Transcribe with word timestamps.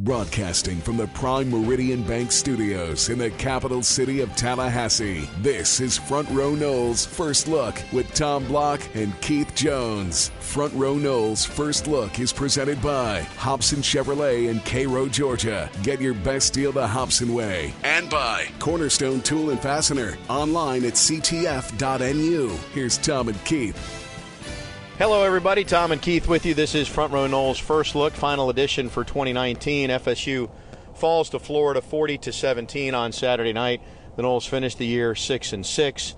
Broadcasting 0.00 0.80
from 0.80 0.96
the 0.96 1.08
Prime 1.08 1.50
Meridian 1.50 2.02
Bank 2.02 2.32
Studios 2.32 3.10
in 3.10 3.18
the 3.18 3.30
capital 3.32 3.82
city 3.82 4.22
of 4.22 4.34
Tallahassee, 4.34 5.28
this 5.42 5.78
is 5.78 5.98
Front 5.98 6.30
Row 6.30 6.52
Noles 6.52 7.06
First 7.06 7.46
Look 7.48 7.82
with 7.92 8.10
Tom 8.14 8.46
Block 8.46 8.80
and 8.94 9.18
Keith 9.20 9.54
Jones. 9.54 10.30
Front 10.40 10.72
Row 10.72 10.94
Noles 10.94 11.46
First 11.46 11.86
Look 11.86 12.18
is 12.18 12.32
presented 12.32 12.80
by 12.80 13.20
Hobson 13.36 13.80
Chevrolet 13.80 14.48
in 14.48 14.60
Cairo, 14.60 15.06
Georgia. 15.06 15.68
Get 15.82 16.00
your 16.00 16.14
best 16.14 16.54
deal 16.54 16.72
the 16.72 16.86
Hobson 16.86 17.34
way. 17.34 17.74
And 17.82 18.08
by 18.08 18.46
Cornerstone 18.58 19.20
Tool 19.20 19.50
and 19.50 19.60
Fastener, 19.60 20.16
online 20.30 20.86
at 20.86 20.94
ctf.nu. 20.94 22.48
Here's 22.72 22.96
Tom 22.96 23.28
and 23.28 23.44
Keith. 23.44 23.99
Hello, 25.00 25.22
everybody. 25.22 25.64
Tom 25.64 25.92
and 25.92 26.02
Keith 26.02 26.28
with 26.28 26.44
you. 26.44 26.52
This 26.52 26.74
is 26.74 26.86
Front 26.86 27.14
Row 27.14 27.26
Noles 27.26 27.58
First 27.58 27.94
Look, 27.94 28.12
final 28.12 28.50
edition 28.50 28.90
for 28.90 29.02
2019. 29.02 29.88
FSU 29.88 30.50
falls 30.92 31.30
to 31.30 31.38
Florida 31.38 31.80
40 31.80 32.18
to 32.18 32.32
17 32.34 32.94
on 32.94 33.10
Saturday 33.10 33.54
night. 33.54 33.80
The 34.16 34.22
Noles 34.22 34.46
finished 34.46 34.76
the 34.76 34.86
year 34.86 35.14
six 35.14 35.54
and 35.54 35.64
six, 35.64 36.14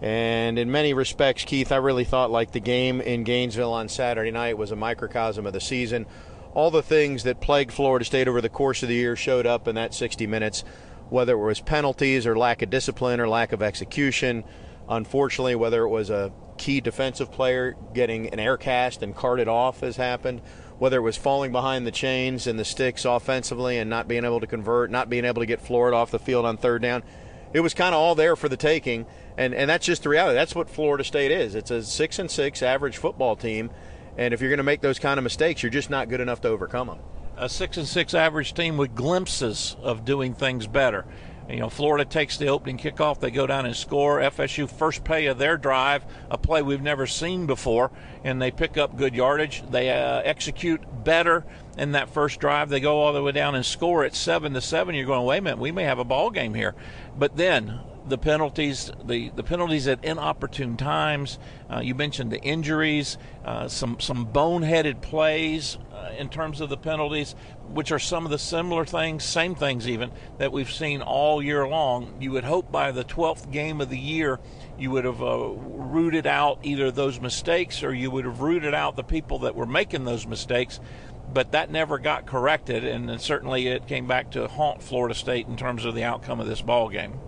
and 0.00 0.58
in 0.58 0.70
many 0.70 0.94
respects, 0.94 1.44
Keith, 1.44 1.70
I 1.70 1.76
really 1.76 2.04
thought 2.04 2.30
like 2.30 2.52
the 2.52 2.60
game 2.60 3.02
in 3.02 3.22
Gainesville 3.22 3.74
on 3.74 3.90
Saturday 3.90 4.30
night 4.30 4.56
was 4.56 4.70
a 4.70 4.76
microcosm 4.76 5.46
of 5.46 5.52
the 5.52 5.60
season. 5.60 6.06
All 6.54 6.70
the 6.70 6.82
things 6.82 7.24
that 7.24 7.42
plagued 7.42 7.70
Florida 7.70 8.06
State 8.06 8.28
over 8.28 8.40
the 8.40 8.48
course 8.48 8.82
of 8.82 8.88
the 8.88 8.94
year 8.94 9.14
showed 9.14 9.44
up 9.44 9.68
in 9.68 9.74
that 9.74 9.92
60 9.92 10.26
minutes, 10.26 10.64
whether 11.10 11.34
it 11.34 11.44
was 11.44 11.60
penalties 11.60 12.26
or 12.26 12.34
lack 12.38 12.62
of 12.62 12.70
discipline 12.70 13.20
or 13.20 13.28
lack 13.28 13.52
of 13.52 13.60
execution. 13.60 14.42
Unfortunately, 14.88 15.54
whether 15.54 15.82
it 15.82 15.88
was 15.88 16.10
a 16.10 16.32
key 16.58 16.80
defensive 16.80 17.32
player 17.32 17.74
getting 17.92 18.28
an 18.28 18.38
air 18.38 18.56
cast 18.56 19.02
and 19.02 19.16
carted 19.16 19.48
off 19.48 19.80
has 19.80 19.96
happened. 19.96 20.40
Whether 20.78 20.98
it 20.98 21.02
was 21.02 21.16
falling 21.16 21.52
behind 21.52 21.86
the 21.86 21.92
chains 21.92 22.46
and 22.46 22.58
the 22.58 22.64
sticks 22.64 23.04
offensively 23.04 23.78
and 23.78 23.88
not 23.88 24.08
being 24.08 24.24
able 24.24 24.40
to 24.40 24.46
convert, 24.46 24.90
not 24.90 25.08
being 25.08 25.24
able 25.24 25.40
to 25.40 25.46
get 25.46 25.60
Florida 25.60 25.96
off 25.96 26.10
the 26.10 26.18
field 26.18 26.44
on 26.44 26.56
third 26.56 26.82
down, 26.82 27.02
it 27.52 27.60
was 27.60 27.74
kind 27.74 27.94
of 27.94 28.00
all 28.00 28.14
there 28.14 28.36
for 28.36 28.48
the 28.48 28.56
taking. 28.56 29.06
And 29.36 29.54
and 29.54 29.70
that's 29.70 29.86
just 29.86 30.02
the 30.02 30.08
reality. 30.08 30.34
That's 30.34 30.54
what 30.54 30.68
Florida 30.68 31.04
State 31.04 31.30
is. 31.30 31.54
It's 31.54 31.70
a 31.70 31.82
six 31.82 32.18
and 32.18 32.30
six 32.30 32.62
average 32.62 32.96
football 32.96 33.36
team, 33.36 33.70
and 34.16 34.34
if 34.34 34.40
you're 34.40 34.50
going 34.50 34.58
to 34.58 34.64
make 34.64 34.80
those 34.80 34.98
kind 34.98 35.18
of 35.18 35.24
mistakes, 35.24 35.62
you're 35.62 35.70
just 35.70 35.90
not 35.90 36.08
good 36.08 36.20
enough 36.20 36.40
to 36.42 36.48
overcome 36.48 36.88
them. 36.88 36.98
A 37.36 37.48
six 37.48 37.76
and 37.76 37.86
six 37.86 38.12
average 38.12 38.52
team 38.54 38.76
with 38.76 38.94
glimpses 38.94 39.76
of 39.80 40.04
doing 40.04 40.34
things 40.34 40.66
better. 40.66 41.06
You 41.48 41.58
know, 41.58 41.68
Florida 41.68 42.04
takes 42.04 42.36
the 42.36 42.46
opening 42.46 42.78
kickoff. 42.78 43.20
They 43.20 43.30
go 43.30 43.46
down 43.46 43.66
and 43.66 43.74
score. 43.74 44.20
FSU 44.20 44.70
first 44.70 45.04
play 45.04 45.26
of 45.26 45.38
their 45.38 45.56
drive, 45.56 46.04
a 46.30 46.38
play 46.38 46.62
we've 46.62 46.82
never 46.82 47.06
seen 47.06 47.46
before, 47.46 47.90
and 48.24 48.40
they 48.40 48.50
pick 48.50 48.78
up 48.78 48.96
good 48.96 49.14
yardage. 49.14 49.62
They 49.70 49.90
uh, 49.90 50.22
execute 50.24 50.82
better 51.04 51.44
in 51.76 51.92
that 51.92 52.10
first 52.10 52.40
drive. 52.40 52.68
They 52.68 52.80
go 52.80 53.00
all 53.00 53.12
the 53.12 53.22
way 53.22 53.32
down 53.32 53.54
and 53.54 53.66
score 53.66 54.04
at 54.04 54.14
seven 54.14 54.54
to 54.54 54.60
seven. 54.60 54.94
You're 54.94 55.06
going, 55.06 55.26
wait 55.26 55.38
a 55.38 55.42
minute, 55.42 55.58
we 55.58 55.72
may 55.72 55.84
have 55.84 55.98
a 55.98 56.04
ball 56.04 56.30
game 56.30 56.54
here. 56.54 56.74
But 57.18 57.36
then 57.36 57.80
the 58.06 58.18
penalties, 58.18 58.90
the, 59.04 59.30
the 59.30 59.42
penalties 59.42 59.86
at 59.86 60.04
inopportune 60.04 60.76
times. 60.76 61.38
Uh, 61.70 61.80
you 61.80 61.94
mentioned 61.94 62.30
the 62.30 62.40
injuries, 62.40 63.16
uh, 63.44 63.68
some 63.68 63.98
some 64.00 64.26
boneheaded 64.26 65.00
plays 65.00 65.78
uh, 65.92 66.10
in 66.18 66.28
terms 66.28 66.60
of 66.60 66.68
the 66.68 66.76
penalties, 66.76 67.34
which 67.68 67.92
are 67.92 67.98
some 67.98 68.24
of 68.24 68.30
the 68.30 68.38
similar 68.38 68.84
things, 68.84 69.24
same 69.24 69.54
things 69.54 69.88
even 69.88 70.10
that 70.38 70.52
we've 70.52 70.70
seen 70.70 71.00
all 71.00 71.42
year 71.42 71.66
long. 71.66 72.14
You 72.20 72.32
would 72.32 72.44
hope 72.44 72.72
by 72.72 72.92
the 72.92 73.04
12th 73.04 73.50
game 73.50 73.80
of 73.80 73.88
the 73.88 73.98
year, 73.98 74.40
you 74.78 74.90
would 74.90 75.04
have 75.04 75.22
uh, 75.22 75.48
rooted 75.48 76.26
out 76.26 76.58
either 76.62 76.90
those 76.90 77.20
mistakes 77.20 77.82
or 77.82 77.94
you 77.94 78.10
would 78.10 78.24
have 78.24 78.40
rooted 78.40 78.74
out 78.74 78.96
the 78.96 79.04
people 79.04 79.40
that 79.40 79.54
were 79.54 79.66
making 79.66 80.04
those 80.04 80.26
mistakes. 80.26 80.80
But 81.32 81.52
that 81.52 81.70
never 81.70 81.98
got 81.98 82.26
corrected, 82.26 82.84
and 82.84 83.18
certainly 83.18 83.68
it 83.68 83.86
came 83.86 84.06
back 84.06 84.32
to 84.32 84.48
haunt 84.48 84.82
Florida 84.82 85.14
State 85.14 85.46
in 85.46 85.56
terms 85.56 85.86
of 85.86 85.94
the 85.94 86.04
outcome 86.04 86.40
of 86.40 86.46
this 86.46 86.60
ball 86.60 86.90
game. 86.90 87.18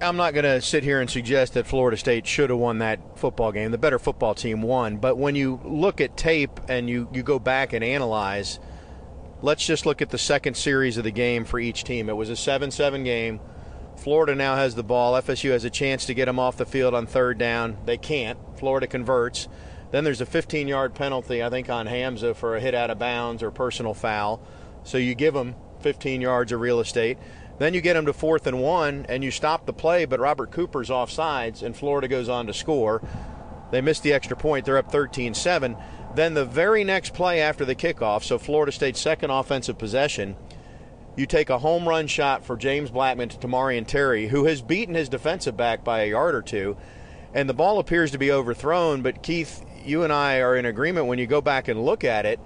I'm 0.00 0.16
not 0.16 0.34
going 0.34 0.44
to 0.44 0.60
sit 0.60 0.82
here 0.82 1.00
and 1.00 1.08
suggest 1.08 1.54
that 1.54 1.66
Florida 1.66 1.96
State 1.96 2.26
should 2.26 2.50
have 2.50 2.58
won 2.58 2.78
that 2.78 3.18
football 3.18 3.52
game. 3.52 3.70
The 3.70 3.78
better 3.78 3.98
football 3.98 4.34
team 4.34 4.60
won. 4.60 4.96
But 4.96 5.16
when 5.16 5.36
you 5.36 5.60
look 5.64 6.00
at 6.00 6.16
tape 6.16 6.60
and 6.68 6.90
you, 6.90 7.08
you 7.12 7.22
go 7.22 7.38
back 7.38 7.72
and 7.72 7.84
analyze, 7.84 8.58
let's 9.40 9.64
just 9.64 9.86
look 9.86 10.02
at 10.02 10.10
the 10.10 10.18
second 10.18 10.56
series 10.56 10.96
of 10.96 11.04
the 11.04 11.10
game 11.10 11.44
for 11.44 11.60
each 11.60 11.84
team. 11.84 12.08
It 12.08 12.16
was 12.16 12.28
a 12.28 12.36
7 12.36 12.70
7 12.70 13.04
game. 13.04 13.40
Florida 13.96 14.34
now 14.34 14.56
has 14.56 14.74
the 14.74 14.82
ball. 14.82 15.14
FSU 15.14 15.52
has 15.52 15.64
a 15.64 15.70
chance 15.70 16.06
to 16.06 16.14
get 16.14 16.24
them 16.24 16.40
off 16.40 16.56
the 16.56 16.66
field 16.66 16.94
on 16.94 17.06
third 17.06 17.38
down. 17.38 17.78
They 17.84 17.96
can't. 17.96 18.38
Florida 18.56 18.88
converts. 18.88 19.48
Then 19.92 20.02
there's 20.02 20.20
a 20.20 20.26
15 20.26 20.66
yard 20.66 20.94
penalty, 20.94 21.42
I 21.42 21.50
think, 21.50 21.70
on 21.70 21.86
Hamza 21.86 22.34
for 22.34 22.56
a 22.56 22.60
hit 22.60 22.74
out 22.74 22.90
of 22.90 22.98
bounds 22.98 23.44
or 23.44 23.52
personal 23.52 23.94
foul. 23.94 24.42
So 24.82 24.98
you 24.98 25.14
give 25.14 25.34
them 25.34 25.54
15 25.80 26.20
yards 26.20 26.50
of 26.50 26.60
real 26.60 26.80
estate. 26.80 27.18
Then 27.58 27.74
you 27.74 27.80
get 27.80 27.94
them 27.94 28.06
to 28.06 28.12
fourth 28.12 28.46
and 28.46 28.60
one, 28.60 29.06
and 29.08 29.22
you 29.22 29.30
stop 29.30 29.66
the 29.66 29.72
play, 29.72 30.04
but 30.04 30.20
Robert 30.20 30.50
Cooper's 30.50 30.90
off 30.90 31.10
sides, 31.10 31.62
and 31.62 31.76
Florida 31.76 32.08
goes 32.08 32.28
on 32.28 32.46
to 32.46 32.52
score. 32.54 33.00
They 33.70 33.80
miss 33.80 34.00
the 34.00 34.12
extra 34.12 34.36
point. 34.36 34.64
They're 34.64 34.78
up 34.78 34.90
13 34.90 35.34
7. 35.34 35.76
Then 36.14 36.34
the 36.34 36.44
very 36.44 36.84
next 36.84 37.14
play 37.14 37.40
after 37.40 37.64
the 37.64 37.74
kickoff, 37.74 38.22
so 38.22 38.38
Florida 38.38 38.72
State's 38.72 39.00
second 39.00 39.30
offensive 39.30 39.78
possession, 39.78 40.36
you 41.16 41.26
take 41.26 41.50
a 41.50 41.58
home 41.58 41.88
run 41.88 42.06
shot 42.06 42.44
for 42.44 42.56
James 42.56 42.90
Blackman 42.90 43.28
to 43.30 43.38
Tamorrion 43.38 43.86
Terry, 43.86 44.28
who 44.28 44.44
has 44.44 44.62
beaten 44.62 44.94
his 44.94 45.08
defensive 45.08 45.56
back 45.56 45.84
by 45.84 46.00
a 46.00 46.10
yard 46.10 46.34
or 46.34 46.42
two, 46.42 46.76
and 47.32 47.48
the 47.48 47.54
ball 47.54 47.78
appears 47.78 48.10
to 48.12 48.18
be 48.18 48.32
overthrown. 48.32 49.02
But 49.02 49.22
Keith, 49.22 49.64
you 49.84 50.02
and 50.02 50.12
I 50.12 50.38
are 50.38 50.56
in 50.56 50.66
agreement 50.66 51.06
when 51.06 51.18
you 51.18 51.26
go 51.26 51.40
back 51.40 51.68
and 51.68 51.84
look 51.84 52.04
at 52.04 52.26
it 52.26 52.40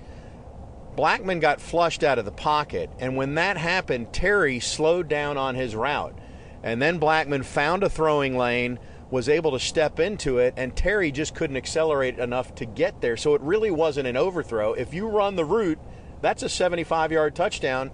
Blackman 0.99 1.39
got 1.39 1.61
flushed 1.61 2.03
out 2.03 2.19
of 2.19 2.25
the 2.25 2.33
pocket, 2.33 2.91
and 2.99 3.17
when 3.17 3.37
that 3.37 3.57
happened, 3.57 4.13
Terry 4.13 4.59
slowed 4.59 5.07
down 5.07 5.37
on 5.37 5.55
his 5.55 5.77
route. 5.77 6.19
And 6.65 6.83
then 6.83 6.99
Blackman 6.99 7.45
found 7.45 7.85
a 7.85 7.89
throwing 7.89 8.37
lane, 8.37 8.81
was 9.09 9.29
able 9.29 9.53
to 9.53 9.61
step 9.61 10.01
into 10.01 10.39
it, 10.39 10.55
and 10.57 10.75
Terry 10.75 11.13
just 11.13 11.37
couldn't 11.37 11.57
accelerate 11.57 12.19
enough 12.19 12.53
to 12.57 12.67
get 12.67 13.01
there. 13.01 13.17
So 13.17 13.37
it 13.37 13.41
really 13.43 13.71
wasn't 13.71 14.09
an 14.09 14.17
overthrow. 14.17 14.73
If 14.73 14.93
you 14.93 15.07
run 15.07 15.37
the 15.37 15.45
route, 15.45 15.79
that's 16.21 16.43
a 16.43 16.49
75 16.49 17.13
yard 17.13 17.37
touchdown. 17.37 17.93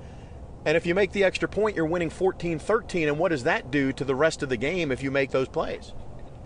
And 0.65 0.75
if 0.75 0.87
you 0.87 0.95
make 0.95 1.13
the 1.13 1.25
extra 1.25 1.47
point, 1.47 1.77
you're 1.77 1.85
winning 1.85 2.09
14 2.09 2.59
13. 2.59 3.09
And 3.09 3.19
what 3.19 3.33
does 3.33 3.45
that 3.45 3.71
do 3.71 3.93
to 3.93 4.05
the 4.07 4.15
rest 4.15 4.43
of 4.43 4.49
the 4.49 4.57
game 4.57 4.91
if 4.91 5.03
you 5.03 5.11
make 5.11 5.31
those 5.31 5.49
plays? 5.49 5.93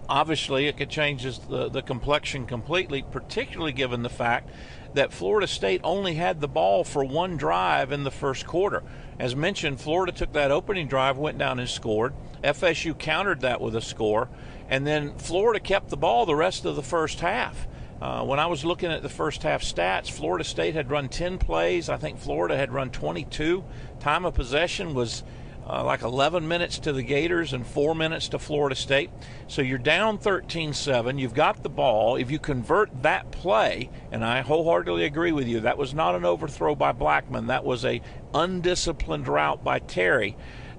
Obviously, 0.08 0.66
it 0.66 0.88
changes 0.88 1.38
the, 1.38 1.68
the 1.68 1.82
complexion 1.82 2.46
completely, 2.46 3.02
particularly 3.02 3.72
given 3.72 4.02
the 4.02 4.08
fact 4.08 4.48
that 4.94 5.12
Florida 5.12 5.46
State 5.46 5.82
only 5.84 6.14
had 6.14 6.40
the 6.40 6.48
ball 6.48 6.82
for 6.82 7.04
one 7.04 7.36
drive 7.36 7.92
in 7.92 8.04
the 8.04 8.10
first 8.10 8.46
quarter. 8.46 8.82
As 9.18 9.36
mentioned, 9.36 9.80
Florida 9.80 10.12
took 10.12 10.32
that 10.32 10.50
opening 10.50 10.88
drive, 10.88 11.18
went 11.18 11.36
down 11.36 11.58
and 11.58 11.68
scored. 11.68 12.14
FSU 12.42 12.98
countered 12.98 13.40
that 13.42 13.60
with 13.60 13.76
a 13.76 13.82
score, 13.82 14.28
and 14.70 14.86
then 14.86 15.16
Florida 15.18 15.60
kept 15.60 15.90
the 15.90 15.96
ball 15.96 16.24
the 16.24 16.34
rest 16.34 16.64
of 16.64 16.76
the 16.76 16.82
first 16.82 17.20
half. 17.20 17.66
Uh, 18.00 18.24
when 18.24 18.38
I 18.38 18.46
was 18.46 18.64
looking 18.64 18.92
at 18.92 19.02
the 19.02 19.08
first 19.08 19.42
half 19.42 19.60
stats, 19.60 20.08
Florida 20.08 20.44
State 20.44 20.74
had 20.74 20.88
run 20.88 21.08
10 21.08 21.38
plays. 21.38 21.88
I 21.88 21.96
think 21.96 22.18
Florida 22.18 22.56
had 22.56 22.72
run 22.72 22.90
22. 22.90 23.64
Time 23.98 24.24
of 24.24 24.34
possession 24.34 24.94
was 24.94 25.24
uh, 25.68 25.84
like 25.84 26.02
11 26.02 26.48
minutes 26.48 26.78
to 26.78 26.92
the 26.92 27.02
Gators 27.02 27.52
and 27.52 27.66
four 27.66 27.94
minutes 27.94 28.28
to 28.30 28.38
Florida 28.38 28.74
State. 28.74 29.10
So 29.48 29.60
you're 29.60 29.78
down 29.78 30.18
13 30.18 30.72
7. 30.72 31.18
You've 31.18 31.34
got 31.34 31.62
the 31.62 31.68
ball. 31.68 32.16
If 32.16 32.30
you 32.30 32.38
convert 32.38 33.02
that 33.02 33.30
play, 33.30 33.90
and 34.10 34.24
I 34.24 34.40
wholeheartedly 34.40 35.04
agree 35.04 35.32
with 35.32 35.46
you, 35.46 35.60
that 35.60 35.78
was 35.78 35.92
not 35.92 36.14
an 36.14 36.24
overthrow 36.24 36.74
by 36.74 36.92
Blackman, 36.92 37.48
that 37.48 37.64
was 37.64 37.84
a 37.84 38.00
undisciplined 38.32 39.28
route 39.28 39.62
by 39.62 39.78
Terry, 39.78 40.36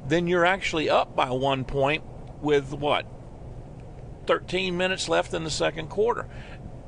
then 0.08 0.28
you're 0.28 0.46
actually 0.46 0.90
up 0.90 1.16
by 1.16 1.30
one 1.30 1.66
point 1.66 2.04
with 2.42 2.74
what? 2.74 3.06
13 4.26 4.78
minutes 4.78 5.10
left 5.10 5.34
in 5.34 5.44
the 5.44 5.50
second 5.50 5.90
quarter. 5.90 6.28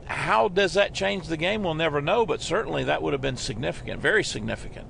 How 0.05 0.47
does 0.47 0.73
that 0.73 0.93
change 0.93 1.27
the 1.27 1.37
game? 1.37 1.63
We'll 1.63 1.73
never 1.73 2.01
know, 2.01 2.25
but 2.25 2.41
certainly 2.41 2.83
that 2.85 3.01
would 3.01 3.13
have 3.13 3.21
been 3.21 3.37
significant, 3.37 4.01
very 4.01 4.23
significant. 4.23 4.87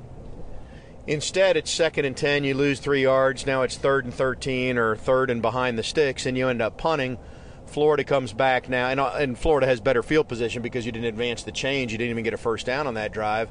Instead, 1.08 1.58
it's 1.58 1.72
second 1.72 2.06
and 2.06 2.16
10, 2.16 2.44
you 2.44 2.54
lose 2.54 2.80
three 2.80 3.02
yards. 3.02 3.46
Now 3.46 3.64
it's 3.64 3.78
third 3.78 4.06
and 4.06 4.14
13 4.14 4.78
or 4.78 4.96
third 4.96 5.30
and 5.32 5.42
behind 5.42 5.78
the 5.78 5.84
sticks, 5.84 6.26
and 6.26 6.38
you 6.38 6.48
end 6.48 6.62
up 6.62 6.78
punting. 6.78 7.18
Florida 7.66 8.04
comes 8.04 8.34
back 8.34 8.70
now, 8.70 8.90
and, 8.90 9.00
uh, 9.00 9.14
and 9.18 9.38
Florida 9.38 9.66
has 9.66 9.80
better 9.80 10.04
field 10.04 10.28
position 10.28 10.62
because 10.62 10.86
you 10.86 10.92
didn't 10.92 11.08
advance 11.08 11.44
the 11.44 11.52
change. 11.52 11.92
You 11.92 11.98
didn't 11.98 12.12
even 12.12 12.24
get 12.24 12.34
a 12.34 12.38
first 12.38 12.66
down 12.66 12.86
on 12.86 12.96
that 12.96 13.14
drive. 13.14 13.50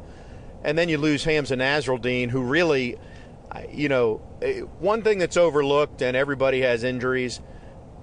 And 0.62 0.76
then 0.76 0.88
you 0.88 0.98
lose 0.98 1.24
Hamza 1.24 1.56
Nasirildeen, 1.56 2.30
who 2.30 2.42
really, 2.42 2.98
you 3.72 3.88
know, 3.88 4.20
eh, 4.42 4.60
one 4.60 5.02
thing 5.02 5.18
that's 5.18 5.38
overlooked, 5.38 6.02
and 6.02 6.16
everybody 6.16 6.60
has 6.60 6.84
injuries. 6.84 7.40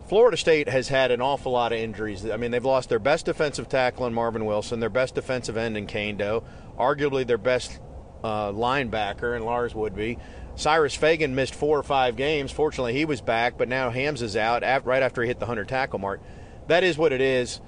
Florida 0.09 0.37
State 0.37 0.67
has 0.67 0.87
had 0.87 1.11
an 1.11 1.21
awful 1.21 1.51
lot 1.51 1.71
of 1.71 1.79
injuries. 1.79 2.27
I 2.27 2.37
mean, 2.37 2.51
they've 2.51 2.65
lost 2.65 2.89
their 2.89 2.99
best 2.99 3.25
defensive 3.25 3.69
tackle 3.69 4.07
in 4.07 4.13
Marvin 4.13 4.45
Wilson, 4.45 4.79
their 4.79 4.89
best 4.89 5.15
defensive 5.15 5.55
end 5.55 5.77
in 5.77 5.85
Kaindoh, 5.85 6.43
arguably 6.79 7.27
their 7.27 7.37
best 7.37 7.79
uh, 8.23 8.51
linebacker, 8.51 9.35
and 9.35 9.45
Lars 9.45 9.73
Woodby. 9.73 10.19
Cyrus 10.55 10.95
Fagan 10.95 11.35
missed 11.35 11.53
four 11.53 11.77
or 11.77 11.83
five 11.83 12.15
games. 12.15 12.51
Fortunately, 12.51 12.93
he 12.93 13.05
was 13.05 13.21
back, 13.21 13.57
but 13.57 13.67
now 13.67 13.91
Hamza's 13.91 14.35
out 14.35 14.63
right 14.85 15.03
after 15.03 15.21
he 15.21 15.27
hit 15.27 15.39
the 15.39 15.45
100 15.45 15.67
tackle 15.67 15.99
mark. 15.99 16.19
That 16.67 16.83
is 16.83 16.97
what 16.97 17.13
it 17.13 17.21
is. 17.21 17.61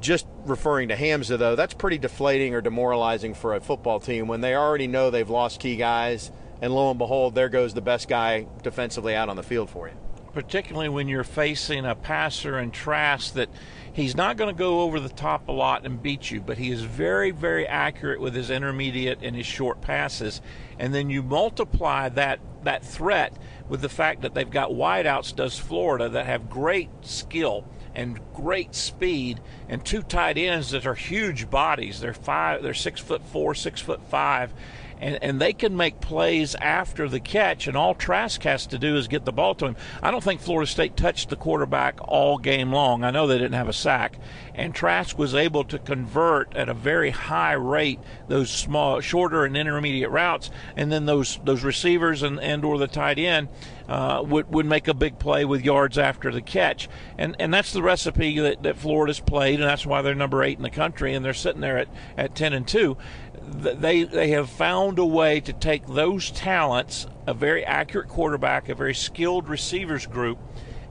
just 0.00 0.26
referring 0.46 0.88
to 0.88 0.96
Hamza, 0.96 1.36
though, 1.36 1.54
that's 1.54 1.74
pretty 1.74 1.98
deflating 1.98 2.54
or 2.54 2.62
demoralizing 2.62 3.34
for 3.34 3.54
a 3.54 3.60
football 3.60 4.00
team 4.00 4.26
when 4.28 4.40
they 4.40 4.54
already 4.54 4.86
know 4.86 5.10
they've 5.10 5.28
lost 5.28 5.60
key 5.60 5.76
guys, 5.76 6.32
and 6.62 6.74
lo 6.74 6.88
and 6.88 6.98
behold, 6.98 7.34
there 7.34 7.50
goes 7.50 7.74
the 7.74 7.82
best 7.82 8.08
guy 8.08 8.46
defensively 8.62 9.14
out 9.14 9.28
on 9.28 9.36
the 9.36 9.42
field 9.42 9.68
for 9.68 9.88
you. 9.88 9.94
Particularly 10.32 10.88
when 10.88 11.08
you're 11.08 11.24
facing 11.24 11.84
a 11.84 11.94
passer 11.94 12.56
and 12.56 12.72
Trask 12.72 13.34
that 13.34 13.48
he's 13.92 14.16
not 14.16 14.36
going 14.36 14.54
to 14.54 14.58
go 14.58 14.82
over 14.82 15.00
the 15.00 15.08
top 15.08 15.48
a 15.48 15.52
lot 15.52 15.84
and 15.84 16.02
beat 16.02 16.30
you, 16.30 16.40
but 16.40 16.58
he 16.58 16.70
is 16.70 16.82
very, 16.82 17.30
very 17.30 17.66
accurate 17.66 18.20
with 18.20 18.34
his 18.34 18.50
intermediate 18.50 19.18
and 19.22 19.34
his 19.34 19.46
short 19.46 19.80
passes. 19.80 20.40
And 20.78 20.94
then 20.94 21.10
you 21.10 21.22
multiply 21.22 22.08
that 22.10 22.40
that 22.62 22.84
threat 22.84 23.34
with 23.68 23.80
the 23.80 23.88
fact 23.88 24.22
that 24.22 24.34
they've 24.34 24.50
got 24.50 24.70
wideouts, 24.70 25.34
does 25.34 25.58
Florida, 25.58 26.08
that 26.10 26.26
have 26.26 26.50
great 26.50 26.90
skill 27.02 27.64
and 27.94 28.20
great 28.34 28.74
speed, 28.74 29.40
and 29.68 29.84
two 29.84 30.02
tight 30.02 30.38
ends 30.38 30.70
that 30.70 30.86
are 30.86 30.94
huge 30.94 31.50
bodies. 31.50 32.00
They're 32.00 32.14
five, 32.14 32.62
they're 32.62 32.74
six 32.74 33.00
foot 33.00 33.24
four, 33.26 33.54
six 33.54 33.80
foot 33.80 34.02
five, 34.08 34.52
and, 35.00 35.18
and 35.22 35.40
they 35.40 35.52
can 35.52 35.76
make 35.76 36.00
plays 36.00 36.54
after 36.54 37.08
the 37.08 37.20
catch, 37.20 37.66
and 37.66 37.76
all 37.76 37.94
Trask 37.94 38.42
has 38.42 38.66
to 38.66 38.78
do 38.78 38.96
is 38.96 39.08
get 39.08 39.24
the 39.24 39.32
ball 39.32 39.54
to 39.56 39.66
him. 39.66 39.76
I 40.02 40.10
don't 40.10 40.22
think 40.22 40.40
Florida 40.40 40.70
State 40.70 40.96
touched 40.96 41.30
the 41.30 41.36
quarterback 41.36 41.98
all 42.06 42.38
game 42.38 42.72
long. 42.72 43.02
I 43.02 43.10
know 43.10 43.26
they 43.26 43.38
didn't 43.38 43.54
have 43.54 43.68
a 43.68 43.72
sack, 43.72 44.18
and 44.54 44.74
Trask 44.74 45.18
was 45.18 45.34
able 45.34 45.64
to 45.64 45.78
convert 45.78 46.54
at 46.54 46.68
a 46.68 46.74
very 46.74 47.10
high 47.10 47.54
rate 47.54 47.98
those 48.28 48.50
small, 48.50 49.00
shorter 49.00 49.44
and 49.44 49.56
intermediate 49.56 50.10
routes, 50.10 50.50
and 50.76 50.92
then 50.92 51.06
those 51.06 51.40
those 51.44 51.64
receivers 51.64 52.22
and, 52.22 52.38
and 52.40 52.64
or 52.64 52.78
the 52.78 52.86
tight 52.86 53.18
end 53.18 53.48
uh, 53.88 54.22
would 54.24 54.52
would 54.52 54.66
make 54.66 54.86
a 54.86 54.94
big 54.94 55.18
play 55.18 55.44
with 55.44 55.64
yards 55.64 55.96
after 55.98 56.30
the 56.30 56.42
catch, 56.42 56.88
and 57.16 57.34
and 57.38 57.52
that's 57.52 57.72
the 57.72 57.82
recipe 57.82 58.38
that, 58.38 58.62
that 58.62 58.76
Florida's 58.76 59.20
played, 59.20 59.60
and 59.60 59.68
that's 59.68 59.86
why 59.86 60.02
they're 60.02 60.14
number 60.14 60.42
eight 60.42 60.58
in 60.58 60.62
the 60.62 60.70
country, 60.70 61.14
and 61.14 61.24
they're 61.24 61.32
sitting 61.32 61.60
there 61.60 61.78
at, 61.78 61.88
at 62.16 62.34
ten 62.34 62.52
and 62.52 62.68
two 62.68 62.96
they 63.42 64.04
they 64.04 64.30
have 64.30 64.50
found 64.50 64.98
a 64.98 65.04
way 65.04 65.40
to 65.40 65.52
take 65.52 65.86
those 65.86 66.30
talents, 66.30 67.06
a 67.26 67.34
very 67.34 67.64
accurate 67.64 68.08
quarterback, 68.08 68.68
a 68.68 68.74
very 68.74 68.94
skilled 68.94 69.48
receivers 69.48 70.06
group, 70.06 70.38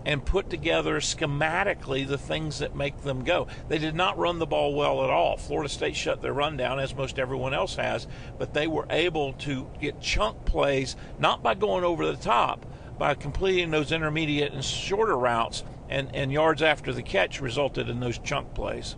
and 0.05 0.25
put 0.25 0.49
together 0.49 0.99
schematically 0.99 2.07
the 2.07 2.17
things 2.17 2.59
that 2.59 2.75
make 2.75 3.01
them 3.01 3.23
go. 3.23 3.47
They 3.67 3.77
did 3.77 3.95
not 3.95 4.17
run 4.17 4.39
the 4.39 4.45
ball 4.45 4.73
well 4.73 5.03
at 5.03 5.09
all. 5.09 5.37
Florida 5.37 5.69
State 5.69 5.95
shut 5.95 6.21
their 6.21 6.33
run 6.33 6.57
down, 6.57 6.79
as 6.79 6.95
most 6.95 7.19
everyone 7.19 7.53
else 7.53 7.75
has, 7.75 8.07
but 8.37 8.53
they 8.53 8.67
were 8.67 8.87
able 8.89 9.33
to 9.33 9.69
get 9.79 10.01
chunk 10.01 10.45
plays, 10.45 10.95
not 11.19 11.43
by 11.43 11.53
going 11.53 11.83
over 11.83 12.05
the 12.05 12.15
top, 12.15 12.65
by 12.97 13.13
completing 13.13 13.71
those 13.71 13.91
intermediate 13.91 14.53
and 14.53 14.63
shorter 14.63 15.17
routes, 15.17 15.63
and, 15.89 16.13
and 16.15 16.31
yards 16.31 16.61
after 16.61 16.93
the 16.93 17.03
catch 17.03 17.41
resulted 17.41 17.89
in 17.89 17.99
those 17.99 18.19
chunk 18.19 18.53
plays 18.53 18.95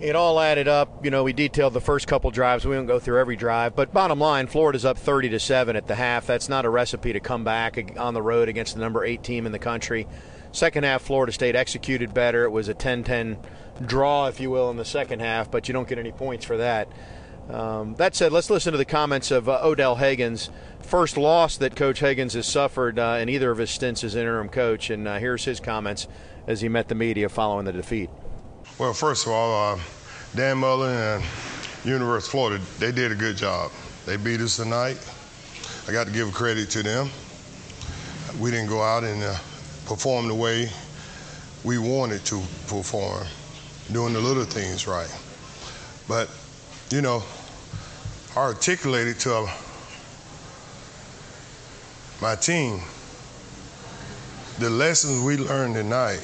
it 0.00 0.16
all 0.16 0.40
added 0.40 0.66
up. 0.66 1.04
You 1.04 1.10
know, 1.10 1.24
we 1.24 1.32
detailed 1.32 1.74
the 1.74 1.80
first 1.80 2.06
couple 2.06 2.30
drives. 2.30 2.64
We 2.64 2.74
won't 2.74 2.88
go 2.88 2.98
through 2.98 3.20
every 3.20 3.36
drive, 3.36 3.76
but 3.76 3.92
bottom 3.92 4.18
line, 4.18 4.46
Florida's 4.46 4.84
up 4.84 4.98
30 4.98 5.30
to 5.30 5.40
seven 5.40 5.76
at 5.76 5.86
the 5.86 5.94
half. 5.94 6.26
That's 6.26 6.48
not 6.48 6.64
a 6.64 6.70
recipe 6.70 7.12
to 7.12 7.20
come 7.20 7.44
back 7.44 7.78
on 7.98 8.14
the 8.14 8.22
road 8.22 8.48
against 8.48 8.74
the 8.74 8.80
number 8.80 9.04
eight 9.04 9.22
team 9.22 9.46
in 9.46 9.52
the 9.52 9.58
country. 9.58 10.06
Second 10.52 10.84
half, 10.84 11.02
Florida 11.02 11.32
State 11.32 11.54
executed 11.54 12.12
better. 12.12 12.44
It 12.44 12.50
was 12.50 12.68
a 12.68 12.74
10-10 12.74 13.38
draw, 13.86 14.26
if 14.26 14.40
you 14.40 14.50
will, 14.50 14.70
in 14.70 14.76
the 14.76 14.84
second 14.84 15.20
half, 15.20 15.50
but 15.50 15.68
you 15.68 15.72
don't 15.72 15.88
get 15.88 15.98
any 15.98 16.12
points 16.12 16.44
for 16.44 16.56
that. 16.56 16.88
Um, 17.48 17.94
that 17.96 18.14
said, 18.14 18.32
let's 18.32 18.50
listen 18.50 18.72
to 18.72 18.78
the 18.78 18.84
comments 18.84 19.30
of 19.30 19.48
uh, 19.48 19.60
Odell 19.62 19.96
Haggins. 19.96 20.50
First 20.80 21.16
loss 21.16 21.56
that 21.58 21.76
Coach 21.76 22.00
Haggins 22.00 22.34
has 22.34 22.46
suffered 22.46 22.98
uh, 22.98 23.18
in 23.20 23.28
either 23.28 23.50
of 23.50 23.58
his 23.58 23.70
stints 23.70 24.04
as 24.04 24.14
interim 24.14 24.48
coach, 24.48 24.90
and 24.90 25.06
uh, 25.06 25.18
here's 25.18 25.44
his 25.44 25.60
comments 25.60 26.08
as 26.46 26.60
he 26.60 26.68
met 26.68 26.88
the 26.88 26.94
media 26.94 27.28
following 27.28 27.64
the 27.64 27.72
defeat. 27.72 28.10
Well, 28.78 28.94
first 28.94 29.26
of 29.26 29.32
all, 29.32 29.74
uh, 29.74 29.80
Dan 30.34 30.58
Mullen 30.58 30.96
and 30.96 31.24
University 31.84 32.28
of 32.28 32.30
Florida, 32.30 32.64
they 32.78 32.92
did 32.92 33.12
a 33.12 33.14
good 33.14 33.36
job. 33.36 33.70
They 34.06 34.16
beat 34.16 34.40
us 34.40 34.56
tonight. 34.56 34.98
I 35.86 35.92
got 35.92 36.06
to 36.06 36.12
give 36.12 36.32
credit 36.32 36.70
to 36.70 36.82
them. 36.82 37.10
We 38.38 38.50
didn't 38.50 38.68
go 38.68 38.82
out 38.82 39.04
and 39.04 39.22
uh, 39.22 39.34
perform 39.86 40.28
the 40.28 40.34
way 40.34 40.70
we 41.64 41.78
wanted 41.78 42.24
to 42.26 42.40
perform, 42.68 43.26
doing 43.92 44.14
the 44.14 44.20
little 44.20 44.44
things 44.44 44.86
right. 44.86 45.14
But, 46.08 46.30
you 46.90 47.02
know, 47.02 47.22
I 48.34 48.40
articulated 48.40 49.18
to 49.20 49.48
my 52.22 52.34
team 52.34 52.80
the 54.58 54.70
lessons 54.70 55.22
we 55.24 55.36
learned 55.36 55.74
tonight 55.74 56.20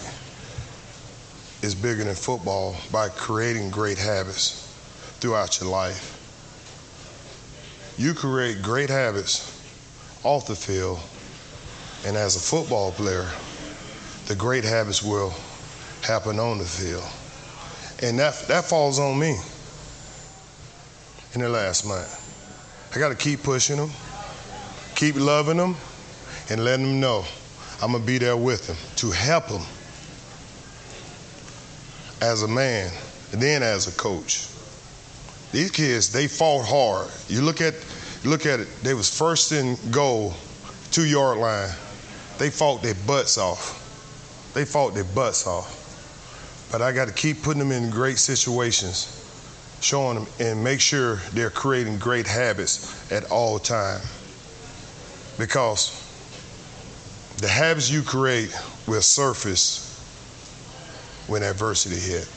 is 1.67 1.75
bigger 1.75 2.05
than 2.05 2.15
football 2.15 2.77
by 2.93 3.09
creating 3.09 3.71
great 3.71 3.99
habits 3.99 4.73
throughout 5.19 5.61
your 5.61 5.69
life. 5.69 6.13
You 7.99 8.15
create 8.15 8.63
great 8.63 8.89
habits 8.89 9.53
off 10.23 10.47
the 10.47 10.55
field, 10.55 11.01
and 12.07 12.17
as 12.17 12.37
a 12.37 12.39
football 12.39 12.93
player, 12.93 13.29
the 14.27 14.37
great 14.37 14.63
habits 14.63 15.03
will 15.03 15.35
happen 16.03 16.39
on 16.39 16.59
the 16.59 16.65
field. 16.65 17.03
And 18.01 18.17
that, 18.21 18.35
that 18.47 18.65
falls 18.65 19.01
on 19.01 19.19
me 19.19 19.37
in 21.35 21.41
the 21.41 21.49
last 21.49 21.85
month. 21.85 22.23
I 22.95 23.01
got 23.01 23.09
to 23.09 23.17
keep 23.17 23.43
pushing 23.43 23.77
them, 23.77 23.91
keep 24.95 25.17
loving 25.17 25.57
them, 25.57 25.75
and 26.49 26.63
letting 26.63 26.87
them 26.87 27.01
know 27.01 27.25
I'm 27.83 27.91
going 27.91 28.05
to 28.05 28.07
be 28.07 28.19
there 28.19 28.37
with 28.37 28.69
them 28.69 28.77
to 28.97 29.11
help 29.11 29.49
them 29.49 29.63
as 32.21 32.43
a 32.43 32.49
man 32.49 32.91
and 33.33 33.43
then 33.43 33.63
as 33.63 33.89
a 33.89 33.93
coach. 33.93 34.49
These 35.53 35.71
kids, 35.71 36.13
they 36.13 36.29
fought 36.29 36.65
hard. 36.65 37.11
You 37.29 37.43
look 37.43 37.61
at 37.61 37.75
look 38.25 38.47
at 38.47 38.61
it, 38.61 38.69
they 38.83 38.95
was 38.95 39.17
first 39.17 39.53
in 39.53 39.77
goal, 39.91 40.35
two 40.91 41.07
yard 41.07 41.39
line. 41.39 41.71
They 42.39 42.51
fought 42.51 42.83
their 42.83 42.95
butts 43.07 43.39
off. 43.39 43.83
They 44.55 44.65
fought 44.65 44.95
their 44.95 45.05
butts 45.05 45.47
off. 45.47 45.73
But 46.73 46.83
I 46.83 46.93
got 46.93 47.09
to 47.09 47.15
keep 47.15 47.43
putting 47.43 47.61
them 47.61 47.73
in 47.73 47.91
great 47.91 48.19
situations, 48.19 49.25
showing 49.81 50.17
them 50.17 50.27
and 50.41 50.63
make 50.63 50.81
sure 50.81 51.17
they're 51.33 51.51
creating 51.51 51.99
great 51.99 52.27
habits 52.27 53.11
at 53.13 53.31
all 53.31 53.59
time. 53.59 54.01
Because 55.39 56.03
the 57.39 57.49
habits 57.49 57.91
you 57.91 58.03
create 58.03 58.55
will 58.87 59.03
surface 59.03 59.86
when 61.27 61.43
adversity 61.43 61.97
hit. 61.97 62.29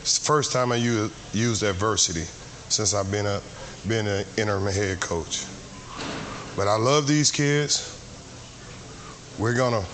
It's 0.00 0.18
the 0.18 0.24
first 0.24 0.52
time 0.52 0.72
I 0.72 0.76
use, 0.76 1.12
used 1.32 1.62
adversity 1.62 2.24
since 2.68 2.94
I've 2.94 3.10
been 3.10 3.26
a 3.26 3.40
been 3.86 4.06
an 4.06 4.24
interim 4.36 4.72
head 4.72 5.00
coach. 5.00 5.44
But 6.56 6.68
I 6.68 6.76
love 6.76 7.06
these 7.06 7.30
kids. 7.30 7.88
We're 9.38 9.54
gonna 9.54 9.84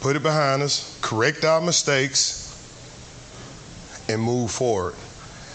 put 0.00 0.16
it 0.16 0.22
behind 0.22 0.62
us, 0.62 0.98
correct 1.00 1.44
our 1.44 1.60
mistakes, 1.60 2.46
and 4.08 4.20
move 4.20 4.50
forward 4.50 4.94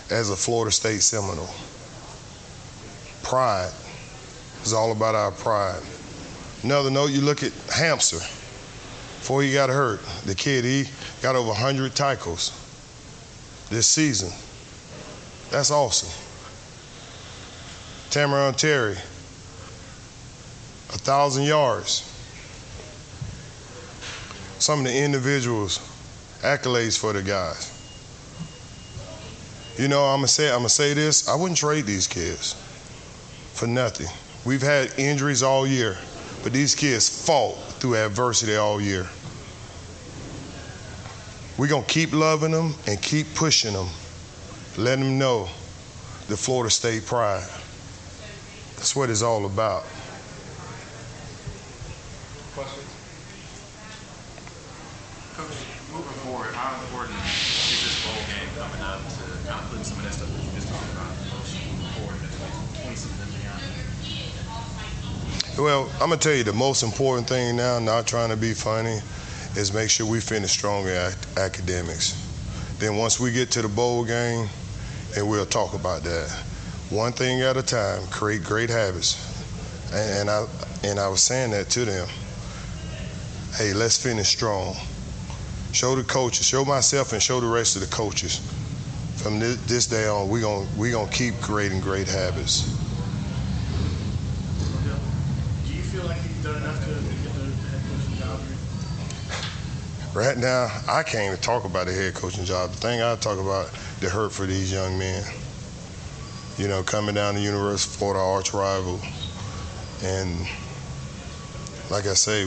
as 0.09 0.29
a 0.29 0.35
Florida 0.35 0.71
State 0.71 1.01
Seminole. 1.01 1.49
Pride 3.23 3.71
is 4.63 4.73
all 4.73 4.91
about 4.91 5.15
our 5.15 5.31
pride. 5.31 5.81
Another 6.63 6.91
note, 6.91 7.11
you 7.11 7.21
look 7.21 7.43
at 7.43 7.53
Hamza. 7.73 8.19
Before 9.21 9.43
he 9.43 9.53
got 9.53 9.69
hurt, 9.69 10.01
the 10.25 10.33
kid, 10.33 10.65
he 10.65 10.85
got 11.21 11.35
over 11.35 11.49
100 11.49 11.93
tackles 11.93 12.49
this 13.69 13.85
season. 13.85 14.31
That's 15.51 15.69
awesome. 15.69 16.09
Tamorrion 18.09 18.57
Terry, 18.57 18.93
a 18.93 20.97
thousand 20.97 21.43
yards. 21.43 22.01
Some 24.57 24.79
of 24.79 24.85
the 24.85 24.97
individuals, 24.97 25.77
accolades 26.41 26.97
for 26.97 27.13
the 27.13 27.21
guys. 27.21 27.69
You 29.77 29.87
know, 29.87 30.03
I'm 30.03 30.17
gonna 30.17 30.29
say 30.29 30.49
I'm 30.49 30.57
gonna 30.57 30.69
say 30.69 30.95
this. 30.95 31.27
I 31.27 31.35
wouldn't 31.35 31.59
trade 31.59 31.85
these 31.85 32.07
kids 32.07 32.55
for 33.53 33.67
nothing. 33.67 34.07
We've 34.45 34.63
had 34.63 34.97
injuries 34.97 35.43
all 35.43 35.67
year, 35.67 35.95
but 36.41 36.53
these 36.53 36.73
kids 36.73 37.23
fought 37.23 37.70
through 37.81 37.95
adversity 37.95 38.55
all 38.55 38.79
year. 38.79 39.09
We're 41.57 41.67
going 41.67 41.83
to 41.83 41.89
keep 41.89 42.13
loving 42.13 42.51
them 42.51 42.75
and 42.85 43.01
keep 43.01 43.33
pushing 43.33 43.73
them, 43.73 43.87
letting 44.77 45.03
them 45.03 45.17
know 45.17 45.49
the 46.27 46.37
Florida 46.37 46.69
State 46.69 47.07
pride. 47.07 47.43
That's 48.75 48.95
what 48.95 49.09
it's 49.09 49.23
all 49.23 49.47
about. 49.47 49.81
Questions? 52.53 52.85
Coach, 55.33 55.47
moving 55.91 56.13
forward, 56.21 56.53
how 56.53 56.79
important 56.85 57.17
is 57.17 57.81
this 57.81 58.05
bowl 58.05 58.13
game 58.29 58.47
coming 58.61 58.81
up 58.81 59.01
to 59.09 59.49
kind 59.49 59.57
of 59.57 59.71
put 59.71 59.83
some 59.83 59.97
of 59.97 60.03
that 60.03 60.13
stuff 60.13 60.29
that 60.29 60.43
you 60.43 60.51
just 60.53 60.69
talked 60.69 60.85
about 60.93 61.09
moving 61.17 61.89
forward 61.97 62.21
into 62.21 62.37
20 62.37 62.93
and 62.93 63.41
beyond? 63.41 63.81
Well, 65.57 65.89
I'm 65.95 66.09
gonna 66.09 66.17
tell 66.17 66.33
you 66.33 66.43
the 66.43 66.53
most 66.53 66.81
important 66.81 67.27
thing 67.27 67.57
now. 67.57 67.77
Not 67.79 68.07
trying 68.07 68.29
to 68.29 68.37
be 68.37 68.53
funny, 68.53 69.01
is 69.55 69.73
make 69.73 69.89
sure 69.89 70.05
we 70.05 70.21
finish 70.21 70.51
strong 70.51 70.87
at 70.87 71.15
academics. 71.37 72.15
Then 72.79 72.95
once 72.95 73.19
we 73.19 73.31
get 73.31 73.51
to 73.51 73.61
the 73.61 73.67
bowl 73.67 74.05
game, 74.05 74.47
and 75.15 75.29
we'll 75.29 75.45
talk 75.45 75.73
about 75.73 76.03
that. 76.03 76.29
One 76.89 77.11
thing 77.11 77.41
at 77.41 77.57
a 77.57 77.63
time, 77.63 78.07
create 78.07 78.43
great 78.43 78.69
habits. 78.69 79.17
And, 79.93 80.21
and 80.21 80.29
I 80.29 80.45
and 80.83 80.99
I 80.99 81.07
was 81.09 81.21
saying 81.21 81.51
that 81.51 81.69
to 81.71 81.85
them. 81.85 82.07
Hey, 83.55 83.73
let's 83.73 84.01
finish 84.01 84.29
strong. 84.29 84.75
Show 85.73 85.95
the 85.95 86.03
coaches, 86.03 86.45
show 86.47 86.63
myself, 86.65 87.11
and 87.13 87.21
show 87.21 87.39
the 87.39 87.47
rest 87.47 87.75
of 87.75 87.81
the 87.81 87.93
coaches. 87.93 88.39
From 89.17 89.39
this, 89.39 89.57
this 89.65 89.87
day 89.87 90.07
on, 90.07 90.29
we're 90.29 90.41
gonna 90.41 90.65
we 90.77 90.91
gonna 90.91 91.11
keep 91.11 91.39
creating 91.41 91.81
great 91.81 92.07
habits. 92.07 92.63
Do 95.67 95.73
you 95.73 95.83
feel 95.83 96.03
like 96.05 96.17
you've 96.23 96.43
done 96.43 96.57
enough 96.57 96.79
to 96.83 96.91
get 96.91 97.33
the 97.35 97.45
head 97.69 97.81
coaching 97.87 98.15
job 98.17 98.39
here? 98.39 98.57
Right 100.13 100.37
now, 100.37 100.67
I 100.89 101.03
can't 101.03 101.27
even 101.27 101.37
talk 101.37 101.63
about 101.63 101.87
the 101.87 101.93
head 101.93 102.15
coaching 102.15 102.43
job. 102.43 102.71
The 102.71 102.77
thing 102.77 103.01
I 103.01 103.15
talk 103.15 103.39
about, 103.39 103.71
the 104.01 104.09
hurt 104.09 104.33
for 104.33 104.45
these 104.45 104.69
young 104.69 104.99
men. 104.99 105.23
You 106.57 106.67
know, 106.67 106.83
coming 106.83 107.15
down 107.15 107.35
to 107.35 107.39
University 107.39 107.93
of 107.93 107.97
Florida, 107.97 108.19
arch 108.19 108.53
rival, 108.53 108.99
and 110.03 110.45
like 111.89 112.07
I 112.07 112.13
say, 112.13 112.45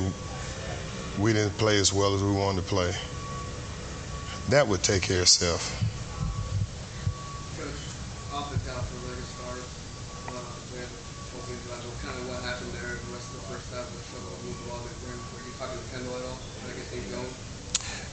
we 1.19 1.33
didn't 1.33 1.57
play 1.57 1.79
as 1.79 1.91
well 1.91 2.15
as 2.15 2.23
we 2.23 2.33
wanted 2.33 2.61
to 2.61 2.69
play. 2.69 2.93
That 4.51 4.69
would 4.69 4.83
take 4.83 5.03
care 5.03 5.19
of 5.19 5.23
itself. 5.23 5.83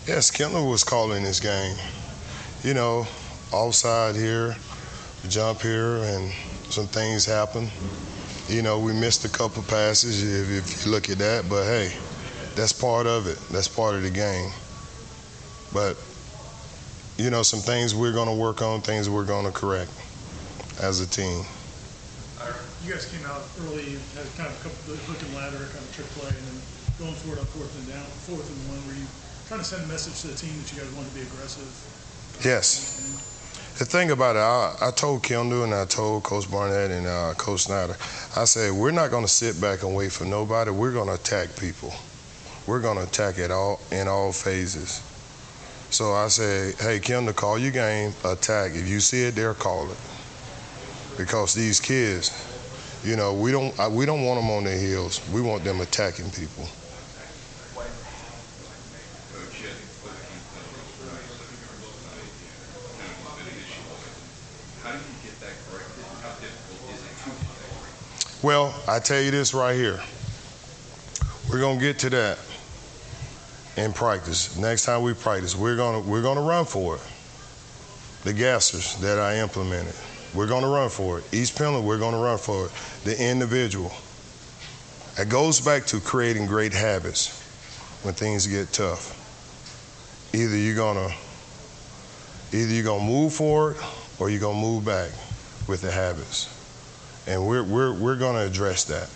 Yes, 0.08 0.31
Kendal 0.31 0.67
was 0.67 0.84
calling 0.84 1.22
this 1.22 1.39
game. 1.39 1.77
You 2.63 2.74
know, 2.74 3.05
offside 3.51 4.15
here, 4.15 4.55
jump 5.29 5.62
here, 5.62 5.98
and 5.98 6.31
some 6.72 6.88
things 6.88 7.24
happen. 7.24 7.70
You 8.48 8.63
know, 8.63 8.79
we 8.79 8.93
missed 8.93 9.25
a 9.25 9.29
couple 9.29 9.62
passes 9.62 10.24
if, 10.24 10.50
if 10.50 10.86
you 10.86 10.91
look 10.91 11.12
at 11.12 11.20
that, 11.20 11.46
but 11.48 11.65
hey, 11.65 11.93
that's 12.55 12.74
part 12.74 13.05
of 13.05 13.27
it. 13.27 13.38
That's 13.51 13.67
part 13.67 13.93
of 13.93 14.01
the 14.01 14.10
game. 14.10 14.50
But, 15.72 15.98
you 17.17 17.29
know, 17.29 17.43
some 17.43 17.60
things 17.60 17.93
we're 17.93 18.12
going 18.12 18.27
to 18.27 18.36
work 18.36 18.63
on, 18.63 18.81
things 18.81 19.08
we're 19.08 19.24
going 19.24 19.46
to 19.46 19.51
correct 19.51 19.91
as 20.81 21.00
a 21.00 21.08
team. 21.08 21.46
Uh, 22.41 22.51
you 22.84 22.91
guys 22.91 23.05
came 23.05 23.24
out 23.27 23.43
early, 23.62 24.00
had 24.17 24.25
kind 24.36 24.50
of 24.50 24.58
a 24.60 24.63
couple, 24.63 24.96
hook 25.05 25.22
and 25.22 25.36
ladder, 25.36 25.58
kind 25.58 25.86
of 25.86 25.91
trick 25.93 26.08
play, 26.17 26.29
and 26.29 26.48
then 26.48 26.58
going 26.98 27.13
for 27.22 27.38
it 27.38 27.39
on 27.39 27.46
fourth 27.53 27.70
and 27.77 27.88
down, 27.88 28.05
fourth 28.25 28.50
and 28.50 28.58
one. 28.67 28.81
where 28.89 28.98
you 28.98 29.05
trying 29.51 29.60
to 29.60 29.67
send 29.67 29.84
a 29.84 29.88
message 29.88 30.22
to 30.22 30.27
the 30.27 30.34
team 30.34 30.58
that 30.62 30.72
you 30.72 30.79
guys 30.79 30.89
want 30.93 31.05
to 31.10 31.13
be 31.13 31.24
aggressive? 31.24 31.67
Yes. 32.41 33.75
The 33.79 33.84
thing 33.84 34.12
about 34.12 34.38
it, 34.38 34.39
I, 34.39 34.88
I 34.88 34.91
told 34.91 35.24
Kendal 35.24 35.65
and 35.65 35.74
I 35.74 35.84
told 35.84 36.24
Coach 36.24 36.50
Barnett 36.50 36.89
and 36.89 37.05
uh, 37.05 37.34
Coach 37.34 37.63
Snyder, 37.63 37.98
I 38.38 38.46
said, 38.46 38.72
we're 38.72 38.91
not 38.91 39.12
going 39.12 39.25
to 39.25 39.29
sit 39.29 39.60
back 39.60 39.84
and 39.84 39.93
wait 39.93 40.13
for 40.13 40.24
nobody. 40.24 40.72
We're 40.72 40.93
going 40.93 41.08
to 41.08 41.15
attack 41.15 41.50
people. 41.60 41.93
We're 42.65 42.79
going 42.79 42.96
to 42.96 43.03
attack 43.03 43.39
it 43.39 43.51
all 43.51 43.81
in 43.91 44.08
all 44.08 44.31
phases. 44.31 45.03
So 45.89 46.13
I 46.13 46.29
said, 46.29 46.75
hey, 46.75 47.01
Kendal, 47.01 47.34
call 47.34 47.60
your 47.60 47.72
game, 47.72 48.13
attack. 48.24 48.72
If 48.74 48.88
you 48.88 49.01
see 49.01 49.24
it 49.24 49.36
there, 49.36 49.53
call 49.53 49.91
it. 49.91 49.98
Because 51.17 51.53
these 51.53 51.81
kids, 51.81 52.31
you 53.03 53.17
know, 53.17 53.34
we 53.34 53.51
don't 53.51 53.77
I, 53.77 53.89
we 53.89 54.05
don't 54.05 54.24
want 54.24 54.39
them 54.39 54.50
on 54.50 54.63
their 54.63 54.77
heels. 54.77 55.20
We 55.34 55.41
want 55.41 55.65
them 55.65 55.81
attacking 55.81 56.29
people. 56.29 56.70
Well, 68.43 68.74
I 68.88 68.98
tell 68.98 69.21
you 69.21 69.29
this 69.29 69.53
right 69.53 69.75
here. 69.75 70.00
We're 71.48 71.60
gonna 71.60 71.79
get 71.79 72.00
to 72.00 72.10
that 72.10 72.39
in 73.77 73.93
practice. 73.93 74.57
Next 74.57 74.86
time 74.86 75.03
we 75.03 75.13
practice, 75.13 75.55
we're 75.55 75.75
gonna 75.75 76.00
we're 76.00 76.24
gonna 76.24 76.41
run 76.41 76.65
for 76.65 76.95
it. 76.95 77.01
The 78.24 78.33
gassers 78.33 79.00
that 79.01 79.19
I 79.19 79.38
implemented, 79.38 79.93
we're 80.33 80.48
gonna 80.48 80.69
run 80.69 80.89
for 80.89 81.19
it. 81.19 81.25
Each 81.31 81.55
penalty, 81.55 81.86
we're 81.86 82.00
gonna 82.00 82.17
run 82.17 82.39
for 82.39 82.65
it. 82.65 82.71
The 83.03 83.29
individual. 83.29 83.91
It 85.19 85.29
goes 85.29 85.62
back 85.62 85.86
to 85.88 86.00
creating 86.00 86.48
great 86.48 86.74
habits 86.74 87.39
when 88.01 88.15
things 88.15 88.48
get 88.48 88.74
tough. 88.74 89.19
Either 90.33 90.57
you're 90.57 90.75
gonna 90.75 91.13
either 92.51 92.74
you're 92.74 92.86
gonna 92.86 93.03
move 93.03 93.33
forward 93.33 93.77
or 94.17 94.31
you're 94.31 94.39
gonna 94.39 94.60
move 94.60 94.83
back 94.83 95.12
with 95.67 95.81
the 95.81 95.91
habits. 95.91 96.57
And 97.27 97.45
we're 97.47 97.63
we're 97.63 97.93
we're 97.93 98.15
gonna 98.15 98.45
address 98.45 98.83
that. 98.85 99.09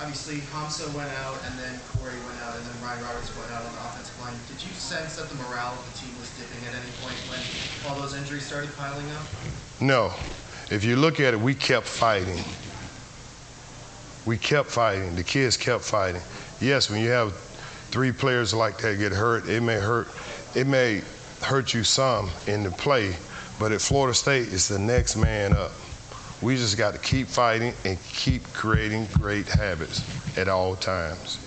Obviously, 0.00 0.40
Hamza 0.50 0.90
went 0.96 1.12
out, 1.22 1.38
and 1.46 1.56
then 1.58 1.78
Corey 1.94 2.18
went 2.26 2.40
out, 2.42 2.56
and 2.56 2.66
then 2.66 2.74
Ryan 2.82 3.04
Roberts 3.04 3.30
went 3.38 3.52
out 3.52 3.64
on 3.64 3.72
the 3.72 3.78
offensive 3.78 4.18
line. 4.20 4.34
Did 4.48 4.60
you 4.62 4.72
sense 4.74 5.14
that 5.16 5.28
the 5.28 5.36
morale 5.36 5.72
of 5.74 5.92
the 5.92 5.98
team 5.98 6.10
was 6.18 6.28
dipping 6.36 6.66
at 6.66 6.74
any 6.74 6.90
point 7.00 7.14
when 7.30 7.38
all 7.86 8.00
those 8.00 8.16
injuries 8.16 8.44
started 8.44 8.74
piling 8.76 9.08
up? 9.12 9.22
No. 9.80 10.12
If 10.70 10.84
you 10.84 10.96
look 10.96 11.20
at 11.20 11.34
it, 11.34 11.40
we 11.40 11.54
kept 11.54 11.86
fighting. 11.86 12.42
We 14.26 14.38
kept 14.38 14.70
fighting. 14.70 15.14
The 15.14 15.22
kids 15.22 15.56
kept 15.56 15.84
fighting. 15.84 16.22
Yes, 16.60 16.90
when 16.90 17.00
you 17.00 17.10
have 17.10 17.32
three 17.92 18.10
players 18.10 18.52
like 18.52 18.78
that 18.78 18.98
get 18.98 19.12
hurt, 19.12 19.48
it 19.48 19.62
may 19.62 19.78
hurt. 19.78 20.08
It 20.56 20.66
may 20.66 21.02
hurt 21.42 21.74
you 21.74 21.84
some 21.84 22.30
in 22.46 22.62
the 22.62 22.70
play, 22.70 23.16
but 23.58 23.72
at 23.72 23.80
Florida 23.80 24.14
State, 24.14 24.52
it's 24.52 24.68
the 24.68 24.78
next 24.78 25.16
man 25.16 25.52
up. 25.52 25.72
We 26.40 26.56
just 26.56 26.76
got 26.76 26.94
to 26.94 26.98
keep 26.98 27.28
fighting 27.28 27.74
and 27.84 27.98
keep 28.02 28.42
creating 28.52 29.06
great 29.20 29.46
habits 29.46 30.02
at 30.36 30.48
all 30.48 30.74
times. 30.74 31.38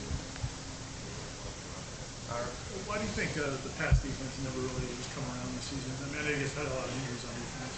Why 2.96 3.02
do 3.02 3.04
you 3.04 3.12
think 3.12 3.36
uh, 3.36 3.52
the 3.52 3.70
pass 3.76 4.02
defense 4.02 4.40
never 4.40 4.56
really 4.56 4.88
has 4.88 5.12
come 5.12 5.28
around 5.28 5.52
this 5.52 5.68
season? 5.68 5.92
I 6.00 6.08
mean, 6.08 6.16
I 6.16 6.24
know 6.24 6.32
you 6.32 6.48
guys 6.48 6.56
had 6.56 6.64
a 6.64 6.76
lot 6.80 6.88
of 6.88 6.96
injuries 6.96 7.28
on 7.28 7.36
defense, 7.36 7.76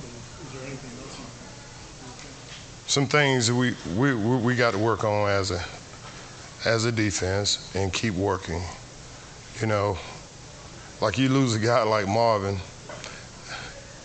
but 0.00 0.12
is 0.40 0.52
there 0.56 0.64
anything 0.64 0.92
else 1.04 1.20
you 1.20 2.88
Some 2.88 3.06
things 3.06 3.48
that 3.48 3.54
we, 3.54 3.76
we, 3.94 4.14
we 4.14 4.36
we 4.38 4.56
got 4.56 4.72
to 4.72 4.78
work 4.78 5.04
on 5.04 5.28
as 5.28 5.50
a 5.50 5.60
as 6.64 6.86
a 6.86 6.92
defense 6.92 7.70
and 7.74 7.92
keep 7.92 8.14
working. 8.14 8.62
You 9.60 9.66
know, 9.66 9.98
like 11.02 11.18
you 11.18 11.28
lose 11.28 11.54
a 11.54 11.58
guy 11.58 11.82
like 11.82 12.08
Marvin, 12.08 12.56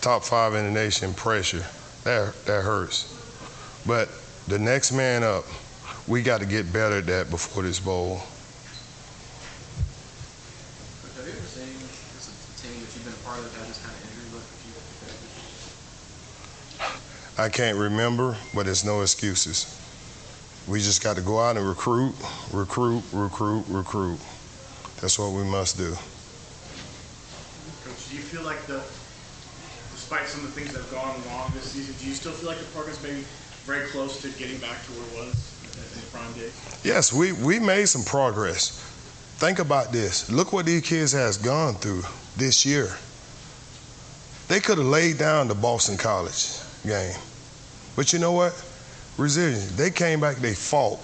top 0.06 0.22
five 0.22 0.54
in 0.54 0.64
the 0.64 0.70
nation, 0.70 1.12
pressure. 1.14 1.66
That 2.04 2.32
that 2.44 2.62
hurts. 2.62 3.12
But 3.84 4.08
the 4.46 4.56
next 4.56 4.92
man 4.92 5.24
up, 5.24 5.44
we 6.06 6.22
got 6.22 6.38
to 6.38 6.46
get 6.46 6.72
better 6.72 6.98
at 6.98 7.06
that 7.06 7.28
before 7.28 7.64
this 7.64 7.80
bowl. 7.80 8.18
Have 11.16 11.26
you 11.26 11.32
ever 11.32 11.40
seen 11.40 11.74
this 12.14 12.30
a 12.30 12.62
team 12.62 12.78
that 12.78 12.94
you've 12.94 13.02
been 13.02 13.14
a 13.14 13.24
part 13.26 13.40
of 13.40 13.52
that 13.58 13.66
this 13.66 13.82
kind 13.82 13.96
of 13.96 14.02
injury 14.06 14.30
list 14.30 14.46
that 14.46 14.62
you've 14.62 14.78
faced? 16.86 17.40
I 17.40 17.48
can't 17.48 17.76
remember, 17.76 18.36
but 18.54 18.68
it's 18.68 18.84
no 18.84 19.00
excuses. 19.02 19.66
We 20.68 20.78
just 20.78 21.02
got 21.02 21.16
to 21.16 21.22
go 21.22 21.40
out 21.40 21.56
and 21.56 21.68
recruit, 21.68 22.14
recruit, 22.52 23.02
recruit, 23.12 23.64
recruit. 23.66 24.20
That's 25.00 25.18
what 25.18 25.32
we 25.32 25.42
must 25.42 25.76
do. 25.76 25.96
Coach, 27.82 28.08
do 28.08 28.14
you 28.14 28.22
feel 28.22 28.44
like 28.44 28.64
the, 28.66 28.84
despite 30.08 30.28
some 30.28 30.44
of 30.44 30.54
the 30.54 30.60
things 30.60 30.72
that 30.72 30.80
have 30.80 30.92
gone 30.92 31.20
wrong 31.26 31.50
this 31.52 31.72
season, 31.72 31.92
do 31.98 32.06
you 32.06 32.14
still 32.14 32.30
feel 32.30 32.48
like 32.48 32.58
the 32.58 32.64
progress 32.66 33.02
may 33.02 33.10
be 33.10 33.24
very 33.64 33.88
close 33.88 34.22
to 34.22 34.28
getting 34.38 34.56
back 34.58 34.80
to 34.84 34.92
where 34.92 35.02
it 35.02 35.26
was 35.26 35.34
in 35.94 36.00
the 36.00 36.06
prime 36.12 36.32
days? 36.34 36.52
Yes, 36.84 37.12
we, 37.12 37.32
we 37.32 37.58
made 37.58 37.86
some 37.86 38.04
progress. 38.04 38.78
Think 39.38 39.58
about 39.58 39.90
this. 39.90 40.30
Look 40.30 40.52
what 40.52 40.64
these 40.64 40.82
kids 40.82 41.10
has 41.10 41.36
gone 41.36 41.74
through 41.74 42.04
this 42.36 42.64
year. 42.64 42.96
They 44.46 44.60
could 44.60 44.78
have 44.78 44.86
laid 44.86 45.18
down 45.18 45.48
the 45.48 45.56
Boston 45.56 45.96
College 45.96 46.60
game. 46.86 47.16
But 47.96 48.12
you 48.12 48.20
know 48.20 48.30
what? 48.30 48.52
Resilience. 49.18 49.72
They 49.72 49.90
came 49.90 50.20
back, 50.20 50.36
they 50.36 50.54
fought. 50.54 51.00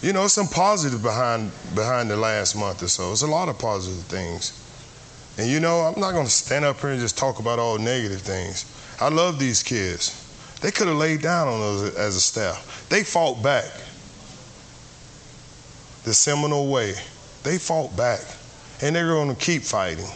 You 0.00 0.14
know, 0.14 0.28
some 0.28 0.48
positive 0.48 1.02
behind 1.02 1.52
behind 1.74 2.08
the 2.08 2.16
last 2.16 2.56
month 2.56 2.82
or 2.82 2.88
so. 2.88 3.12
It's 3.12 3.20
a 3.20 3.26
lot 3.26 3.50
of 3.50 3.58
positive 3.58 4.04
things. 4.04 4.63
And 5.36 5.48
you 5.48 5.60
know, 5.60 5.80
I'm 5.80 6.00
not 6.00 6.12
gonna 6.12 6.28
stand 6.28 6.64
up 6.64 6.80
here 6.80 6.90
and 6.90 7.00
just 7.00 7.18
talk 7.18 7.38
about 7.38 7.58
all 7.58 7.78
negative 7.78 8.22
things. 8.22 8.64
I 9.00 9.08
love 9.08 9.38
these 9.38 9.62
kids. 9.62 10.20
They 10.60 10.70
could 10.70 10.86
have 10.86 10.96
laid 10.96 11.20
down 11.20 11.48
on 11.48 11.60
us 11.60 11.94
as 11.96 12.16
a 12.16 12.20
staff. 12.20 12.86
They 12.88 13.04
fought 13.04 13.42
back 13.42 13.66
the 16.04 16.14
Seminole 16.14 16.70
way. 16.70 16.94
They 17.42 17.58
fought 17.58 17.96
back, 17.96 18.20
and 18.80 18.94
they're 18.96 19.08
going 19.08 19.28
to 19.28 19.40
keep 19.40 19.62
fighting. 19.62 20.08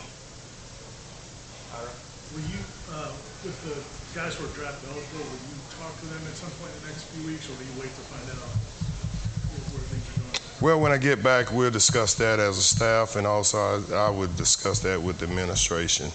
Will 2.33 2.45
you, 2.45 2.61
uh, 2.93 3.13
with 3.45 3.61
the 3.65 3.77
guys 4.19 4.37
who 4.37 4.45
are 4.45 4.55
draft 4.57 4.81
eligible, 4.89 5.21
will 5.21 5.43
you 5.49 5.57
talk 5.81 5.93
to 6.01 6.07
them 6.07 6.23
at 6.25 6.37
some 6.37 6.53
point 6.61 6.73
in 6.77 6.81
the 6.81 6.89
next 6.93 7.05
few 7.13 7.27
weeks, 7.29 7.49
or 7.49 7.53
will 7.57 7.69
you 7.69 7.77
wait 7.81 7.93
to 7.93 8.05
find 8.09 8.25
out 8.33 8.49
where, 9.53 9.65
where 9.77 9.85
things 9.93 10.05
are 10.09 10.21
going? 10.25 10.48
Well, 10.61 10.81
when 10.81 10.91
I 10.91 10.99
get 10.99 11.23
back, 11.23 11.53
we'll 11.53 11.71
discuss 11.71 12.15
that 12.15 12.41
as 12.41 12.59
a 12.59 12.63
staff, 12.63 13.15
and 13.15 13.29
also 13.29 13.59
I, 13.93 13.95
I 13.95 14.11
would 14.11 14.37
discuss 14.37 14.81
that 14.81 15.01
with 15.01 15.19
the 15.19 15.27
administration. 15.27 16.11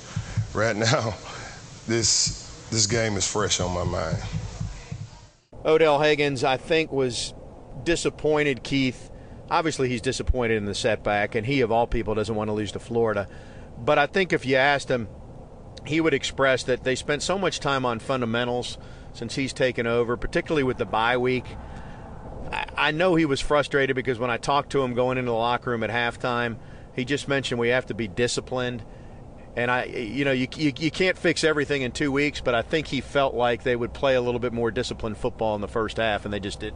Right 0.53 0.75
now, 0.75 1.15
this 1.87 2.43
this 2.69 2.85
game 2.85 3.15
is 3.15 3.25
fresh 3.25 3.61
on 3.61 3.73
my 3.73 3.85
mind. 3.85 4.17
Odell 5.63 5.99
Haggins, 5.99 6.43
I 6.43 6.57
think, 6.57 6.91
was 6.91 7.33
disappointed, 7.85 8.63
Keith. 8.63 9.09
Obviously, 9.49 9.87
he's 9.87 10.01
disappointed 10.01 10.57
in 10.57 10.65
the 10.65 10.75
setback, 10.75 11.35
and 11.35 11.47
he, 11.47 11.61
of 11.61 11.71
all 11.71 11.87
people, 11.87 12.13
doesn't 12.13 12.35
want 12.35 12.49
to 12.49 12.53
lose 12.53 12.73
to 12.73 12.79
Florida. 12.79 13.29
But 13.77 13.97
I 13.97 14.07
think 14.07 14.33
if 14.33 14.45
you 14.45 14.57
asked 14.57 14.89
him, 14.89 15.07
he 15.85 16.01
would 16.01 16.13
express 16.13 16.63
that 16.63 16.83
they 16.83 16.95
spent 16.95 17.21
so 17.21 17.37
much 17.37 17.61
time 17.61 17.85
on 17.85 17.99
fundamentals 17.99 18.77
since 19.13 19.35
he's 19.35 19.53
taken 19.53 19.87
over, 19.87 20.17
particularly 20.17 20.63
with 20.63 20.77
the 20.77 20.85
bye 20.85 21.15
week. 21.15 21.45
I 22.77 22.91
know 22.91 23.15
he 23.15 23.25
was 23.25 23.39
frustrated 23.39 23.95
because 23.95 24.19
when 24.19 24.29
I 24.29 24.37
talked 24.37 24.71
to 24.71 24.81
him 24.81 24.93
going 24.93 25.17
into 25.17 25.31
the 25.31 25.37
locker 25.37 25.71
room 25.71 25.83
at 25.83 25.89
halftime, 25.89 26.57
he 26.95 27.05
just 27.05 27.27
mentioned 27.27 27.59
we 27.59 27.69
have 27.69 27.87
to 27.87 27.93
be 27.93 28.07
disciplined. 28.07 28.83
And 29.55 29.69
I, 29.69 29.85
you 29.85 30.25
know, 30.25 30.31
you, 30.31 30.47
you, 30.57 30.73
you 30.79 30.89
can't 30.89 31.17
fix 31.17 31.43
everything 31.43 31.83
in 31.83 31.91
two 31.91 32.11
weeks, 32.11 32.41
but 32.41 32.55
I 32.55 32.63
think 32.63 32.87
he 32.87 33.01
felt 33.01 33.35
like 33.35 33.63
they 33.63 33.75
would 33.75 33.93
play 33.93 34.15
a 34.15 34.21
little 34.21 34.39
bit 34.39 34.51
more 34.53 34.71
disciplined 34.71 35.17
football 35.17 35.53
in 35.55 35.61
the 35.61 35.67
first 35.67 35.97
half, 35.97 36.25
and 36.25 36.33
they 36.33 36.39
just 36.39 36.59
did. 36.59 36.73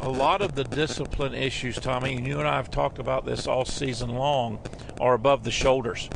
A 0.00 0.08
lot 0.08 0.40
of 0.40 0.54
the 0.54 0.64
discipline 0.64 1.34
issues, 1.34 1.76
Tommy, 1.76 2.14
and 2.16 2.26
you 2.26 2.38
and 2.38 2.48
I 2.48 2.56
have 2.56 2.70
talked 2.70 2.98
about 2.98 3.26
this 3.26 3.46
all 3.46 3.64
season 3.64 4.10
long, 4.10 4.60
are 5.00 5.14
above 5.14 5.44
the 5.44 5.50
shoulders. 5.50 6.08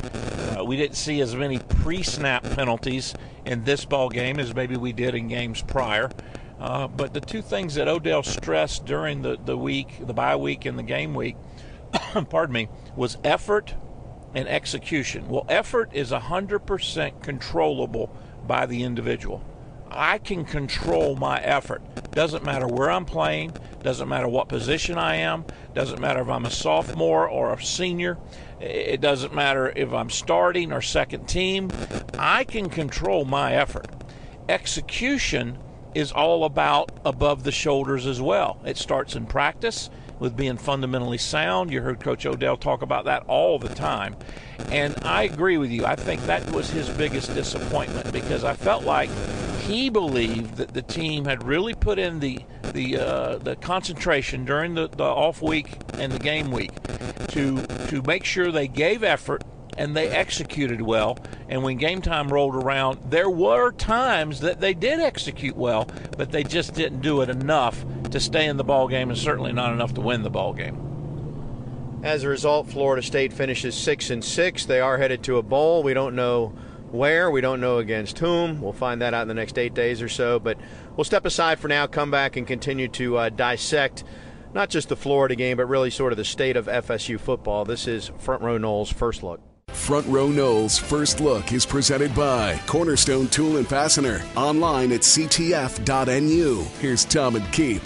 Uh, 0.57 0.63
we 0.63 0.77
didn't 0.77 0.95
see 0.95 1.21
as 1.21 1.35
many 1.35 1.59
pre-snap 1.59 2.43
penalties 2.43 3.13
in 3.45 3.63
this 3.65 3.85
ball 3.85 4.09
game 4.09 4.39
as 4.39 4.55
maybe 4.55 4.77
we 4.77 4.93
did 4.93 5.15
in 5.15 5.27
games 5.27 5.61
prior. 5.61 6.09
Uh, 6.63 6.87
but 6.87 7.13
the 7.13 7.19
two 7.19 7.41
things 7.41 7.75
that 7.75 7.89
Odell 7.89 8.23
stressed 8.23 8.85
during 8.85 9.21
the, 9.21 9.37
the 9.43 9.57
week, 9.57 9.97
the 9.99 10.13
bye 10.13 10.37
week 10.37 10.63
and 10.63 10.79
the 10.79 10.83
game 10.83 11.13
week, 11.13 11.35
pardon 12.29 12.53
me, 12.53 12.69
was 12.95 13.17
effort 13.25 13.75
and 14.33 14.47
execution. 14.47 15.27
Well, 15.27 15.45
effort 15.49 15.89
is 15.91 16.11
100% 16.11 17.21
controllable 17.21 18.15
by 18.47 18.65
the 18.65 18.83
individual. 18.83 19.43
I 19.91 20.19
can 20.19 20.45
control 20.45 21.17
my 21.17 21.41
effort. 21.41 21.81
Doesn't 22.11 22.45
matter 22.45 22.65
where 22.65 22.89
I'm 22.89 23.03
playing, 23.03 23.51
doesn't 23.81 24.07
matter 24.07 24.29
what 24.29 24.47
position 24.47 24.97
I 24.97 25.17
am, 25.17 25.43
doesn't 25.73 25.99
matter 25.99 26.21
if 26.21 26.29
I'm 26.29 26.45
a 26.45 26.49
sophomore 26.49 27.27
or 27.27 27.51
a 27.51 27.61
senior, 27.61 28.17
it 28.61 29.01
doesn't 29.01 29.35
matter 29.35 29.73
if 29.75 29.91
I'm 29.91 30.09
starting 30.09 30.71
or 30.71 30.81
second 30.81 31.27
team. 31.27 31.71
I 32.17 32.45
can 32.45 32.69
control 32.69 33.25
my 33.25 33.53
effort. 33.53 33.87
Execution 34.47 35.57
is 35.95 36.11
all 36.11 36.45
about 36.45 36.91
above 37.05 37.43
the 37.43 37.51
shoulders 37.51 38.05
as 38.05 38.21
well. 38.21 38.59
It 38.65 38.77
starts 38.77 39.15
in 39.15 39.25
practice 39.25 39.89
with 40.19 40.35
being 40.35 40.57
fundamentally 40.57 41.17
sound. 41.17 41.71
You 41.71 41.81
heard 41.81 41.99
Coach 41.99 42.25
Odell 42.25 42.57
talk 42.57 42.81
about 42.81 43.05
that 43.05 43.23
all 43.27 43.59
the 43.59 43.69
time. 43.69 44.15
And 44.69 44.95
I 45.03 45.23
agree 45.23 45.57
with 45.57 45.71
you. 45.71 45.85
I 45.85 45.95
think 45.95 46.21
that 46.25 46.49
was 46.51 46.69
his 46.69 46.89
biggest 46.89 47.33
disappointment 47.33 48.11
because 48.11 48.43
I 48.43 48.53
felt 48.53 48.83
like 48.83 49.09
he 49.61 49.89
believed 49.89 50.55
that 50.57 50.73
the 50.73 50.81
team 50.81 51.25
had 51.25 51.43
really 51.43 51.73
put 51.73 51.99
in 51.99 52.19
the 52.19 52.39
the 52.73 52.97
uh, 52.97 53.37
the 53.37 53.55
concentration 53.57 54.45
during 54.45 54.73
the, 54.73 54.87
the 54.89 55.03
off 55.03 55.41
week 55.41 55.77
and 55.93 56.11
the 56.11 56.19
game 56.19 56.51
week 56.51 56.71
to 57.29 57.61
to 57.87 58.01
make 58.03 58.23
sure 58.23 58.51
they 58.51 58.67
gave 58.67 59.03
effort 59.03 59.43
and 59.77 59.95
they 59.95 60.09
executed 60.09 60.81
well. 60.81 61.17
And 61.49 61.63
when 61.63 61.77
game 61.77 62.01
time 62.01 62.29
rolled 62.29 62.55
around, 62.55 62.99
there 63.09 63.29
were 63.29 63.71
times 63.71 64.41
that 64.41 64.59
they 64.59 64.73
did 64.73 64.99
execute 64.99 65.55
well, 65.55 65.87
but 66.17 66.31
they 66.31 66.43
just 66.43 66.73
didn't 66.73 67.01
do 67.01 67.21
it 67.21 67.29
enough 67.29 67.83
to 68.11 68.19
stay 68.19 68.45
in 68.45 68.57
the 68.57 68.63
ball 68.63 68.87
game, 68.87 69.09
and 69.09 69.17
certainly 69.17 69.53
not 69.53 69.73
enough 69.73 69.93
to 69.95 70.01
win 70.01 70.23
the 70.23 70.29
ball 70.29 70.53
game. 70.53 71.99
As 72.03 72.23
a 72.23 72.29
result, 72.29 72.69
Florida 72.69 73.01
State 73.01 73.31
finishes 73.31 73.75
six 73.75 74.09
and 74.09 74.23
six. 74.23 74.65
They 74.65 74.81
are 74.81 74.97
headed 74.97 75.23
to 75.23 75.37
a 75.37 75.43
bowl. 75.43 75.83
We 75.83 75.93
don't 75.93 76.15
know 76.15 76.53
where. 76.91 77.31
We 77.31 77.41
don't 77.41 77.61
know 77.61 77.77
against 77.77 78.19
whom. 78.19 78.61
We'll 78.61 78.73
find 78.73 79.01
that 79.01 79.13
out 79.13 79.21
in 79.21 79.29
the 79.29 79.33
next 79.33 79.57
eight 79.57 79.73
days 79.73 80.01
or 80.01 80.09
so. 80.09 80.37
But 80.37 80.57
we'll 80.95 81.05
step 81.05 81.25
aside 81.25 81.59
for 81.59 81.69
now, 81.69 81.87
come 81.87 82.11
back, 82.11 82.35
and 82.35 82.45
continue 82.45 82.89
to 82.89 83.17
uh, 83.17 83.29
dissect 83.29 84.03
not 84.53 84.69
just 84.69 84.89
the 84.89 84.95
Florida 84.95 85.35
game, 85.35 85.57
but 85.57 85.65
really 85.65 85.89
sort 85.89 86.13
of 86.13 86.17
the 86.17 86.25
state 86.25 86.55
of 86.55 86.67
FSU 86.67 87.19
football. 87.19 87.65
This 87.65 87.87
is 87.87 88.11
Front 88.19 88.43
Row 88.43 88.57
Noles 88.57 88.93
First 88.93 89.23
Look. 89.23 89.41
Front 89.73 90.07
Row 90.07 90.27
Noles 90.27 90.79
First 90.79 91.19
Look 91.19 91.51
is 91.51 91.65
presented 91.65 92.15
by 92.15 92.59
Cornerstone 92.67 93.27
Tool 93.27 93.57
and 93.57 93.67
Fastener. 93.67 94.21
Online 94.37 94.91
at 94.93 95.01
ctf.nu. 95.01 96.63
Here's 96.79 97.03
Tom 97.03 97.35
and 97.35 97.51
Keith. 97.51 97.85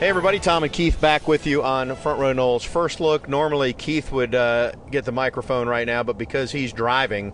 Hey 0.00 0.08
everybody, 0.08 0.38
Tom 0.38 0.64
and 0.64 0.72
Keith 0.72 1.00
back 1.00 1.28
with 1.28 1.46
you 1.46 1.62
on 1.62 1.94
Front 1.96 2.18
Row 2.18 2.32
Noles 2.32 2.66
First 2.66 3.00
Look. 3.00 3.28
Normally 3.28 3.72
Keith 3.72 4.10
would 4.10 4.34
uh, 4.34 4.72
get 4.90 5.04
the 5.04 5.12
microphone 5.12 5.68
right 5.68 5.86
now, 5.86 6.02
but 6.02 6.18
because 6.18 6.50
he's 6.50 6.72
driving 6.72 7.32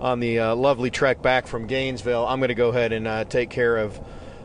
on 0.00 0.20
the 0.20 0.38
uh, 0.38 0.54
lovely 0.54 0.90
trek 0.90 1.20
back 1.20 1.46
from 1.46 1.66
Gainesville, 1.66 2.26
I'm 2.26 2.38
going 2.38 2.48
to 2.48 2.54
go 2.54 2.70
ahead 2.70 2.92
and 2.92 3.06
uh, 3.06 3.24
take 3.24 3.50
care 3.50 3.76
of 3.76 4.00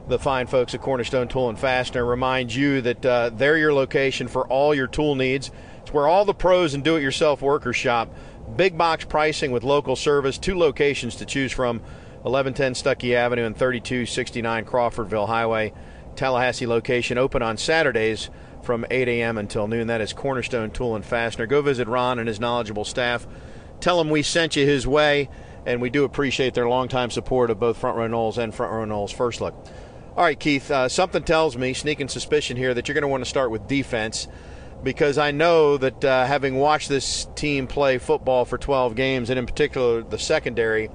the 0.08 0.20
fine 0.20 0.48
folks 0.48 0.74
at 0.74 0.82
Cornerstone 0.82 1.28
Tool 1.28 1.48
and 1.50 1.58
Fastener. 1.58 2.04
Remind 2.06 2.54
you 2.54 2.82
that 2.82 3.06
uh, 3.06 3.30
they're 3.30 3.58
your 3.58 3.74
location 3.74 4.28
for 4.28 4.48
all 4.48 4.76
your 4.76 4.88
tool 4.88 5.16
needs. 5.16 5.52
It's 5.82 5.94
where 5.94 6.08
all 6.08 6.26
the 6.26 6.34
pros 6.34 6.74
and 6.74 6.84
do-it-yourself 6.84 7.42
workers 7.42 7.76
shop. 7.76 8.14
Big 8.56 8.78
box 8.78 9.06
pricing 9.06 9.52
with 9.52 9.64
local 9.64 9.96
service, 9.96 10.38
two 10.38 10.58
locations 10.58 11.16
to 11.16 11.26
choose 11.26 11.52
from 11.52 11.80
1110 12.24 12.74
Stuckey 12.74 13.16
Avenue 13.16 13.46
and 13.46 13.58
3269 13.58 14.66
Crawfordville 14.66 15.28
Highway. 15.28 15.74
Tallahassee 16.16 16.68
location 16.68 17.18
open 17.18 17.42
on 17.42 17.58
Saturdays 17.58 18.30
from 18.62 18.86
8 18.92 19.08
a.m. 19.08 19.38
until 19.38 19.68
noon. 19.68 19.88
That 19.88 20.02
is 20.02 20.14
Cornerstone 20.14 20.70
Tool 20.72 20.96
and 20.96 21.06
Fastener. 21.06 21.48
Go 21.48 21.62
visit 21.62 21.88
Ron 21.88 22.20
and 22.20 22.28
his 22.28 22.40
knowledgeable 22.40 22.86
staff. 22.86 23.26
Tell 23.80 24.00
him 24.00 24.10
we 24.10 24.22
sent 24.22 24.56
you 24.56 24.66
his 24.66 24.86
way, 24.86 25.30
and 25.66 25.82
we 25.82 25.90
do 25.90 26.04
appreciate 26.04 26.54
their 26.54 26.68
longtime 26.68 27.10
support 27.10 27.50
of 27.50 27.60
both 27.60 27.78
Front 27.78 27.98
Row 27.98 28.08
Noles 28.08 28.38
and 28.38 28.54
Front 28.54 28.74
Row 28.74 28.86
Noles 28.86 29.14
First 29.14 29.42
Look. 29.42 29.56
All 30.16 30.24
right, 30.26 30.40
Keith, 30.40 30.70
uh, 30.70 30.90
something 30.90 31.24
tells 31.24 31.58
me, 31.58 31.74
sneaking 31.74 32.10
suspicion 32.10 32.58
here, 32.58 32.74
that 32.74 32.88
you're 32.88 32.94
going 32.94 33.04
to 33.04 33.08
want 33.08 33.24
to 33.24 33.30
start 33.30 33.50
with 33.50 33.68
defense 33.68 34.28
because 34.84 35.18
I 35.18 35.32
know 35.32 35.78
that 35.78 36.04
uh, 36.04 36.26
having 36.26 36.56
watched 36.56 36.90
this 36.90 37.28
team 37.36 37.68
play 37.68 37.98
football 37.98 38.46
for 38.46 38.58
12 38.58 38.96
games, 38.96 39.30
and 39.30 39.38
in 39.38 39.46
particular 39.46 40.02
the 40.02 40.18
secondary, 40.18 40.90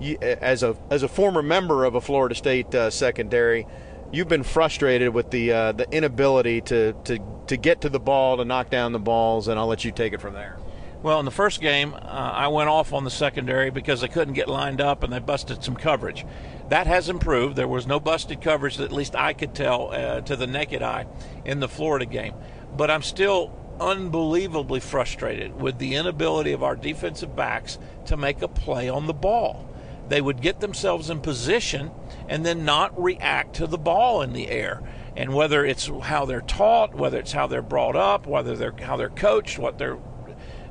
you, 0.00 0.18
as 0.20 0.62
a 0.62 0.76
as 0.90 1.02
a 1.02 1.08
former 1.08 1.42
member 1.42 1.84
of 1.84 1.94
a 1.94 2.00
Florida 2.00 2.34
State 2.34 2.74
uh, 2.74 2.90
secondary, 2.90 3.66
you've 4.10 4.28
been 4.28 4.42
frustrated 4.42 5.10
with 5.10 5.30
the 5.30 5.52
uh, 5.52 5.72
the 5.72 5.90
inability 5.90 6.60
to, 6.62 6.94
to 7.04 7.18
to 7.46 7.56
get 7.56 7.82
to 7.82 7.88
the 7.88 8.00
ball, 8.00 8.38
to 8.38 8.44
knock 8.44 8.70
down 8.70 8.92
the 8.92 8.98
balls, 8.98 9.48
and 9.48 9.58
I'll 9.58 9.66
let 9.66 9.84
you 9.84 9.92
take 9.92 10.12
it 10.12 10.20
from 10.20 10.34
there. 10.34 10.58
Well, 11.02 11.18
in 11.18 11.24
the 11.24 11.32
first 11.32 11.60
game, 11.60 11.94
uh, 11.94 11.98
I 11.98 12.46
went 12.46 12.68
off 12.68 12.92
on 12.92 13.02
the 13.02 13.10
secondary 13.10 13.70
because 13.70 14.02
they 14.02 14.08
couldn't 14.08 14.34
get 14.34 14.46
lined 14.46 14.80
up 14.80 15.02
and 15.02 15.12
they 15.12 15.18
busted 15.18 15.64
some 15.64 15.74
coverage. 15.74 16.24
That 16.68 16.86
has 16.86 17.08
improved. 17.08 17.56
There 17.56 17.66
was 17.66 17.88
no 17.88 17.98
busted 17.98 18.40
coverage 18.40 18.78
at 18.78 18.92
least 18.92 19.16
I 19.16 19.32
could 19.32 19.52
tell 19.52 19.90
uh, 19.92 20.20
to 20.20 20.36
the 20.36 20.46
naked 20.46 20.80
eye 20.80 21.06
in 21.44 21.58
the 21.58 21.68
Florida 21.68 22.06
game 22.06 22.34
but 22.76 22.90
I'm 22.90 23.02
still 23.02 23.52
unbelievably 23.80 24.80
frustrated 24.80 25.60
with 25.60 25.78
the 25.78 25.94
inability 25.94 26.52
of 26.52 26.62
our 26.62 26.76
defensive 26.76 27.34
backs 27.34 27.78
to 28.06 28.16
make 28.16 28.42
a 28.42 28.48
play 28.48 28.88
on 28.88 29.06
the 29.06 29.12
ball. 29.12 29.68
They 30.08 30.20
would 30.20 30.40
get 30.40 30.60
themselves 30.60 31.10
in 31.10 31.20
position 31.20 31.90
and 32.28 32.44
then 32.44 32.64
not 32.64 33.00
react 33.00 33.56
to 33.56 33.66
the 33.66 33.78
ball 33.78 34.22
in 34.22 34.32
the 34.32 34.48
air. 34.48 34.82
And 35.16 35.34
whether 35.34 35.64
it's 35.64 35.90
how 36.02 36.24
they're 36.24 36.40
taught, 36.40 36.94
whether 36.94 37.18
it's 37.18 37.32
how 37.32 37.46
they're 37.46 37.62
brought 37.62 37.96
up, 37.96 38.26
whether 38.26 38.56
they're 38.56 38.74
how 38.80 38.96
they're 38.96 39.10
coached, 39.10 39.58
what 39.58 39.78
they're 39.78 39.98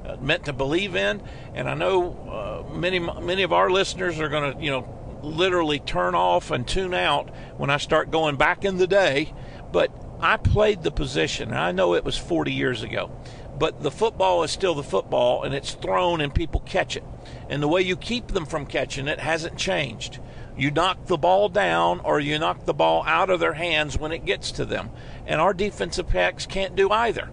uh, 0.05 0.17
meant 0.19 0.45
to 0.45 0.53
believe 0.53 0.95
in. 0.95 1.21
And 1.53 1.69
I 1.69 1.75
know 1.75 2.65
uh, 2.69 2.73
many 2.73 2.99
many 2.99 3.43
of 3.43 3.53
our 3.53 3.69
listeners 3.69 4.19
are 4.19 4.29
going 4.29 4.57
to 4.57 4.63
you 4.63 4.71
know 4.71 5.19
literally 5.21 5.79
turn 5.79 6.15
off 6.15 6.49
and 6.49 6.67
tune 6.67 6.93
out 6.93 7.29
when 7.57 7.69
I 7.69 7.77
start 7.77 8.09
going 8.09 8.35
back 8.35 8.65
in 8.65 8.77
the 8.77 8.87
day, 8.87 9.33
but 9.71 9.91
I 10.21 10.37
played 10.37 10.83
the 10.83 10.91
position. 10.91 11.51
I 11.51 11.71
know 11.71 11.95
it 11.95 12.05
was 12.05 12.15
40 12.15 12.53
years 12.53 12.83
ago, 12.83 13.11
but 13.57 13.81
the 13.81 13.89
football 13.89 14.43
is 14.43 14.51
still 14.51 14.75
the 14.75 14.83
football, 14.83 15.43
and 15.43 15.55
it's 15.55 15.73
thrown 15.73 16.21
and 16.21 16.33
people 16.33 16.61
catch 16.61 16.95
it. 16.95 17.03
And 17.49 17.61
the 17.61 17.67
way 17.67 17.81
you 17.81 17.97
keep 17.97 18.27
them 18.27 18.45
from 18.45 18.67
catching 18.67 19.07
it 19.07 19.19
hasn't 19.19 19.57
changed. 19.57 20.19
You 20.55 20.69
knock 20.69 21.07
the 21.07 21.17
ball 21.17 21.49
down 21.49 22.01
or 22.01 22.19
you 22.19 22.37
knock 22.37 22.65
the 22.65 22.73
ball 22.73 23.03
out 23.07 23.29
of 23.29 23.39
their 23.39 23.53
hands 23.53 23.97
when 23.97 24.11
it 24.11 24.25
gets 24.25 24.51
to 24.53 24.65
them. 24.65 24.91
And 25.25 25.41
our 25.41 25.53
defensive 25.53 26.11
backs 26.11 26.45
can't 26.45 26.75
do 26.75 26.91
either. 26.91 27.29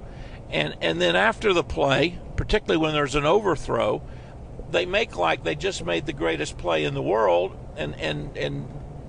And 0.51 0.77
and 0.81 1.01
then 1.01 1.15
after 1.15 1.53
the 1.53 1.65
play, 1.65 2.19
particularly 2.37 2.79
when 2.79 2.95
there's 2.95 3.15
an 3.15 3.27
overthrow, 3.27 4.03
they 4.71 4.87
make 4.87 5.17
like 5.17 5.45
they 5.45 5.55
just 5.55 5.85
made 5.85 6.07
the 6.07 6.13
greatest 6.13 6.57
play 6.57 6.85
in 6.85 6.95
the 6.95 7.03
world 7.03 7.57
and 7.77 7.95
and 7.97 8.37
and 8.37 8.69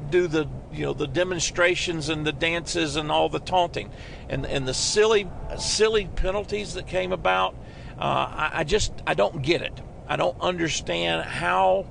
do 0.09 0.27
the 0.27 0.47
you 0.71 0.85
know 0.85 0.93
the 0.93 1.07
demonstrations 1.07 2.09
and 2.09 2.25
the 2.25 2.31
dances 2.31 2.95
and 2.95 3.11
all 3.11 3.29
the 3.29 3.39
taunting 3.39 3.91
and 4.29 4.45
and 4.45 4.67
the 4.67 4.73
silly 4.73 5.29
silly 5.57 6.05
penalties 6.15 6.73
that 6.73 6.87
came 6.87 7.11
about. 7.11 7.55
Uh, 7.97 8.01
I, 8.01 8.51
I 8.53 8.63
just 8.63 8.93
I 9.05 9.13
don't 9.13 9.41
get 9.41 9.61
it. 9.61 9.81
I 10.07 10.15
don't 10.15 10.39
understand 10.41 11.23
how 11.23 11.87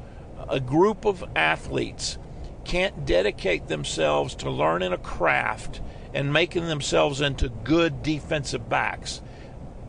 a 0.48 0.60
group 0.60 1.04
of 1.04 1.24
athletes 1.36 2.18
can't 2.64 3.06
dedicate 3.06 3.68
themselves 3.68 4.34
to 4.36 4.50
learning 4.50 4.92
a 4.92 4.98
craft 4.98 5.80
and 6.12 6.32
making 6.32 6.66
themselves 6.66 7.20
into 7.20 7.48
good 7.48 8.02
defensive 8.02 8.68
backs. 8.68 9.22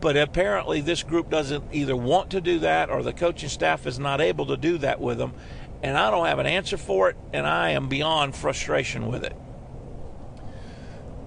But 0.00 0.16
apparently, 0.16 0.80
this 0.80 1.02
group 1.02 1.28
doesn't 1.28 1.64
either 1.72 1.94
want 1.94 2.30
to 2.30 2.40
do 2.40 2.58
that 2.60 2.88
or 2.88 3.02
the 3.02 3.12
coaching 3.12 3.50
staff 3.50 3.86
is 3.86 3.98
not 3.98 4.20
able 4.20 4.46
to 4.46 4.56
do 4.56 4.78
that 4.78 5.00
with 5.00 5.18
them. 5.18 5.34
And 5.82 5.96
I 5.96 6.10
don't 6.10 6.26
have 6.26 6.38
an 6.38 6.46
answer 6.46 6.76
for 6.76 7.08
it, 7.10 7.16
and 7.32 7.46
I 7.46 7.70
am 7.70 7.88
beyond 7.88 8.36
frustration 8.36 9.06
with 9.06 9.24
it. 9.24 9.34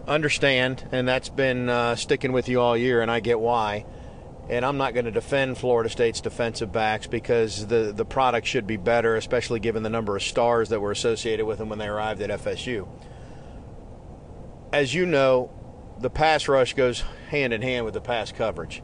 Understand, 0.07 0.87
and 0.91 1.07
that's 1.07 1.29
been 1.29 1.69
uh, 1.69 1.95
sticking 1.95 2.33
with 2.33 2.49
you 2.49 2.59
all 2.59 2.77
year, 2.77 3.01
and 3.01 3.09
I 3.09 3.19
get 3.19 3.39
why. 3.39 3.85
And 4.49 4.65
I'm 4.65 4.77
not 4.77 4.93
going 4.93 5.05
to 5.05 5.11
defend 5.11 5.57
Florida 5.57 5.89
State's 5.89 6.19
defensive 6.19 6.71
backs 6.71 7.07
because 7.07 7.65
the, 7.65 7.93
the 7.95 8.03
product 8.03 8.45
should 8.45 8.67
be 8.67 8.75
better, 8.75 9.15
especially 9.15 9.61
given 9.61 9.83
the 9.83 9.89
number 9.89 10.15
of 10.17 10.21
stars 10.21 10.69
that 10.69 10.81
were 10.81 10.91
associated 10.91 11.45
with 11.45 11.59
them 11.59 11.69
when 11.69 11.79
they 11.79 11.87
arrived 11.87 12.21
at 12.21 12.29
FSU. 12.41 12.87
As 14.73 14.93
you 14.93 15.05
know, 15.05 15.49
the 15.99 16.09
pass 16.09 16.47
rush 16.47 16.73
goes 16.73 17.03
hand 17.29 17.53
in 17.53 17.61
hand 17.61 17.85
with 17.85 17.93
the 17.93 18.01
pass 18.01 18.31
coverage. 18.31 18.83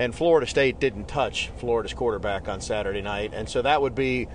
And 0.00 0.14
Florida 0.14 0.46
State 0.46 0.80
didn't 0.80 1.06
touch 1.06 1.50
Florida's 1.58 1.94
quarterback 1.94 2.48
on 2.48 2.60
Saturday 2.60 3.02
night. 3.02 3.32
And 3.32 3.48
so 3.48 3.62
that 3.62 3.80
would 3.82 3.94
be 3.94 4.28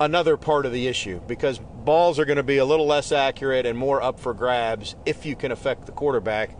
another 0.00 0.36
part 0.36 0.66
of 0.66 0.72
the 0.72 0.86
issue 0.86 1.20
because 1.26 1.58
balls 1.58 2.18
are 2.18 2.24
going 2.24 2.36
to 2.36 2.42
be 2.42 2.58
a 2.58 2.64
little 2.64 2.86
less 2.86 3.12
accurate 3.12 3.66
and 3.66 3.76
more 3.76 4.02
up 4.02 4.20
for 4.20 4.34
grabs 4.34 4.94
if 5.04 5.26
you 5.26 5.34
can 5.34 5.50
affect 5.50 5.86
the 5.86 5.92
quarterback. 5.92 6.58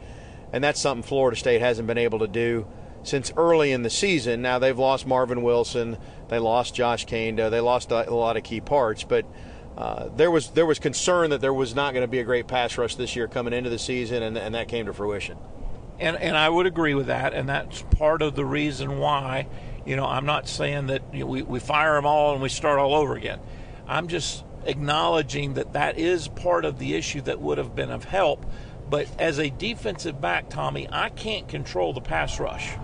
And 0.52 0.64
that's 0.64 0.80
something 0.80 1.02
Florida 1.02 1.36
State 1.36 1.60
hasn't 1.60 1.86
been 1.86 1.98
able 1.98 2.20
to 2.20 2.28
do 2.28 2.66
since 3.02 3.32
early 3.36 3.72
in 3.72 3.82
the 3.82 3.90
season. 3.90 4.42
Now 4.42 4.58
they've 4.58 4.78
lost 4.78 5.06
Marvin 5.06 5.42
Wilson, 5.42 5.98
they 6.28 6.38
lost 6.38 6.74
Josh 6.74 7.06
Kaindoh, 7.06 7.50
they 7.50 7.60
lost 7.60 7.90
a, 7.90 8.10
lot 8.14 8.36
of 8.36 8.42
key 8.42 8.60
parts, 8.60 9.04
but 9.04 9.26
uh, 9.76 10.08
there 10.16 10.30
was 10.30 10.50
there 10.50 10.66
was 10.66 10.78
concern 10.78 11.30
that 11.30 11.40
there 11.40 11.54
was 11.54 11.74
not 11.74 11.92
going 11.92 12.02
to 12.02 12.08
be 12.08 12.18
a 12.18 12.24
great 12.24 12.48
pass 12.48 12.76
rush 12.76 12.96
this 12.96 13.14
year 13.14 13.28
coming 13.28 13.52
into 13.52 13.70
the 13.70 13.78
season, 13.78 14.22
and, 14.22 14.36
and 14.36 14.54
that 14.54 14.66
came 14.66 14.86
to 14.86 14.92
fruition. 14.92 15.38
And 16.00 16.16
and 16.16 16.36
I 16.36 16.48
would 16.48 16.66
agree 16.66 16.94
with 16.94 17.06
that, 17.06 17.32
and 17.32 17.48
that's 17.48 17.82
part 17.82 18.22
of 18.22 18.34
the 18.34 18.44
reason 18.44 18.98
why. 18.98 19.46
You 19.88 19.96
know, 19.96 20.04
I'm 20.04 20.26
not 20.26 20.46
saying 20.46 20.88
that 20.88 21.00
you 21.14 21.20
know, 21.20 21.26
we, 21.26 21.40
we 21.40 21.60
fire 21.60 21.94
them 21.94 22.04
all 22.04 22.34
and 22.34 22.42
we 22.42 22.50
start 22.50 22.78
all 22.78 22.94
over 22.94 23.16
again. 23.16 23.40
I'm 23.86 24.08
just 24.08 24.44
acknowledging 24.66 25.54
that 25.54 25.72
that 25.72 25.98
is 25.98 26.28
part 26.28 26.66
of 26.66 26.78
the 26.78 26.94
issue 26.94 27.22
that 27.22 27.40
would 27.40 27.56
have 27.56 27.74
been 27.74 27.90
of 27.90 28.04
help. 28.04 28.44
But 28.90 29.08
as 29.18 29.38
a 29.38 29.48
defensive 29.48 30.20
back, 30.20 30.50
Tommy, 30.50 30.86
I 30.92 31.08
can't 31.08 31.48
control 31.48 31.94
the 31.94 32.02
pass 32.02 32.38
rush. 32.38 32.74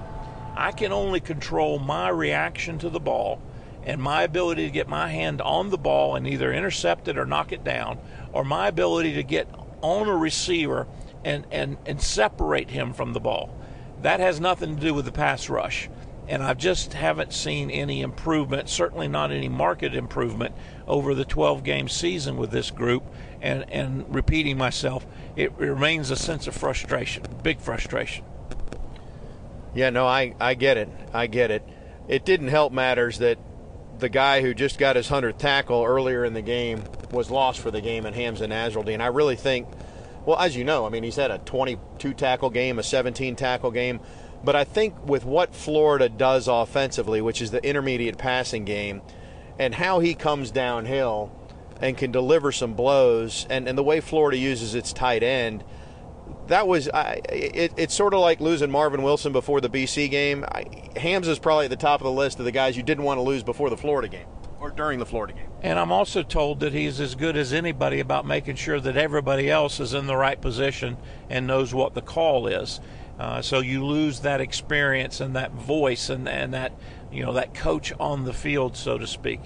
I 0.57 0.73
can 0.73 0.93
only 0.93 1.21
control 1.21 1.79
my 1.79 2.09
reaction 2.09 2.79
to 2.79 2.89
the 2.89 3.01
ball 3.01 3.43
and 3.83 4.01
my 4.01 4.23
ability 4.23 4.65
to 4.65 4.71
get 4.71 4.89
my 4.89 5.11
hand 5.11 5.43
on 5.43 5.69
the 5.69 5.77
ball 5.77 6.17
and 6.17 6.27
either 6.27 6.55
intercept 6.55 7.07
it 7.07 7.19
or 7.19 7.27
knock 7.27 7.53
it 7.53 7.63
down, 7.63 7.99
or 8.33 8.45
my 8.45 8.69
ability 8.69 9.13
to 9.17 9.23
get 9.23 9.47
on 9.83 10.09
a 10.09 10.17
receiver 10.17 10.87
and, 11.23 11.47
and, 11.51 11.77
and 11.85 12.01
separate 12.01 12.71
him 12.71 12.95
from 12.95 13.13
the 13.13 13.21
ball. 13.21 13.55
That 14.01 14.21
has 14.21 14.41
nothing 14.41 14.77
to 14.77 14.81
do 14.81 14.95
with 14.95 15.05
the 15.05 15.13
pass 15.13 15.51
rush. 15.51 15.91
And 16.27 16.43
I 16.43 16.55
just 16.55 16.95
haven't 16.95 17.33
seen 17.33 17.71
any 17.71 18.01
improvement, 18.01 18.69
certainly 18.71 19.09
not 19.09 19.31
any 19.31 19.49
market 19.49 19.95
improvement 19.95 20.55
over 20.87 21.15
the 21.15 21.25
12 21.25 21.65
game 21.65 21.89
season 21.89 22.37
with 22.37 22.51
this 22.51 22.71
group. 22.71 23.05
And, 23.43 23.71
and 23.71 24.13
repeating 24.15 24.57
myself, 24.57 25.07
it 25.37 25.53
remains 25.59 26.11
a 26.11 26.17
sense 26.17 26.47
of 26.47 26.55
frustration, 26.55 27.25
big 27.43 27.61
frustration. 27.61 28.25
Yeah, 29.75 29.91
no, 29.91 30.07
I, 30.07 30.35
I 30.41 30.55
get 30.55 30.77
it. 30.77 30.89
I 31.13 31.27
get 31.27 31.51
it. 31.51 31.69
It 32.09 32.25
didn't 32.25 32.49
help 32.49 32.73
matters 32.73 33.19
that 33.19 33.39
the 33.99 34.09
guy 34.09 34.41
who 34.41 34.55
just 34.55 34.79
got 34.79 34.97
his 34.97 35.09
100th 35.09 35.39
tackle 35.39 35.85
earlier 35.85 36.25
in 36.25 36.33
the 36.33 36.43
game 36.43 36.83
was 37.11 37.31
lost 37.31 37.61
for 37.61 37.71
the 37.71 37.81
game 37.81 38.07
in 38.07 38.15
Hamza 38.15 38.47
Nasirildeen. 38.47 38.95
And 38.95 39.03
I 39.03 39.09
really 39.09 39.37
think, 39.37 39.69
well, 40.25 40.39
as 40.39 40.57
you 40.57 40.65
know, 40.65 40.87
I 40.87 40.89
mean, 40.89 41.03
he's 41.03 41.17
had 41.17 41.31
a 41.31 41.39
22 41.39 42.15
tackle 42.15 42.51
game, 42.51 42.79
a 42.79 42.83
17 42.83 43.37
tackle 43.37 43.71
game. 43.71 44.01
But 44.45 44.57
I 44.57 44.65
think 44.65 45.07
with 45.07 45.25
what 45.25 45.55
Florida 45.55 46.09
does 46.09 46.49
offensively, 46.49 47.21
which 47.21 47.41
is 47.41 47.51
the 47.51 47.65
intermediate 47.67 48.19
passing 48.19 48.65
game, 48.65 49.03
and 49.59 49.75
how 49.75 50.01
he 50.01 50.15
comes 50.15 50.51
downhill 50.51 51.33
and 51.81 51.97
can 51.97 52.13
deliver 52.13 52.53
some 52.53 52.75
blows, 52.75 53.47
and, 53.49 53.69
and 53.69 53.77
the 53.77 53.83
way 53.83 54.01
Florida 54.01 54.37
uses 54.37 54.75
its 54.75 54.93
tight 54.93 55.23
end, 55.23 55.65
that 56.49 56.67
was 56.67 56.89
I, 56.89 57.21
it, 57.31 57.73
it's 57.77 57.95
sort 57.95 58.15
of 58.15 58.21
like 58.21 58.41
losing 58.41 58.71
Marvin 58.71 59.03
Wilson 59.03 59.33
before 59.33 59.61
the 59.61 59.69
BC 59.69 60.11
game. 60.11 60.45
I, 60.45 60.65
Hams 60.97 61.29
is 61.29 61.39
probably 61.39 61.67
at 61.67 61.71
the 61.71 61.77
top 61.77 62.01
of 62.01 62.05
the 62.05 62.13
list 62.13 62.39
of 62.39 62.45
the 62.45 62.53
guys 62.53 62.77
you 62.77 62.83
didn't 62.83 63.05
want 63.05 63.19
to 63.19 63.23
lose 63.23 63.43
before 63.43 63.71
the 63.71 63.77
Florida 63.77 64.09
game 64.09 64.27
or 64.61 64.71
during 64.71 64.99
the 64.99 65.07
Florida 65.07 65.35
game. 65.35 65.49
And 65.63 65.79
I'm 65.79 65.93
also 65.93 66.23
told 66.23 66.61
that 66.61 66.73
he's 66.73 67.01
as 67.01 67.15
good 67.15 67.37
as 67.37 67.53
anybody 67.53 68.01
about 68.01 68.27
making 68.27 68.57
sure 68.57 68.81
that 68.81 68.97
everybody 68.97 69.51
else 69.51 69.81
is 69.81 69.95
in 69.95 70.07
the 70.07 70.17
right 70.17 70.41
position 70.41 70.97
and 71.29 71.47
knows 71.47 71.75
what 71.75 71.95
the 71.95 72.03
call 72.03 72.47
is. 72.47 72.81
Uh, 73.19 73.41
so 73.41 73.61
you 73.61 73.85
lose 73.85 74.21
that 74.21 74.41
experience 74.41 75.21
and 75.21 75.37
that 75.37 75.53
voice 75.53 76.11
and, 76.11 76.29
and 76.29 76.53
that 76.53 76.73
you 77.13 77.25
know 77.25 77.33
that 77.33 77.55
coach 77.55 77.93
on 78.01 78.25
the 78.25 78.33
field, 78.33 78.77
so 78.77 78.99
to 78.99 79.07
speak. 79.07 79.41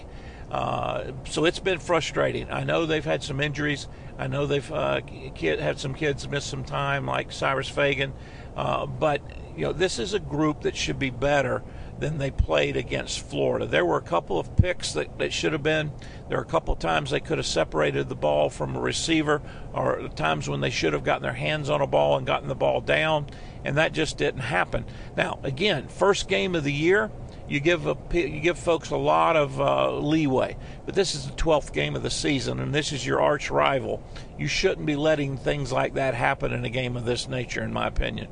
Uh, 0.50 1.12
so 1.24 1.44
it's 1.44 1.58
been 1.58 1.78
frustrating. 1.78 2.50
I 2.50 2.64
know 2.64 2.86
they've 2.86 3.04
had 3.04 3.22
some 3.22 3.40
injuries. 3.40 3.86
I 4.18 4.26
know 4.26 4.46
they've 4.46 4.72
uh, 4.72 5.02
kid, 5.34 5.60
had 5.60 5.78
some 5.78 5.94
kids 5.94 6.26
miss 6.28 6.44
some 6.44 6.64
time, 6.64 7.06
like 7.06 7.30
Cyrus 7.30 7.68
Fagan. 7.68 8.14
Uh, 8.56 8.86
but 8.86 9.20
you 9.56 9.64
know, 9.64 9.72
this 9.72 9.98
is 9.98 10.14
a 10.14 10.18
group 10.18 10.62
that 10.62 10.74
should 10.74 10.98
be 10.98 11.10
better 11.10 11.62
than 11.98 12.18
they 12.18 12.30
played 12.30 12.76
against 12.76 13.20
Florida. 13.20 13.66
There 13.66 13.84
were 13.84 13.96
a 13.96 14.02
couple 14.02 14.38
of 14.38 14.56
picks 14.56 14.92
that, 14.92 15.18
that 15.18 15.32
should 15.32 15.52
have 15.52 15.62
been. 15.62 15.92
There 16.28 16.38
are 16.38 16.42
a 16.42 16.46
couple 16.46 16.74
of 16.74 16.80
times 16.80 17.10
they 17.10 17.20
could 17.20 17.38
have 17.38 17.46
separated 17.46 18.08
the 18.08 18.14
ball 18.14 18.50
from 18.50 18.76
a 18.76 18.80
receiver, 18.80 19.42
or 19.72 20.08
times 20.14 20.48
when 20.48 20.60
they 20.60 20.70
should 20.70 20.92
have 20.92 21.04
gotten 21.04 21.22
their 21.22 21.32
hands 21.32 21.70
on 21.70 21.80
a 21.80 21.86
ball 21.86 22.16
and 22.16 22.26
gotten 22.26 22.48
the 22.48 22.54
ball 22.54 22.80
down, 22.80 23.26
and 23.64 23.76
that 23.76 23.92
just 23.92 24.16
didn't 24.16 24.40
happen. 24.40 24.84
Now, 25.16 25.40
again, 25.42 25.88
first 25.88 26.28
game 26.28 26.54
of 26.54 26.64
the 26.64 26.72
year 26.72 27.10
you 27.48 27.60
give 27.60 27.86
a, 27.86 27.96
you 28.12 28.40
give 28.40 28.58
folks 28.58 28.90
a 28.90 28.96
lot 28.96 29.34
of 29.34 29.60
uh, 29.60 29.96
leeway. 29.96 30.56
But 30.84 30.94
this 30.94 31.14
is 31.14 31.26
the 31.26 31.32
12th 31.32 31.72
game 31.72 31.96
of 31.96 32.02
the 32.02 32.10
season, 32.10 32.60
and 32.60 32.74
this 32.74 32.92
is 32.92 33.06
your 33.06 33.20
arch 33.20 33.50
rival. 33.50 34.02
You 34.38 34.46
shouldn't 34.46 34.86
be 34.86 34.96
letting 34.96 35.38
things 35.38 35.72
like 35.72 35.94
that 35.94 36.14
happen 36.14 36.52
in 36.52 36.64
a 36.64 36.70
game 36.70 36.96
of 36.96 37.06
this 37.06 37.26
nature, 37.26 37.62
in 37.62 37.72
my 37.72 37.86
opinion. 37.86 38.28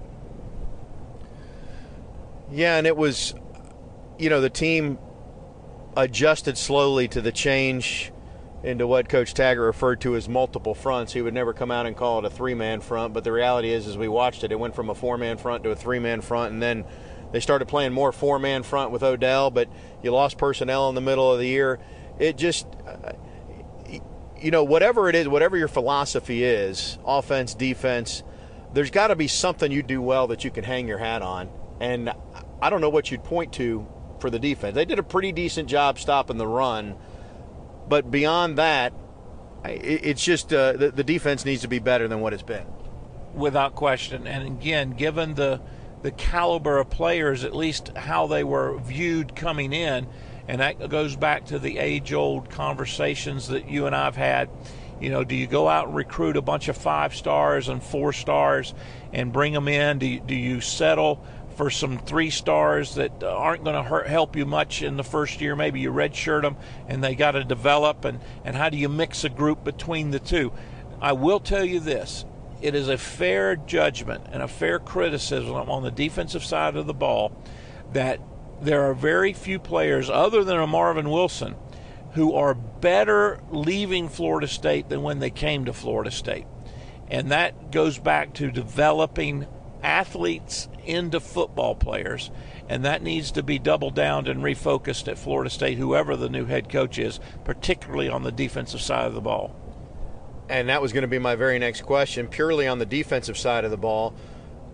Yeah, 2.52 2.76
and 2.76 2.86
it 2.86 2.96
was, 2.96 3.34
you 4.18 4.30
know, 4.30 4.40
the 4.40 4.50
team 4.50 4.98
adjusted 5.96 6.58
slowly 6.58 7.08
to 7.08 7.20
the 7.20 7.32
change 7.32 8.12
into 8.62 8.86
what 8.86 9.08
Coach 9.08 9.34
Taggart 9.34 9.64
referred 9.64 10.00
to 10.00 10.16
as 10.16 10.28
multiple 10.28 10.74
fronts. 10.74 11.12
He 11.12 11.22
would 11.22 11.34
never 11.34 11.52
come 11.52 11.70
out 11.70 11.86
and 11.86 11.96
call 11.96 12.18
it 12.18 12.24
a 12.24 12.30
three-man 12.30 12.80
front, 12.80 13.14
but 13.14 13.24
the 13.24 13.32
reality 13.32 13.70
is, 13.70 13.86
as 13.86 13.96
we 13.96 14.08
watched 14.08 14.44
it, 14.44 14.52
it 14.52 14.58
went 14.58 14.74
from 14.74 14.90
a 14.90 14.94
four-man 14.94 15.36
front 15.38 15.62
to 15.64 15.70
a 15.70 15.76
three-man 15.76 16.20
front, 16.20 16.52
and 16.52 16.62
then 16.62 16.84
they 17.32 17.40
started 17.40 17.66
playing 17.66 17.92
more 17.92 18.12
four 18.12 18.38
man 18.38 18.62
front 18.62 18.90
with 18.90 19.02
Odell, 19.02 19.50
but 19.50 19.68
you 20.02 20.10
lost 20.12 20.38
personnel 20.38 20.88
in 20.88 20.94
the 20.94 21.00
middle 21.00 21.32
of 21.32 21.38
the 21.38 21.46
year. 21.46 21.78
It 22.18 22.36
just, 22.36 22.66
uh, 22.86 23.12
you 24.40 24.50
know, 24.50 24.64
whatever 24.64 25.08
it 25.08 25.14
is, 25.14 25.28
whatever 25.28 25.56
your 25.56 25.68
philosophy 25.68 26.44
is 26.44 26.98
offense, 27.04 27.54
defense 27.54 28.22
there's 28.72 28.90
got 28.90 29.08
to 29.08 29.16
be 29.16 29.26
something 29.26 29.72
you 29.72 29.82
do 29.82 30.02
well 30.02 30.26
that 30.26 30.44
you 30.44 30.50
can 30.50 30.62
hang 30.62 30.86
your 30.86 30.98
hat 30.98 31.22
on. 31.22 31.48
And 31.80 32.12
I 32.60 32.68
don't 32.68 32.80
know 32.80 32.90
what 32.90 33.10
you'd 33.10 33.24
point 33.24 33.54
to 33.54 33.86
for 34.26 34.30
the 34.30 34.38
defense. 34.40 34.74
They 34.74 34.84
did 34.84 34.98
a 34.98 35.04
pretty 35.04 35.30
decent 35.30 35.68
job 35.68 36.00
stopping 36.00 36.36
the 36.36 36.48
run, 36.48 36.96
but 37.88 38.10
beyond 38.10 38.58
that, 38.58 38.92
it's 39.64 40.24
just 40.24 40.52
uh, 40.52 40.72
the, 40.72 40.90
the 40.90 41.04
defense 41.04 41.44
needs 41.44 41.62
to 41.62 41.68
be 41.68 41.78
better 41.78 42.08
than 42.08 42.20
what 42.20 42.32
it's 42.32 42.42
been. 42.42 42.66
Without 43.34 43.76
question. 43.76 44.26
And 44.26 44.44
again, 44.46 44.90
given 44.90 45.34
the 45.34 45.60
the 46.02 46.10
caliber 46.10 46.78
of 46.78 46.90
players, 46.90 47.44
at 47.44 47.54
least 47.54 47.96
how 47.96 48.26
they 48.26 48.42
were 48.42 48.78
viewed 48.78 49.36
coming 49.36 49.72
in. 49.72 50.08
And 50.48 50.60
that 50.60 50.88
goes 50.88 51.16
back 51.16 51.46
to 51.46 51.58
the 51.58 51.78
age 51.78 52.12
old 52.12 52.50
conversations 52.50 53.48
that 53.48 53.68
you 53.68 53.86
and 53.86 53.94
I 53.94 54.04
have 54.04 54.16
had. 54.16 54.48
You 55.00 55.10
know, 55.10 55.24
do 55.24 55.34
you 55.34 55.46
go 55.46 55.68
out 55.68 55.88
and 55.88 55.96
recruit 55.96 56.36
a 56.36 56.42
bunch 56.42 56.68
of 56.68 56.76
five 56.76 57.14
stars 57.14 57.68
and 57.68 57.82
four 57.82 58.12
stars 58.12 58.74
and 59.12 59.32
bring 59.32 59.52
them 59.52 59.68
in? 59.68 59.98
Do 59.98 60.06
you, 60.06 60.20
do 60.20 60.34
you 60.34 60.60
settle 60.60 61.24
for 61.56 61.70
some 61.70 61.98
three 61.98 62.30
stars 62.30 62.94
that 62.96 63.22
aren't 63.24 63.64
going 63.64 63.82
to 63.82 64.08
help 64.08 64.36
you 64.36 64.46
much 64.46 64.82
in 64.82 64.96
the 64.96 65.04
first 65.04 65.40
year? 65.40 65.56
Maybe 65.56 65.80
you 65.80 65.90
redshirt 65.90 66.42
them 66.42 66.56
and 66.86 67.02
they 67.02 67.14
got 67.14 67.32
to 67.32 67.44
develop. 67.44 68.04
And, 68.04 68.20
and 68.44 68.54
how 68.54 68.68
do 68.68 68.76
you 68.76 68.88
mix 68.88 69.24
a 69.24 69.28
group 69.28 69.64
between 69.64 70.10
the 70.10 70.20
two? 70.20 70.52
I 71.00 71.12
will 71.12 71.40
tell 71.40 71.64
you 71.64 71.80
this 71.80 72.24
it 72.62 72.74
is 72.74 72.88
a 72.88 72.98
fair 72.98 73.56
judgment 73.56 74.26
and 74.32 74.42
a 74.42 74.48
fair 74.48 74.78
criticism 74.78 75.54
on 75.54 75.82
the 75.82 75.90
defensive 75.90 76.44
side 76.44 76.76
of 76.76 76.86
the 76.86 76.94
ball 76.94 77.32
that 77.92 78.20
there 78.60 78.82
are 78.82 78.94
very 78.94 79.32
few 79.32 79.58
players 79.58 80.08
other 80.08 80.42
than 80.42 80.58
a 80.58 80.66
Marvin 80.66 81.10
Wilson 81.10 81.54
who 82.12 82.34
are 82.34 82.54
better 82.54 83.40
leaving 83.50 84.08
Florida 84.08 84.48
State 84.48 84.88
than 84.88 85.02
when 85.02 85.18
they 85.18 85.30
came 85.30 85.66
to 85.66 85.72
Florida 85.72 86.10
State. 86.10 86.46
And 87.08 87.30
that 87.30 87.70
goes 87.70 87.98
back 87.98 88.32
to 88.34 88.50
developing 88.50 89.46
athletes 89.82 90.68
into 90.86 91.20
football 91.20 91.74
players. 91.74 92.30
And 92.68 92.84
that 92.84 93.02
needs 93.02 93.30
to 93.32 93.42
be 93.42 93.58
doubled 93.58 93.94
down 93.94 94.26
and 94.26 94.42
refocused 94.42 95.08
at 95.08 95.18
Florida 95.18 95.50
State, 95.50 95.78
whoever 95.78 96.16
the 96.16 96.28
new 96.28 96.46
head 96.46 96.68
coach 96.68 96.98
is, 96.98 97.20
particularly 97.44 98.08
on 98.08 98.22
the 98.22 98.32
defensive 98.32 98.80
side 98.80 99.06
of 99.06 99.14
the 99.14 99.20
ball. 99.20 99.54
And 100.48 100.68
that 100.68 100.82
was 100.82 100.92
going 100.92 101.02
to 101.02 101.08
be 101.08 101.18
my 101.18 101.34
very 101.34 101.58
next 101.58 101.82
question, 101.82 102.28
purely 102.28 102.66
on 102.66 102.78
the 102.78 102.86
defensive 102.86 103.36
side 103.36 103.64
of 103.64 103.70
the 103.70 103.76
ball. 103.76 104.14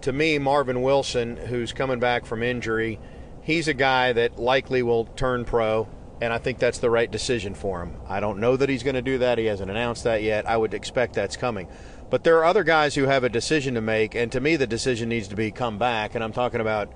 To 0.02 0.12
me, 0.12 0.38
Marvin 0.38 0.82
Wilson, 0.82 1.36
who's 1.36 1.72
coming 1.72 1.98
back 1.98 2.26
from 2.26 2.42
injury, 2.42 2.98
he's 3.42 3.68
a 3.68 3.74
guy 3.74 4.12
that 4.12 4.38
likely 4.38 4.82
will 4.82 5.04
turn 5.04 5.44
pro, 5.44 5.88
and 6.20 6.32
I 6.32 6.38
think 6.38 6.58
that's 6.58 6.78
the 6.78 6.90
right 6.90 7.10
decision 7.10 7.54
for 7.54 7.82
him. 7.82 7.96
I 8.08 8.20
don't 8.20 8.38
know 8.38 8.56
that 8.56 8.68
he's 8.68 8.82
going 8.82 8.96
to 8.96 9.02
do 9.02 9.18
that. 9.18 9.38
He 9.38 9.46
hasn't 9.46 9.70
announced 9.70 10.04
that 10.04 10.22
yet. 10.22 10.48
I 10.48 10.56
would 10.56 10.74
expect 10.74 11.14
that's 11.14 11.36
coming. 11.36 11.68
But 12.12 12.24
there 12.24 12.36
are 12.36 12.44
other 12.44 12.62
guys 12.62 12.94
who 12.94 13.04
have 13.04 13.24
a 13.24 13.30
decision 13.30 13.72
to 13.72 13.80
make, 13.80 14.14
and 14.14 14.30
to 14.32 14.38
me, 14.38 14.56
the 14.56 14.66
decision 14.66 15.08
needs 15.08 15.28
to 15.28 15.34
be 15.34 15.50
come 15.50 15.78
back. 15.78 16.14
And 16.14 16.22
I'm 16.22 16.34
talking 16.34 16.60
about 16.60 16.92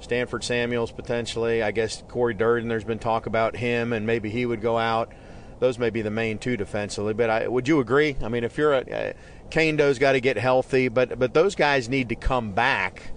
Stanford 0.00 0.42
Samuels 0.42 0.90
potentially. 0.90 1.62
I 1.62 1.70
guess 1.70 2.02
Cory 2.08 2.34
Durden, 2.34 2.68
there's 2.68 2.82
been 2.82 2.98
talk 2.98 3.26
about 3.26 3.54
him, 3.54 3.92
and 3.92 4.04
maybe 4.04 4.28
he 4.28 4.44
would 4.44 4.60
go 4.60 4.76
out. 4.76 5.12
Those 5.60 5.78
may 5.78 5.90
be 5.90 6.02
the 6.02 6.10
main 6.10 6.38
two 6.38 6.56
defensively. 6.56 7.14
But 7.14 7.30
I, 7.30 7.46
would 7.46 7.68
you 7.68 7.78
agree? 7.78 8.16
I 8.20 8.28
mean, 8.28 8.42
if 8.42 8.58
you're 8.58 8.74
a. 8.74 9.14
Kaindoh's 9.50 10.00
got 10.00 10.12
to 10.12 10.20
get 10.20 10.36
healthy, 10.36 10.88
but 10.88 11.16
but 11.16 11.32
those 11.32 11.54
guys 11.54 11.88
need 11.88 12.08
to 12.08 12.16
come 12.16 12.50
back 12.50 13.12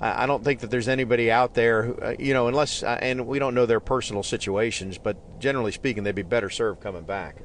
I 0.00 0.26
don't 0.26 0.42
think 0.42 0.60
that 0.60 0.70
there's 0.70 0.88
anybody 0.88 1.30
out 1.30 1.54
there, 1.54 1.84
who, 1.84 1.94
uh, 1.94 2.14
you 2.18 2.34
know, 2.34 2.48
unless, 2.48 2.82
uh, 2.82 2.98
and 3.00 3.24
we 3.24 3.38
don't 3.38 3.54
know 3.54 3.66
their 3.66 3.78
personal 3.78 4.24
situations, 4.24 4.98
but 4.98 5.38
generally 5.38 5.70
speaking, 5.70 6.02
they'd 6.02 6.12
be 6.12 6.22
better 6.22 6.50
served 6.50 6.80
coming 6.80 7.04
back. 7.04 7.36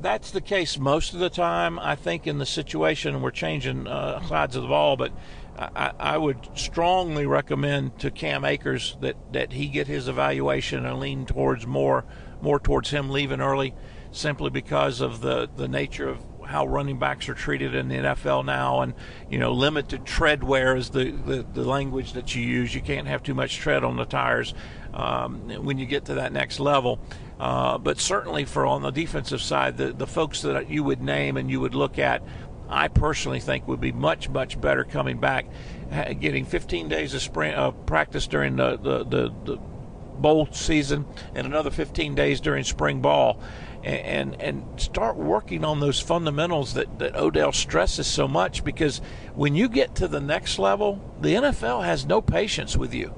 That's 0.00 0.30
the 0.30 0.40
case 0.40 0.78
most 0.78 1.14
of 1.14 1.20
the 1.20 1.30
time. 1.30 1.78
I 1.78 1.94
think 1.94 2.26
in 2.26 2.38
the 2.38 2.46
situation 2.46 3.22
we're 3.22 3.30
changing 3.30 3.86
uh, 3.86 4.26
sides 4.26 4.56
of 4.56 4.62
the 4.62 4.68
ball, 4.68 4.96
but 4.96 5.12
I, 5.56 5.92
I, 5.98 6.16
would 6.16 6.48
strongly 6.54 7.26
recommend 7.26 7.98
to 8.00 8.10
Cam 8.10 8.44
Akers 8.44 8.96
that, 9.00 9.16
that 9.32 9.52
he 9.52 9.68
get 9.68 9.86
his 9.86 10.08
evaluation 10.08 10.86
and 10.86 10.98
lean 10.98 11.26
towards 11.26 11.66
more 11.66 12.04
more 12.40 12.58
towards 12.58 12.90
him 12.90 13.10
leaving 13.10 13.40
early, 13.40 13.74
simply 14.10 14.50
because 14.50 15.00
of 15.00 15.20
the, 15.20 15.48
the 15.56 15.68
nature 15.68 16.08
of 16.08 16.18
how 16.44 16.66
running 16.66 16.98
backs 16.98 17.28
are 17.28 17.34
treated 17.34 17.74
in 17.74 17.88
the 17.88 17.94
NFL 17.94 18.44
now, 18.44 18.80
and 18.80 18.94
you 19.30 19.38
know, 19.38 19.52
limited 19.52 20.04
tread 20.04 20.42
wear 20.42 20.76
is 20.76 20.90
the, 20.90 21.10
the, 21.10 21.46
the 21.54 21.64
language 21.64 22.12
that 22.12 22.34
you 22.34 22.42
use. 22.42 22.74
You 22.74 22.82
can't 22.82 23.06
have 23.06 23.22
too 23.22 23.34
much 23.34 23.56
tread 23.56 23.84
on 23.84 23.96
the 23.96 24.04
tires 24.04 24.52
um, 24.92 25.48
when 25.64 25.78
you 25.78 25.86
get 25.86 26.06
to 26.06 26.14
that 26.14 26.32
next 26.32 26.60
level. 26.60 26.98
Uh, 27.42 27.76
but 27.76 27.98
certainly 27.98 28.44
for 28.44 28.64
on 28.64 28.82
the 28.82 28.92
defensive 28.92 29.42
side, 29.42 29.76
the, 29.76 29.92
the 29.92 30.06
folks 30.06 30.42
that 30.42 30.70
you 30.70 30.84
would 30.84 31.02
name 31.02 31.36
and 31.36 31.50
you 31.50 31.58
would 31.58 31.74
look 31.74 31.98
at, 31.98 32.22
I 32.68 32.86
personally 32.86 33.40
think 33.40 33.66
would 33.66 33.80
be 33.80 33.90
much 33.90 34.28
much 34.28 34.60
better 34.60 34.84
coming 34.84 35.18
back, 35.18 35.46
getting 36.20 36.44
15 36.44 36.88
days 36.88 37.14
of 37.14 37.20
spring 37.20 37.52
uh, 37.52 37.72
practice 37.72 38.28
during 38.28 38.54
the, 38.54 38.76
the, 38.76 38.98
the, 39.04 39.34
the 39.44 39.56
bowl 39.56 40.46
season 40.52 41.04
and 41.34 41.44
another 41.44 41.72
15 41.72 42.14
days 42.14 42.40
during 42.40 42.62
spring 42.62 43.00
ball 43.00 43.40
and 43.82 44.40
and 44.40 44.64
start 44.80 45.16
working 45.16 45.64
on 45.64 45.80
those 45.80 45.98
fundamentals 45.98 46.74
that, 46.74 47.00
that 47.00 47.16
Odell 47.16 47.50
stresses 47.50 48.06
so 48.06 48.28
much 48.28 48.62
because 48.62 49.00
when 49.34 49.56
you 49.56 49.68
get 49.68 49.96
to 49.96 50.06
the 50.06 50.20
next 50.20 50.60
level, 50.60 51.00
the 51.20 51.34
NFL 51.34 51.84
has 51.84 52.06
no 52.06 52.22
patience 52.22 52.76
with 52.76 52.94
you. 52.94 53.12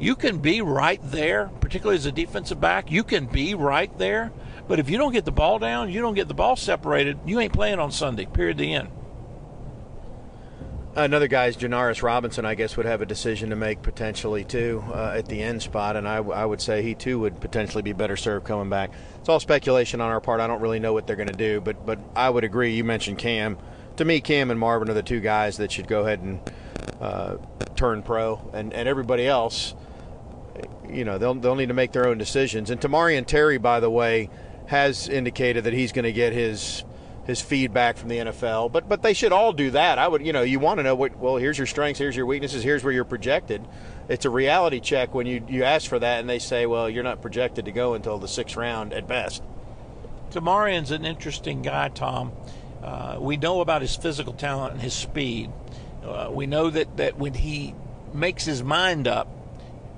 You 0.00 0.16
can 0.16 0.38
be 0.38 0.62
right 0.62 0.98
there, 1.04 1.50
particularly 1.60 1.98
as 1.98 2.06
a 2.06 2.12
defensive 2.12 2.58
back, 2.58 2.90
you 2.90 3.04
can 3.04 3.26
be 3.26 3.54
right 3.54 3.96
there, 3.98 4.32
but 4.66 4.78
if 4.78 4.88
you 4.88 4.96
don't 4.96 5.12
get 5.12 5.26
the 5.26 5.30
ball 5.30 5.58
down, 5.58 5.90
you 5.90 6.00
don't 6.00 6.14
get 6.14 6.26
the 6.26 6.34
ball 6.34 6.56
separated, 6.56 7.18
you 7.26 7.38
ain't 7.38 7.52
playing 7.52 7.78
on 7.78 7.92
Sunday, 7.92 8.24
period 8.24 8.56
the 8.56 8.72
end. 8.72 8.88
Another 10.96 11.28
guy's 11.28 11.56
Janarius 11.56 12.02
Robinson, 12.02 12.44
I 12.46 12.54
guess, 12.54 12.76
would 12.76 12.86
have 12.86 13.02
a 13.02 13.06
decision 13.06 13.50
to 13.50 13.56
make 13.56 13.82
potentially 13.82 14.42
too 14.42 14.82
uh, 14.88 15.14
at 15.16 15.26
the 15.26 15.40
end 15.40 15.62
spot, 15.62 15.96
and 15.96 16.08
I, 16.08 16.16
I, 16.16 16.44
would 16.44 16.60
say 16.60 16.82
he 16.82 16.94
too 16.94 17.20
would 17.20 17.40
potentially 17.40 17.82
be 17.82 17.92
better 17.92 18.16
served 18.16 18.46
coming 18.46 18.70
back. 18.70 18.90
It's 19.20 19.28
all 19.28 19.38
speculation 19.38 20.00
on 20.00 20.08
our 20.10 20.20
part. 20.20 20.40
I 20.40 20.48
don't 20.48 20.60
really 20.60 20.80
know 20.80 20.92
what 20.92 21.06
they're 21.06 21.14
going 21.14 21.28
to 21.28 21.36
do, 21.36 21.60
but 21.60 21.86
but 21.86 22.00
I 22.16 22.28
would 22.28 22.42
agree. 22.42 22.74
You 22.74 22.82
mentioned 22.82 23.18
Cam. 23.18 23.56
To 23.98 24.04
me, 24.04 24.20
Cam 24.20 24.50
and 24.50 24.58
Marvin 24.58 24.90
are 24.90 24.94
the 24.94 25.02
two 25.02 25.20
guys 25.20 25.58
that 25.58 25.70
should 25.70 25.86
go 25.86 26.00
ahead 26.00 26.20
and 26.20 26.40
uh, 27.00 27.36
turn 27.76 28.02
pro, 28.02 28.50
and, 28.52 28.72
and 28.72 28.88
everybody 28.88 29.28
else, 29.28 29.74
you 30.88 31.04
know, 31.04 31.18
they'll 31.18 31.34
they'll 31.34 31.56
need 31.56 31.68
to 31.68 31.74
make 31.74 31.92
their 31.92 32.06
own 32.06 32.18
decisions. 32.18 32.70
And 32.70 32.80
Tamorrion 32.80 33.26
Terry, 33.26 33.58
by 33.58 33.80
the 33.80 33.90
way, 33.90 34.30
has 34.66 35.08
indicated 35.08 35.64
that 35.64 35.72
he's 35.72 35.92
going 35.92 36.04
to 36.04 36.12
get 36.12 36.32
his 36.32 36.84
his 37.26 37.40
feedback 37.40 37.96
from 37.96 38.08
the 38.08 38.18
NFL. 38.18 38.72
But 38.72 38.88
but 38.88 39.02
they 39.02 39.12
should 39.12 39.32
all 39.32 39.52
do 39.52 39.70
that. 39.72 39.98
I 39.98 40.08
would 40.08 40.24
you 40.24 40.32
know 40.32 40.42
you 40.42 40.58
want 40.58 40.78
to 40.78 40.82
know 40.82 40.94
what 40.94 41.16
well 41.16 41.36
here's 41.36 41.58
your 41.58 41.66
strengths, 41.66 41.98
here's 41.98 42.16
your 42.16 42.26
weaknesses, 42.26 42.62
here's 42.62 42.82
where 42.82 42.92
you're 42.92 43.04
projected. 43.04 43.66
It's 44.08 44.24
a 44.24 44.30
reality 44.30 44.80
check 44.80 45.14
when 45.14 45.26
you 45.26 45.44
you 45.48 45.64
ask 45.64 45.88
for 45.88 45.98
that 45.98 46.20
and 46.20 46.28
they 46.28 46.38
say 46.38 46.66
well 46.66 46.88
you're 46.88 47.04
not 47.04 47.22
projected 47.22 47.66
to 47.66 47.72
go 47.72 47.94
until 47.94 48.18
the 48.18 48.28
sixth 48.28 48.56
round 48.56 48.92
at 48.92 49.06
best. 49.06 49.42
Tamorrion's 50.30 50.90
an 50.90 51.04
interesting 51.04 51.62
guy, 51.62 51.88
Tom. 51.88 52.32
Uh, 52.82 53.18
we 53.20 53.36
know 53.36 53.60
about 53.60 53.82
his 53.82 53.96
physical 53.96 54.32
talent 54.32 54.74
and 54.74 54.82
his 54.82 54.94
speed. 54.94 55.50
Uh, 56.04 56.30
we 56.32 56.46
know 56.46 56.70
that, 56.70 56.96
that 56.96 57.18
when 57.18 57.34
he 57.34 57.74
makes 58.14 58.44
his 58.44 58.62
mind 58.62 59.06
up, 59.06 59.28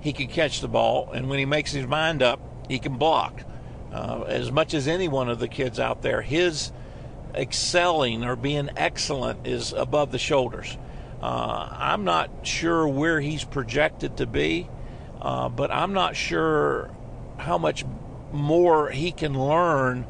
he 0.02 0.12
can 0.12 0.26
catch 0.26 0.60
the 0.60 0.68
ball, 0.68 1.10
and 1.12 1.30
when 1.30 1.38
he 1.38 1.44
makes 1.44 1.72
his 1.72 1.86
mind 1.86 2.22
up, 2.22 2.40
he 2.68 2.78
can 2.80 2.98
block. 2.98 3.42
Uh, 3.92 4.24
as 4.26 4.50
much 4.50 4.74
as 4.74 4.88
any 4.88 5.06
one 5.06 5.28
of 5.28 5.38
the 5.38 5.46
kids 5.46 5.78
out 5.78 6.02
there, 6.02 6.22
his 6.22 6.72
excelling 7.34 8.24
or 8.24 8.34
being 8.34 8.68
excellent 8.76 9.46
is 9.46 9.72
above 9.72 10.10
the 10.10 10.18
shoulders. 10.18 10.76
Uh, 11.22 11.68
I'm 11.70 12.02
not 12.02 12.30
sure 12.42 12.86
where 12.88 13.20
he's 13.20 13.44
projected 13.44 14.16
to 14.16 14.26
be, 14.26 14.68
uh, 15.20 15.48
but 15.48 15.70
I'm 15.70 15.92
not 15.92 16.16
sure 16.16 16.90
how 17.38 17.56
much 17.56 17.84
more 18.32 18.90
he 18.90 19.12
can 19.12 19.38
learn 19.38 20.04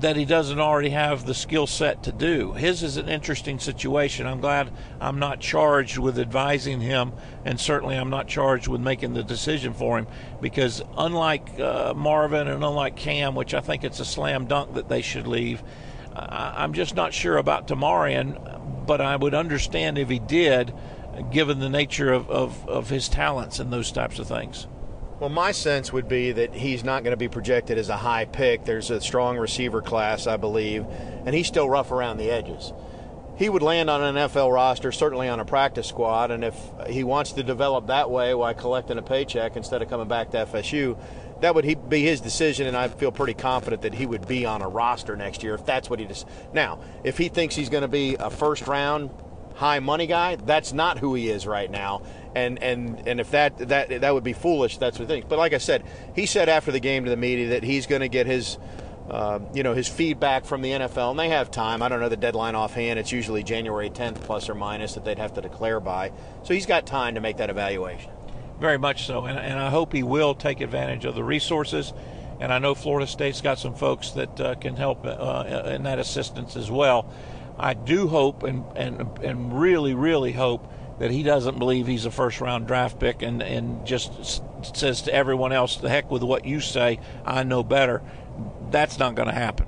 that 0.00 0.16
he 0.16 0.24
doesn't 0.24 0.60
already 0.60 0.90
have 0.90 1.26
the 1.26 1.34
skill 1.34 1.66
set 1.66 2.04
to 2.04 2.12
do. 2.12 2.52
His 2.52 2.82
is 2.82 2.96
an 2.96 3.08
interesting 3.08 3.58
situation. 3.58 4.26
I'm 4.26 4.40
glad 4.40 4.70
I'm 5.00 5.18
not 5.18 5.40
charged 5.40 5.98
with 5.98 6.18
advising 6.18 6.80
him, 6.80 7.12
and 7.44 7.58
certainly 7.58 7.96
I'm 7.96 8.10
not 8.10 8.28
charged 8.28 8.68
with 8.68 8.80
making 8.80 9.14
the 9.14 9.24
decision 9.24 9.74
for 9.74 9.98
him 9.98 10.06
because, 10.40 10.82
unlike 10.96 11.58
uh, 11.58 11.94
Marvin 11.96 12.46
and 12.46 12.62
unlike 12.62 12.96
Cam, 12.96 13.34
which 13.34 13.54
I 13.54 13.60
think 13.60 13.82
it's 13.82 13.98
a 13.98 14.04
slam 14.04 14.46
dunk 14.46 14.74
that 14.74 14.88
they 14.88 15.02
should 15.02 15.26
leave, 15.26 15.62
I'm 16.14 16.72
just 16.72 16.96
not 16.96 17.14
sure 17.14 17.36
about 17.36 17.68
Tamorrion, 17.68 18.86
but 18.86 19.00
I 19.00 19.14
would 19.14 19.34
understand 19.34 19.98
if 19.98 20.08
he 20.08 20.18
did, 20.18 20.74
given 21.30 21.60
the 21.60 21.68
nature 21.68 22.12
of, 22.12 22.28
of, 22.30 22.68
of 22.68 22.90
his 22.90 23.08
talents 23.08 23.58
and 23.58 23.72
those 23.72 23.92
types 23.92 24.18
of 24.18 24.26
things. 24.26 24.66
Well, 25.20 25.30
my 25.30 25.50
sense 25.50 25.92
would 25.92 26.06
be 26.06 26.30
that 26.30 26.54
he's 26.54 26.84
not 26.84 27.02
going 27.02 27.10
to 27.10 27.16
be 27.16 27.26
projected 27.26 27.76
as 27.76 27.88
a 27.88 27.96
high 27.96 28.24
pick. 28.24 28.64
There's 28.64 28.90
a 28.90 29.00
strong 29.00 29.36
receiver 29.36 29.82
class, 29.82 30.28
I 30.28 30.36
believe, 30.36 30.86
and 31.26 31.34
he's 31.34 31.48
still 31.48 31.68
rough 31.68 31.90
around 31.90 32.18
the 32.18 32.30
edges. 32.30 32.72
He 33.36 33.48
would 33.48 33.62
land 33.62 33.90
on 33.90 34.02
an 34.02 34.14
NFL 34.14 34.52
roster, 34.52 34.92
certainly 34.92 35.28
on 35.28 35.40
a 35.40 35.44
practice 35.44 35.88
squad, 35.88 36.30
and 36.30 36.44
if 36.44 36.56
he 36.88 37.02
wants 37.02 37.32
to 37.32 37.42
develop 37.42 37.88
that 37.88 38.10
way 38.10 38.32
while 38.32 38.54
collecting 38.54 38.96
a 38.96 39.02
paycheck 39.02 39.56
instead 39.56 39.82
of 39.82 39.90
coming 39.90 40.06
back 40.06 40.30
to 40.30 40.46
FSU, 40.46 40.96
that 41.40 41.54
would 41.54 41.88
be 41.88 42.02
his 42.02 42.20
decision, 42.20 42.68
and 42.68 42.76
I 42.76 42.86
feel 42.86 43.10
pretty 43.10 43.34
confident 43.34 43.82
that 43.82 43.94
he 43.94 44.06
would 44.06 44.26
be 44.28 44.46
on 44.46 44.62
a 44.62 44.68
roster 44.68 45.16
next 45.16 45.42
year 45.42 45.54
if 45.54 45.64
that's 45.64 45.90
what 45.90 45.98
he 45.98 46.04
does. 46.04 46.26
Now, 46.52 46.80
if 47.02 47.18
he 47.18 47.28
thinks 47.28 47.56
he's 47.56 47.68
going 47.68 47.82
to 47.82 47.88
be 47.88 48.16
a 48.16 48.30
first 48.30 48.68
round 48.68 49.10
high 49.58 49.80
money 49.80 50.06
guy, 50.06 50.36
that's 50.36 50.72
not 50.72 50.98
who 50.98 51.14
he 51.14 51.28
is 51.28 51.46
right 51.46 51.70
now, 51.70 52.02
and 52.34 52.62
and 52.62 53.06
and 53.06 53.20
if 53.20 53.32
that 53.32 53.58
that 53.58 54.00
that 54.00 54.14
would 54.14 54.24
be 54.24 54.32
foolish. 54.32 54.78
That's 54.78 54.98
what 54.98 55.08
he 55.08 55.14
thinks. 55.14 55.26
But 55.28 55.38
like 55.38 55.52
I 55.52 55.58
said, 55.58 55.84
he 56.14 56.26
said 56.26 56.48
after 56.48 56.70
the 56.70 56.80
game 56.80 57.04
to 57.04 57.10
the 57.10 57.16
media 57.16 57.48
that 57.48 57.64
he's 57.64 57.86
going 57.86 58.00
to 58.00 58.08
get 58.08 58.26
his. 58.26 58.58
Uh, 59.08 59.40
you 59.54 59.62
know 59.62 59.72
his 59.72 59.88
feedback 59.88 60.44
from 60.44 60.60
the 60.60 60.68
NFL, 60.68 61.12
and 61.12 61.18
they 61.18 61.30
have 61.30 61.50
time. 61.50 61.80
I 61.80 61.88
don't 61.88 61.98
know 61.98 62.10
the 62.10 62.16
deadline 62.18 62.54
offhand. 62.54 62.98
It's 62.98 63.10
usually 63.10 63.42
January 63.42 63.88
10th, 63.88 64.16
plus 64.16 64.50
or 64.50 64.54
minus, 64.54 64.92
that 64.96 65.04
they'd 65.06 65.18
have 65.18 65.32
to 65.32 65.40
declare 65.40 65.80
by. 65.80 66.12
So 66.42 66.52
he's 66.52 66.66
got 66.66 66.84
time 66.84 67.14
to 67.14 67.20
make 67.22 67.38
that 67.38 67.48
evaluation. 67.48 68.10
Very 68.60 68.76
much 68.76 69.06
so, 69.06 69.24
and, 69.24 69.38
and 69.38 69.58
I 69.58 69.70
hope 69.70 69.94
he 69.94 70.02
will 70.02 70.34
take 70.34 70.60
advantage 70.60 71.06
of 71.06 71.14
the 71.14 71.24
resources. 71.24 71.94
And 72.38 72.52
I 72.52 72.58
know 72.58 72.74
Florida 72.74 73.06
State's 73.06 73.40
got 73.40 73.58
some 73.58 73.74
folks 73.74 74.10
that 74.10 74.40
uh, 74.40 74.54
can 74.56 74.76
help 74.76 75.06
uh, 75.06 75.62
in 75.68 75.84
that 75.84 75.98
assistance 75.98 76.54
as 76.54 76.70
well. 76.70 77.10
I 77.58 77.74
do 77.74 78.08
hope 78.08 78.42
and, 78.42 78.64
and 78.76 79.18
and 79.18 79.60
really, 79.60 79.94
really 79.94 80.32
hope 80.32 80.72
that 80.98 81.10
he 81.10 81.22
doesn't 81.22 81.58
believe 81.58 81.86
he's 81.86 82.06
a 82.06 82.10
first 82.10 82.40
round 82.40 82.66
draft 82.66 82.98
pick 82.98 83.22
and, 83.22 83.42
and 83.42 83.86
just 83.86 84.42
says 84.76 85.02
to 85.02 85.14
everyone 85.14 85.52
else, 85.52 85.76
the 85.76 85.88
heck 85.88 86.10
with 86.10 86.22
what 86.22 86.44
you 86.44 86.60
say, 86.60 86.98
I 87.24 87.44
know 87.44 87.62
better. 87.62 88.02
That's 88.70 88.98
not 88.98 89.14
going 89.14 89.28
to 89.28 89.34
happen. 89.34 89.66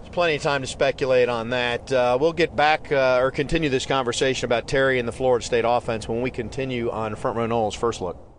There's 0.00 0.14
plenty 0.14 0.36
of 0.36 0.42
time 0.42 0.62
to 0.62 0.66
speculate 0.66 1.28
on 1.28 1.50
that. 1.50 1.92
Uh, 1.92 2.16
we'll 2.20 2.32
get 2.32 2.56
back 2.56 2.90
uh, 2.90 3.18
or 3.20 3.30
continue 3.30 3.68
this 3.68 3.86
conversation 3.86 4.46
about 4.46 4.66
Terry 4.66 4.98
and 4.98 5.06
the 5.06 5.12
Florida 5.12 5.44
State 5.44 5.64
offense 5.66 6.08
when 6.08 6.22
we 6.22 6.30
continue 6.30 6.90
on 6.90 7.14
Front 7.14 7.36
Row 7.36 7.46
Noles 7.46 7.76
First 7.76 8.00
Look. 8.00 8.33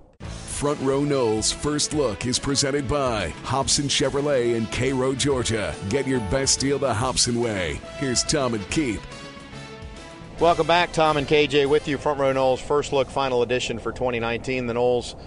Front 0.56 0.80
Row 0.80 1.02
Noles 1.02 1.54
First 1.54 1.94
Look 1.94 2.26
is 2.26 2.40
presented 2.40 2.88
by 2.88 3.28
Hobson 3.44 3.90
Chevrolet 3.90 4.56
in 4.56 4.66
Cairo, 4.68 5.14
Georgia. 5.14 5.76
Get 5.90 6.08
your 6.08 6.22
best 6.32 6.62
deal 6.62 6.80
the 6.80 6.94
Hobson 6.94 7.42
way. 7.42 7.82
Here's 7.98 8.24
Tom 8.24 8.54
and 8.54 8.68
Keith. 8.70 9.06
Welcome 10.40 10.66
back, 10.66 10.94
Tom 10.94 11.18
and 11.18 11.28
KJ 11.28 11.68
with 11.70 11.90
you. 11.90 11.98
Front 11.98 12.22
row 12.22 12.34
Noles 12.34 12.62
first 12.62 12.94
look 12.94 13.10
final 13.10 13.42
edition 13.42 13.80
for 13.80 13.92
2019. 13.92 14.68
The 14.68 14.74
Noles 14.74 15.18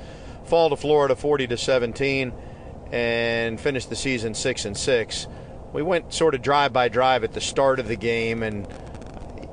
fall 0.47 0.71
to 0.71 0.77
Florida 0.77 1.15
40 1.15 1.49
to 1.49 1.59
17 1.59 2.33
and 2.91 3.61
finish 3.61 3.85
the 3.85 3.97
season 3.97 4.33
six 4.33 4.65
and 4.65 4.75
six. 4.75 5.27
we 5.75 5.83
went 5.83 6.11
sort 6.11 6.35
of 6.35 6.41
drive 6.41 6.73
by 6.73 6.89
drive 6.89 7.23
at 7.23 7.35
the 7.35 7.43
start 7.43 7.81
of 7.81 7.87
the 7.87 7.97
game, 7.97 8.43
and 8.43 8.67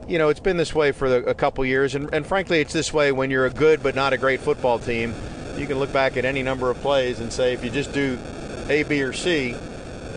you 0.08 0.20
know 0.20 0.30
it's 0.30 0.40
been 0.40 0.56
this 0.56 0.74
way 0.74 0.94
for 0.94 1.18
a 1.18 1.36
couple 1.36 1.66
years, 1.66 1.96
and, 1.96 2.14
and 2.14 2.26
frankly, 2.26 2.62
it's 2.62 2.72
this 2.72 2.94
way 2.94 3.12
when 3.12 3.30
you're 3.30 3.46
a 3.46 3.50
good 3.50 3.84
but 3.84 3.94
not 3.94 4.14
a 4.14 4.18
great 4.18 4.40
football 4.40 4.80
team. 4.80 5.14
You 5.58 5.68
can 5.68 5.80
look 5.80 5.94
back 5.94 6.18
at 6.18 6.26
any 6.26 6.44
number 6.44 6.70
of 6.70 6.78
plays 6.82 7.20
and 7.20 7.32
say 7.32 7.54
if 7.54 7.64
you 7.64 7.70
just 7.70 7.94
do 7.94 8.20
A, 8.70 8.84
B, 8.84 9.02
or 9.02 9.14
C, 9.14 9.56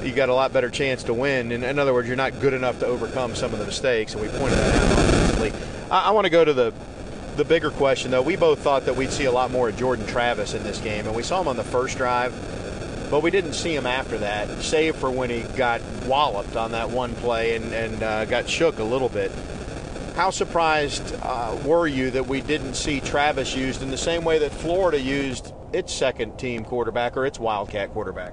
you 0.03 0.12
got 0.12 0.29
a 0.29 0.35
lot 0.35 0.53
better 0.53 0.70
chance 0.70 1.05
to 1.05 1.14
win. 1.14 1.53
And 1.53 1.64
in 1.64 1.79
other 1.79 1.92
words, 1.94 2.09
you're 2.09 2.16
not 2.16 2.40
good 2.40 2.55
enough 2.55 2.81
to 2.81 2.87
overcome 2.87 3.35
some 3.35 3.53
of 3.53 3.59
the 3.59 3.66
mistakes, 3.66 4.14
and 4.14 4.22
we 4.22 4.29
pointed 4.29 4.59
that 4.59 4.74
out 4.74 4.98
obviously. 4.98 5.53
I, 5.90 6.09
I 6.09 6.11
want 6.11 6.24
to 6.24 6.31
go 6.31 6.44
to 6.44 6.53
the 6.53 6.72
the 7.37 7.44
bigger 7.44 7.70
question, 7.70 8.11
though. 8.11 8.20
We 8.20 8.35
both 8.35 8.59
thought 8.59 8.87
that 8.87 8.96
we'd 8.96 9.12
see 9.12 9.27
a 9.27 9.31
lot 9.31 9.53
more 9.53 9.68
of 9.68 9.77
Jordan 9.77 10.05
Travis 10.07 10.55
in 10.55 10.64
this 10.64 10.81
game, 10.81 11.07
and 11.07 11.14
we 11.14 11.22
saw 11.22 11.40
him 11.40 11.46
on 11.46 11.57
the 11.57 11.62
first 11.62 11.96
drive, 11.96 12.35
but 13.12 13.22
we 13.22 13.31
didn't 13.31 13.53
see 13.53 13.72
him 13.72 13.87
after 13.87 14.18
that, 14.18 14.48
save 14.61 14.96
for 14.96 15.09
when 15.09 15.31
he 15.31 15.42
got 15.57 15.81
walloped 16.05 16.57
on 16.57 16.72
that 16.72 16.90
one 16.90 17.14
play 17.14 17.55
and, 17.55 17.72
and 17.72 18.03
uh, 18.03 18.24
got 18.24 18.48
shook 18.48 18.81
a 18.81 18.85
little 18.85 19.09
bit. 19.09 19.31
How 20.18 20.31
surprised 20.31 21.14
uh, 21.22 21.57
were 21.64 21.87
you 21.87 22.11
that 22.11 22.26
we 22.26 22.40
didn't 22.40 22.74
see 22.74 22.98
Travis 22.98 23.54
used 23.54 23.83
in 23.83 23.90
the 23.92 23.96
same 23.96 24.24
way 24.24 24.40
that 24.40 24.50
Florida 24.50 25.00
used 25.00 25.54
its 25.72 25.94
second 25.94 26.37
team 26.37 26.64
quarterback 26.64 27.16
or 27.16 27.24
its 27.24 27.38
Wildcat 27.38 27.92
quarterback? 27.92 28.33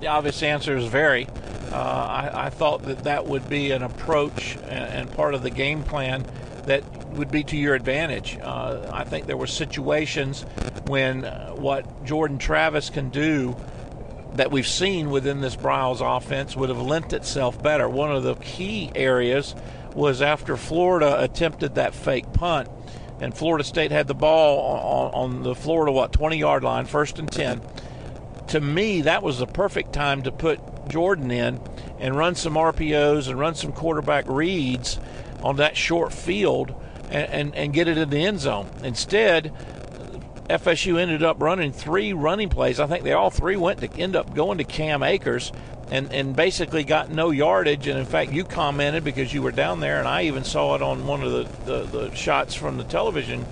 The 0.00 0.08
obvious 0.08 0.42
answer 0.42 0.76
is 0.76 0.84
very. 0.84 1.26
Uh, 1.72 1.76
I, 1.76 2.46
I, 2.46 2.50
thought 2.50 2.82
that 2.82 3.04
that 3.04 3.24
would 3.24 3.48
be 3.48 3.70
an 3.70 3.82
approach 3.82 4.56
and, 4.64 5.08
and, 5.08 5.12
part 5.12 5.32
of 5.32 5.42
the 5.42 5.48
game 5.48 5.82
plan 5.84 6.26
that 6.66 6.84
would 7.14 7.30
be 7.30 7.42
to 7.44 7.56
your 7.56 7.74
advantage. 7.74 8.38
Uh, 8.38 8.90
I 8.92 9.04
think 9.04 9.24
there 9.24 9.38
were 9.38 9.46
situations 9.46 10.42
when 10.84 11.24
uh, 11.24 11.52
what 11.52 12.04
Jordan 12.04 12.36
Travis 12.36 12.90
can 12.90 13.08
do 13.08 13.56
that 14.34 14.50
we've 14.50 14.68
seen 14.68 15.10
within 15.10 15.40
this 15.40 15.56
Briles 15.56 16.02
offense 16.02 16.54
would 16.56 16.68
have 16.68 16.82
lent 16.82 17.14
itself 17.14 17.62
better. 17.62 17.88
One 17.88 18.12
of 18.14 18.22
the 18.22 18.34
key 18.34 18.92
areas 18.94 19.54
was 19.94 20.22
after 20.22 20.56
Florida 20.56 21.22
attempted 21.22 21.74
that 21.74 21.94
fake 21.94 22.32
punt, 22.32 22.68
and 23.20 23.36
Florida 23.36 23.64
State 23.64 23.90
had 23.90 24.08
the 24.08 24.14
ball 24.14 24.58
on, 24.58 25.14
on 25.14 25.42
the 25.42 25.54
Florida 25.54 25.92
what 25.92 26.12
20 26.12 26.36
yard 26.36 26.64
line, 26.64 26.86
first 26.86 27.18
and 27.18 27.30
10 27.30 27.60
to 28.52 28.60
me, 28.60 29.00
that 29.00 29.22
was 29.22 29.38
the 29.38 29.46
perfect 29.46 29.94
time 29.94 30.22
to 30.24 30.30
put 30.30 30.60
Jordan 30.86 31.30
in 31.30 31.58
and 31.98 32.14
run 32.14 32.34
some 32.34 32.52
RPOs 32.52 33.26
and 33.26 33.38
run 33.38 33.54
some 33.54 33.72
quarterback 33.72 34.26
reads 34.28 35.00
on 35.42 35.56
that 35.56 35.74
short 35.74 36.12
field 36.12 36.74
and, 37.10 37.32
and, 37.32 37.54
and 37.54 37.72
get 37.72 37.88
it 37.88 37.96
in 37.96 38.10
the 38.10 38.24
end 38.24 38.40
zone. 38.40 38.68
Instead, 38.84 39.54
FSU 40.52 41.00
ended 41.00 41.22
up 41.22 41.40
running 41.40 41.72
three 41.72 42.12
running 42.12 42.50
plays. 42.50 42.78
I 42.78 42.86
think 42.86 43.04
they 43.04 43.12
all 43.12 43.30
three 43.30 43.56
went 43.56 43.80
to 43.80 43.90
end 43.98 44.14
up 44.14 44.34
going 44.34 44.58
to 44.58 44.64
Cam 44.64 45.02
Akers 45.02 45.50
and, 45.90 46.12
and 46.12 46.36
basically 46.36 46.84
got 46.84 47.10
no 47.10 47.30
yardage. 47.30 47.86
And 47.86 47.98
in 47.98 48.04
fact, 48.04 48.32
you 48.32 48.44
commented 48.44 49.02
because 49.02 49.32
you 49.32 49.40
were 49.40 49.50
down 49.50 49.80
there, 49.80 49.98
and 49.98 50.06
I 50.06 50.24
even 50.24 50.44
saw 50.44 50.74
it 50.74 50.82
on 50.82 51.06
one 51.06 51.22
of 51.22 51.32
the, 51.32 51.64
the, 51.64 51.82
the 51.84 52.14
shots 52.14 52.54
from 52.54 52.76
the 52.76 52.84
television 52.84 53.46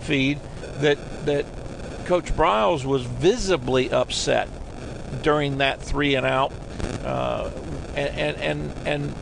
feed 0.00 0.38
that 0.78 1.26
that 1.26 1.44
Coach 2.06 2.32
Briles 2.34 2.86
was 2.86 3.02
visibly 3.02 3.90
upset 3.90 4.48
during 5.22 5.58
that 5.58 5.82
three 5.82 6.14
and 6.14 6.24
out, 6.24 6.52
uh, 7.04 7.50
and, 7.94 8.36
and 8.38 8.86
and 8.86 9.14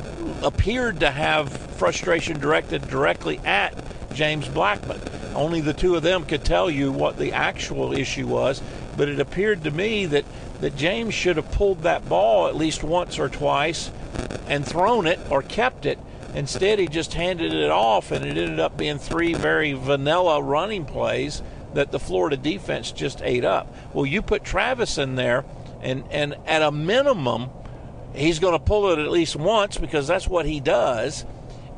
appeared 0.44 1.00
to 1.00 1.10
have 1.10 1.52
frustration 1.52 2.38
directed 2.38 2.86
directly 2.88 3.40
at 3.44 3.74
James 4.12 4.46
Blackman. 4.48 5.00
Only 5.34 5.60
the 5.60 5.72
two 5.72 5.96
of 5.96 6.02
them 6.02 6.24
could 6.24 6.44
tell 6.44 6.70
you 6.70 6.92
what 6.92 7.18
the 7.18 7.32
actual 7.32 7.92
issue 7.92 8.26
was, 8.26 8.62
but 8.96 9.08
it 9.08 9.20
appeared 9.20 9.64
to 9.64 9.70
me 9.70 10.06
that 10.06 10.24
that 10.60 10.76
James 10.76 11.12
should 11.12 11.36
have 11.36 11.50
pulled 11.50 11.82
that 11.82 12.08
ball 12.08 12.46
at 12.46 12.56
least 12.56 12.82
once 12.82 13.18
or 13.18 13.28
twice 13.28 13.90
and 14.46 14.66
thrown 14.66 15.06
it 15.06 15.20
or 15.30 15.42
kept 15.42 15.84
it. 15.84 15.98
Instead, 16.34 16.78
he 16.78 16.88
just 16.88 17.14
handed 17.14 17.52
it 17.52 17.70
off, 17.70 18.10
and 18.10 18.24
it 18.24 18.36
ended 18.36 18.58
up 18.58 18.76
being 18.76 18.98
three 18.98 19.34
very 19.34 19.72
vanilla 19.72 20.42
running 20.42 20.84
plays 20.84 21.42
that 21.74 21.92
the 21.92 21.98
Florida 21.98 22.36
defense 22.36 22.92
just 22.92 23.22
ate 23.22 23.44
up. 23.44 23.72
Well, 23.92 24.06
you 24.06 24.22
put 24.22 24.42
Travis 24.42 24.98
in 24.98 25.16
there, 25.16 25.44
and, 25.82 26.04
and 26.10 26.34
at 26.46 26.62
a 26.62 26.72
minimum, 26.72 27.50
he's 28.14 28.38
going 28.38 28.54
to 28.54 28.58
pull 28.58 28.90
it 28.90 28.98
at 28.98 29.10
least 29.10 29.36
once 29.36 29.76
because 29.76 30.06
that's 30.06 30.26
what 30.26 30.46
he 30.46 30.60
does, 30.60 31.24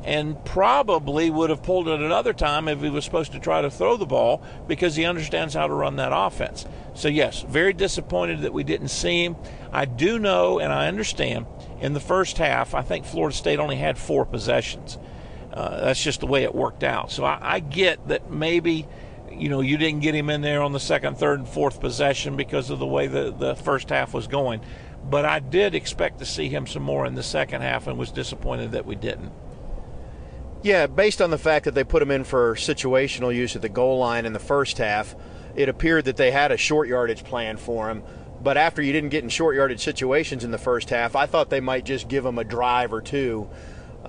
and 0.03 0.43
probably 0.45 1.29
would 1.29 1.49
have 1.49 1.63
pulled 1.63 1.87
it 1.87 1.99
another 1.99 2.33
time 2.33 2.67
if 2.67 2.81
he 2.81 2.89
was 2.89 3.03
supposed 3.03 3.31
to 3.33 3.39
try 3.39 3.61
to 3.61 3.69
throw 3.69 3.97
the 3.97 4.05
ball 4.05 4.41
because 4.67 4.95
he 4.95 5.05
understands 5.05 5.53
how 5.53 5.67
to 5.67 5.73
run 5.73 5.97
that 5.97 6.11
offense. 6.13 6.65
So, 6.93 7.07
yes, 7.07 7.41
very 7.41 7.73
disappointed 7.73 8.41
that 8.41 8.53
we 8.53 8.63
didn't 8.63 8.87
see 8.87 9.23
him. 9.23 9.35
I 9.71 9.85
do 9.85 10.17
know 10.17 10.59
and 10.59 10.71
I 10.71 10.87
understand 10.87 11.45
in 11.81 11.93
the 11.93 11.99
first 11.99 12.37
half, 12.37 12.73
I 12.73 12.81
think 12.81 13.05
Florida 13.05 13.35
State 13.35 13.59
only 13.59 13.75
had 13.75 13.97
four 13.97 14.25
possessions. 14.25 14.97
Uh, 15.53 15.81
that's 15.81 16.01
just 16.01 16.21
the 16.21 16.27
way 16.27 16.43
it 16.43 16.55
worked 16.55 16.83
out. 16.83 17.11
So 17.11 17.25
I, 17.25 17.39
I 17.41 17.59
get 17.59 18.07
that 18.07 18.31
maybe 18.31 18.87
you 19.31 19.49
know, 19.49 19.61
you 19.61 19.77
didn't 19.77 19.99
get 19.99 20.15
him 20.15 20.29
in 20.29 20.41
there 20.41 20.61
on 20.61 20.71
the 20.73 20.79
second, 20.79 21.17
third, 21.17 21.39
and 21.39 21.47
fourth 21.47 21.79
possession 21.79 22.35
because 22.35 22.69
of 22.69 22.79
the 22.79 22.87
way 22.87 23.07
the, 23.07 23.31
the 23.31 23.55
first 23.55 23.89
half 23.89 24.13
was 24.13 24.27
going. 24.27 24.61
But 25.03 25.25
I 25.25 25.39
did 25.39 25.75
expect 25.75 26.19
to 26.19 26.25
see 26.25 26.49
him 26.49 26.67
some 26.67 26.83
more 26.83 27.05
in 27.05 27.15
the 27.15 27.23
second 27.23 27.61
half 27.61 27.87
and 27.87 27.97
was 27.97 28.11
disappointed 28.11 28.71
that 28.71 28.85
we 28.85 28.95
didn't. 28.95 29.31
Yeah, 30.63 30.87
based 30.87 31.21
on 31.21 31.29
the 31.29 31.37
fact 31.37 31.65
that 31.65 31.75
they 31.75 31.83
put 31.83 32.01
him 32.01 32.11
in 32.11 32.23
for 32.23 32.55
situational 32.55 33.33
use 33.33 33.55
at 33.55 33.61
the 33.61 33.69
goal 33.69 33.99
line 33.99 34.25
in 34.25 34.33
the 34.33 34.39
first 34.39 34.79
half, 34.79 35.15
it 35.55 35.69
appeared 35.69 36.05
that 36.05 36.17
they 36.17 36.31
had 36.31 36.51
a 36.51 36.57
short 36.57 36.87
yardage 36.87 37.23
plan 37.23 37.57
for 37.57 37.89
him. 37.89 38.03
But 38.41 38.57
after 38.57 38.81
you 38.81 38.93
didn't 38.93 39.09
get 39.09 39.23
in 39.23 39.29
short 39.29 39.55
yardage 39.55 39.83
situations 39.83 40.43
in 40.43 40.51
the 40.51 40.57
first 40.57 40.89
half, 40.89 41.15
I 41.15 41.25
thought 41.25 41.49
they 41.49 41.59
might 41.59 41.85
just 41.85 42.07
give 42.07 42.25
him 42.25 42.37
a 42.37 42.43
drive 42.43 42.93
or 42.93 43.01
two, 43.01 43.49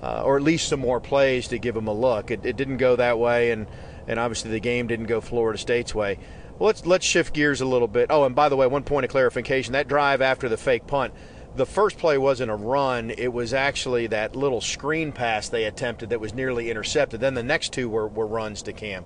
uh, 0.01 0.23
or 0.23 0.37
at 0.37 0.43
least 0.43 0.67
some 0.69 0.79
more 0.79 0.99
plays 0.99 1.47
to 1.49 1.57
give 1.57 1.75
him 1.75 1.87
a 1.87 1.93
look. 1.93 2.29
It, 2.31 2.45
it 2.45 2.55
didn't 2.55 2.77
go 2.77 2.95
that 2.95 3.17
way, 3.19 3.51
and 3.51 3.67
and 4.07 4.19
obviously 4.19 4.51
the 4.51 4.59
game 4.59 4.87
didn't 4.87 5.05
go 5.05 5.21
Florida 5.21 5.57
State's 5.57 5.93
way. 5.95 6.19
Well, 6.57 6.67
let's 6.67 6.85
let's 6.85 7.05
shift 7.05 7.33
gears 7.33 7.61
a 7.61 7.65
little 7.65 7.87
bit. 7.87 8.07
Oh, 8.09 8.25
and 8.25 8.35
by 8.35 8.49
the 8.49 8.55
way, 8.55 8.67
one 8.67 8.83
point 8.83 9.05
of 9.05 9.11
clarification: 9.11 9.73
that 9.73 9.87
drive 9.87 10.21
after 10.21 10.49
the 10.49 10.57
fake 10.57 10.87
punt, 10.87 11.13
the 11.55 11.65
first 11.65 11.97
play 11.97 12.17
wasn't 12.17 12.51
a 12.51 12.55
run; 12.55 13.11
it 13.11 13.33
was 13.33 13.53
actually 13.53 14.07
that 14.07 14.35
little 14.35 14.61
screen 14.61 15.11
pass 15.11 15.49
they 15.49 15.65
attempted 15.65 16.09
that 16.09 16.19
was 16.19 16.33
nearly 16.33 16.69
intercepted. 16.69 17.19
Then 17.19 17.33
the 17.33 17.43
next 17.43 17.73
two 17.73 17.89
were, 17.89 18.07
were 18.07 18.27
runs 18.27 18.61
to 18.63 18.73
Cam. 18.73 19.05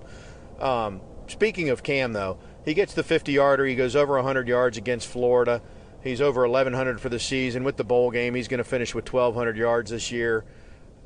Um, 0.60 1.00
speaking 1.26 1.70
of 1.70 1.82
Cam, 1.82 2.12
though, 2.12 2.38
he 2.64 2.74
gets 2.74 2.94
the 2.94 3.02
50-yarder. 3.02 3.66
He 3.66 3.74
goes 3.74 3.96
over 3.96 4.14
100 4.14 4.48
yards 4.48 4.76
against 4.76 5.08
Florida. 5.08 5.62
He's 6.02 6.20
over 6.20 6.42
1,100 6.42 7.00
for 7.00 7.08
the 7.08 7.18
season 7.18 7.64
with 7.64 7.76
the 7.76 7.84
bowl 7.84 8.10
game. 8.10 8.34
He's 8.34 8.48
going 8.48 8.58
to 8.58 8.64
finish 8.64 8.94
with 8.94 9.10
1,200 9.10 9.56
yards 9.56 9.90
this 9.90 10.12
year. 10.12 10.44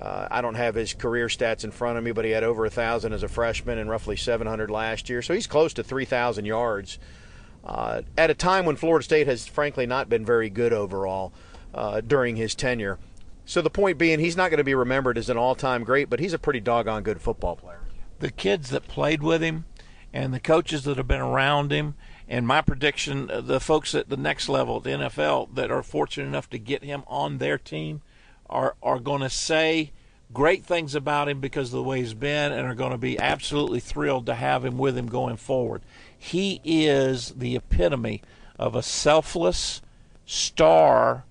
Uh, 0.01 0.29
I 0.31 0.40
don't 0.40 0.55
have 0.55 0.74
his 0.74 0.94
career 0.94 1.27
stats 1.27 1.64
in 1.64 1.70
front 1.70 1.98
of 1.98 2.05
me, 2.05 2.12
but 2.12 2.24
he 2.24 2.31
had 2.31 2.44
over 2.44 2.64
a 2.64 2.70
thousand 2.70 3.12
as 3.12 3.22
a 3.22 3.29
freshman 3.29 3.79
and 3.79 3.90
roughly 3.90 4.16
700 4.16 4.70
last 4.70 5.09
year, 5.11 5.22
so 5.22 5.35
he's 5.35 5.46
close 5.46 5.72
to 5.74 5.83
3,000 5.83 6.44
yards. 6.44 6.98
Uh, 7.64 8.03
at 8.16 8.31
a 8.31 8.35
time 8.35 8.64
when 8.64 8.77
Florida 8.77 9.05
State 9.05 9.27
has 9.27 9.47
frankly 9.47 9.87
not 9.87 10.09
been 10.09 10.25
very 10.25 10.49
good 10.49 10.73
overall 10.73 11.33
uh, 11.75 12.01
during 12.01 12.37
his 12.37 12.55
tenure. 12.55 12.99
So 13.44 13.62
the 13.62 13.71
point 13.71 13.99
being, 13.99 14.21
he's 14.21 14.37
not 14.37 14.51
going 14.51 14.59
to 14.59 14.64
be 14.64 14.75
remembered 14.75 15.18
as 15.18 15.29
an 15.29 15.37
all-time 15.37 15.85
great, 15.85 16.11
but 16.11 16.21
he's 16.21 16.33
a 16.33 16.38
pretty 16.38 16.61
doggone 16.61 17.03
good 17.03 17.21
football 17.21 17.57
player. 17.57 17.81
The 18.21 18.31
kids 18.31 18.71
that 18.71 18.88
played 18.88 19.23
with 19.23 19.42
him, 19.42 19.64
and 20.12 20.33
the 20.35 20.40
coaches 20.40 20.85
that 20.85 20.97
have 20.97 21.09
been 21.09 21.21
around 21.21 21.71
him, 21.71 21.94
and 22.29 22.47
my 22.47 22.61
prediction, 22.61 23.31
uh, 23.31 23.40
the 23.40 23.61
folks 23.61 23.94
at 23.94 24.09
the 24.09 24.16
next 24.16 24.49
level, 24.49 24.81
the 24.81 24.90
NFL, 24.90 25.55
that 25.55 25.71
are 25.71 25.83
fortunate 25.83 26.27
enough 26.27 26.51
to 26.51 26.59
get 26.59 26.85
him 26.85 27.05
on 27.07 27.38
their 27.38 27.59
team 27.59 28.03
are 28.51 28.77
are 28.83 28.99
going 28.99 29.21
to 29.21 29.31
say 29.31 29.92
great 30.33 30.64
things 30.64 30.94
about 30.94 31.29
him 31.29 31.40
because 31.40 31.68
of 31.68 31.77
the 31.77 31.83
way 31.83 32.01
he's 32.01 32.14
been 32.14 32.53
and 32.53 32.66
are 32.66 32.75
going 32.75 32.92
to 32.92 32.99
be 32.99 33.18
absolutely 33.18 33.81
thrilled 33.81 34.27
to 34.27 34.35
have 34.35 34.64
him 34.64 34.77
with 34.77 34.97
him 34.97 35.07
going 35.07 35.37
forward. 35.37 35.83
He 36.18 36.61
is 36.64 37.31
the 37.37 37.57
epitome 37.57 38.22
of 38.59 38.74
a 38.74 38.83
selfless 38.83 39.81
star 40.26 41.24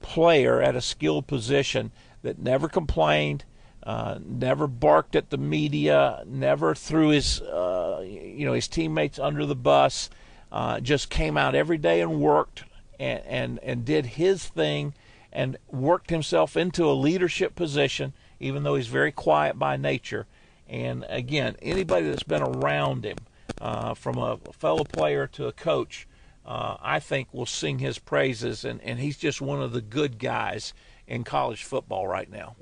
player 0.00 0.60
at 0.60 0.76
a 0.76 0.80
skilled 0.80 1.26
position 1.26 1.90
that 2.22 2.38
never 2.38 2.68
complained, 2.68 3.44
uh, 3.82 4.18
never 4.24 4.66
barked 4.66 5.16
at 5.16 5.30
the 5.30 5.38
media, 5.38 6.22
never 6.26 6.74
threw 6.74 7.08
his 7.08 7.40
uh, 7.40 8.02
you 8.04 8.44
know 8.44 8.52
his 8.52 8.68
teammates 8.68 9.18
under 9.18 9.46
the 9.46 9.56
bus. 9.56 10.10
Uh, 10.52 10.78
just 10.78 11.10
came 11.10 11.36
out 11.36 11.54
every 11.54 11.78
day 11.78 12.00
and 12.00 12.20
worked 12.20 12.64
and, 13.00 13.22
and 13.26 13.58
and 13.60 13.84
did 13.84 14.06
his 14.06 14.44
thing 14.44 14.94
and 15.32 15.56
worked 15.70 16.10
himself 16.10 16.56
into 16.56 16.88
a 16.88 16.92
leadership 16.92 17.56
position, 17.56 18.12
even 18.38 18.62
though 18.62 18.76
he's 18.76 18.86
very 18.86 19.10
quiet 19.10 19.58
by 19.58 19.76
nature. 19.76 20.26
And 20.68 21.04
again, 21.08 21.56
anybody 21.60 22.08
that's 22.08 22.22
been 22.22 22.42
around 22.42 23.04
him, 23.04 23.16
uh, 23.64 23.94
from 23.94 24.18
a 24.18 24.36
fellow 24.52 24.84
player 24.84 25.26
to 25.26 25.46
a 25.46 25.52
coach, 25.52 26.06
uh, 26.44 26.76
I 26.82 27.00
think 27.00 27.32
will 27.32 27.46
sing 27.46 27.78
his 27.78 27.98
praises. 27.98 28.62
And, 28.62 28.80
and 28.82 28.98
he's 28.98 29.16
just 29.16 29.40
one 29.40 29.62
of 29.62 29.72
the 29.72 29.80
good 29.80 30.18
guys 30.18 30.74
in 31.06 31.24
college 31.24 31.64
football 31.64 32.06
right 32.06 32.30
now. 32.30 32.56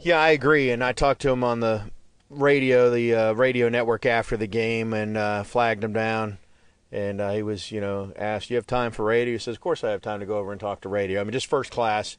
Yeah, 0.00 0.18
I 0.18 0.30
agree. 0.30 0.70
And 0.70 0.82
I 0.82 0.92
talked 0.92 1.20
to 1.22 1.30
him 1.30 1.44
on 1.44 1.60
the 1.60 1.90
radio, 2.30 2.88
the 2.90 3.14
uh, 3.14 3.32
radio 3.34 3.68
network 3.68 4.06
after 4.06 4.38
the 4.38 4.46
game, 4.46 4.94
and 4.94 5.18
uh, 5.18 5.42
flagged 5.42 5.84
him 5.84 5.92
down 5.92 6.38
and 6.96 7.20
uh, 7.20 7.30
he 7.32 7.42
was, 7.42 7.70
you 7.70 7.82
know, 7.82 8.10
asked, 8.16 8.48
"Do 8.48 8.54
"You 8.54 8.56
have 8.56 8.66
time 8.66 8.90
for 8.90 9.04
radio?" 9.04 9.34
He 9.34 9.38
says, 9.38 9.54
"Of 9.54 9.60
course 9.60 9.84
I 9.84 9.90
have 9.90 10.00
time 10.00 10.20
to 10.20 10.26
go 10.26 10.38
over 10.38 10.50
and 10.50 10.58
talk 10.58 10.80
to 10.80 10.88
radio." 10.88 11.20
I 11.20 11.24
mean, 11.24 11.32
just 11.32 11.46
first 11.46 11.70
class. 11.70 12.16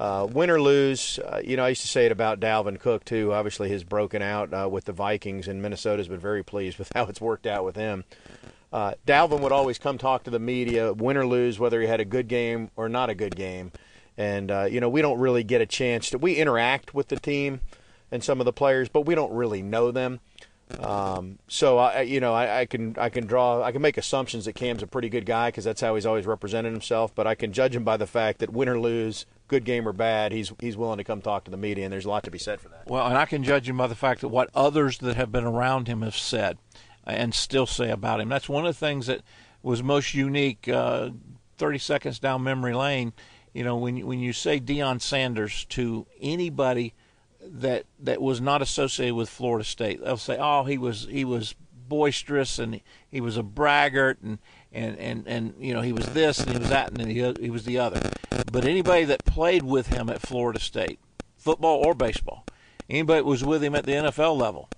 Uh, 0.00 0.26
win 0.28 0.50
or 0.50 0.60
lose, 0.60 1.20
uh, 1.20 1.40
you 1.44 1.56
know, 1.56 1.64
I 1.64 1.68
used 1.68 1.82
to 1.82 1.88
say 1.88 2.06
it 2.06 2.12
about 2.12 2.40
Dalvin 2.40 2.80
Cook 2.80 3.04
too. 3.04 3.32
Obviously, 3.32 3.68
he's 3.68 3.84
broken 3.84 4.22
out 4.22 4.52
uh, 4.52 4.68
with 4.68 4.86
the 4.86 4.92
Vikings, 4.92 5.46
and 5.46 5.62
Minnesota's 5.62 6.08
been 6.08 6.18
very 6.18 6.42
pleased 6.42 6.76
with 6.76 6.90
how 6.94 7.06
it's 7.06 7.20
worked 7.20 7.46
out 7.46 7.64
with 7.64 7.76
him. 7.76 8.02
Uh, 8.72 8.94
Dalvin 9.06 9.38
would 9.40 9.52
always 9.52 9.78
come 9.78 9.96
talk 9.96 10.24
to 10.24 10.30
the 10.30 10.40
media, 10.40 10.92
win 10.92 11.16
or 11.16 11.24
lose, 11.24 11.60
whether 11.60 11.80
he 11.80 11.86
had 11.86 12.00
a 12.00 12.04
good 12.04 12.26
game 12.26 12.72
or 12.74 12.88
not 12.88 13.08
a 13.08 13.14
good 13.14 13.36
game. 13.36 13.70
And 14.18 14.50
uh, 14.50 14.66
you 14.68 14.80
know, 14.80 14.88
we 14.88 15.02
don't 15.02 15.20
really 15.20 15.44
get 15.44 15.60
a 15.60 15.66
chance 15.66 16.10
to. 16.10 16.18
We 16.18 16.34
interact 16.34 16.92
with 16.92 17.08
the 17.08 17.16
team 17.16 17.60
and 18.10 18.24
some 18.24 18.40
of 18.40 18.44
the 18.44 18.52
players, 18.52 18.88
but 18.88 19.02
we 19.02 19.14
don't 19.14 19.32
really 19.32 19.62
know 19.62 19.92
them. 19.92 20.18
Um, 20.80 21.38
so 21.46 21.78
I, 21.78 22.02
you 22.02 22.18
know, 22.18 22.34
I, 22.34 22.60
I, 22.60 22.66
can 22.66 22.96
I 22.98 23.08
can 23.08 23.26
draw 23.26 23.62
I 23.62 23.70
can 23.70 23.80
make 23.80 23.96
assumptions 23.96 24.46
that 24.46 24.54
Cam's 24.54 24.82
a 24.82 24.86
pretty 24.86 25.08
good 25.08 25.24
guy 25.24 25.48
because 25.48 25.64
that's 25.64 25.80
how 25.80 25.94
he's 25.94 26.06
always 26.06 26.26
represented 26.26 26.72
himself. 26.72 27.14
But 27.14 27.26
I 27.26 27.34
can 27.36 27.52
judge 27.52 27.76
him 27.76 27.84
by 27.84 27.96
the 27.96 28.06
fact 28.06 28.40
that 28.40 28.52
win 28.52 28.68
or 28.68 28.78
lose, 28.78 29.26
good 29.46 29.64
game 29.64 29.86
or 29.86 29.92
bad, 29.92 30.32
he's 30.32 30.52
he's 30.60 30.76
willing 30.76 30.98
to 30.98 31.04
come 31.04 31.22
talk 31.22 31.44
to 31.44 31.50
the 31.50 31.56
media, 31.56 31.84
and 31.84 31.92
there's 31.92 32.04
a 32.04 32.08
lot 32.08 32.24
to 32.24 32.30
be 32.30 32.38
said 32.38 32.60
for 32.60 32.68
that. 32.70 32.86
Well, 32.86 33.06
and 33.06 33.16
I 33.16 33.26
can 33.26 33.44
judge 33.44 33.68
him 33.68 33.76
by 33.76 33.86
the 33.86 33.94
fact 33.94 34.22
that 34.22 34.28
what 34.28 34.50
others 34.54 34.98
that 34.98 35.16
have 35.16 35.30
been 35.30 35.44
around 35.44 35.86
him 35.86 36.02
have 36.02 36.16
said 36.16 36.58
and 37.04 37.32
still 37.32 37.66
say 37.66 37.90
about 37.90 38.20
him. 38.20 38.28
That's 38.28 38.48
one 38.48 38.66
of 38.66 38.74
the 38.74 38.78
things 38.78 39.06
that 39.06 39.22
was 39.62 39.82
most 39.82 40.14
unique. 40.14 40.68
Uh, 40.68 41.10
Thirty 41.58 41.78
seconds 41.78 42.18
down 42.18 42.42
memory 42.42 42.74
lane, 42.74 43.14
you 43.54 43.64
know, 43.64 43.76
when 43.76 44.04
when 44.06 44.18
you 44.18 44.34
say 44.34 44.60
Deion 44.60 45.00
Sanders 45.00 45.64
to 45.70 46.06
anybody 46.20 46.92
that 47.50 47.84
that 48.00 48.20
was 48.20 48.40
not 48.40 48.62
associated 48.62 49.14
with 49.14 49.28
Florida 49.28 49.64
State. 49.64 50.02
They'll 50.02 50.16
say, 50.16 50.36
"Oh, 50.38 50.64
he 50.64 50.78
was 50.78 51.06
he 51.10 51.24
was 51.24 51.54
boisterous 51.88 52.58
and 52.58 52.80
he, 53.08 53.20
was 53.20 53.36
a 53.36 53.44
braggart 53.44 54.20
and, 54.20 54.38
and 54.72 54.98
and 54.98 55.26
and 55.28 55.54
you 55.60 55.72
know 55.72 55.80
he 55.80 55.92
was 55.92 56.06
this 56.06 56.40
and 56.40 56.50
he 56.50 56.58
was 56.58 56.68
that 56.68 56.90
and 56.90 57.10
he, 57.10 57.32
he 57.40 57.50
was 57.50 57.64
the 57.64 57.78
other." 57.78 58.10
But 58.52 58.64
anybody 58.64 59.04
that 59.04 59.24
played 59.24 59.62
with 59.62 59.88
him 59.88 60.08
at 60.10 60.20
Florida 60.20 60.60
State, 60.60 60.98
football 61.36 61.84
or 61.84 61.94
baseball, 61.94 62.44
anybody 62.90 63.20
that 63.20 63.26
was 63.26 63.44
with 63.44 63.62
him 63.62 63.74
at 63.74 63.86
the 63.86 63.92
NFL 63.92 64.36
level 64.36 64.68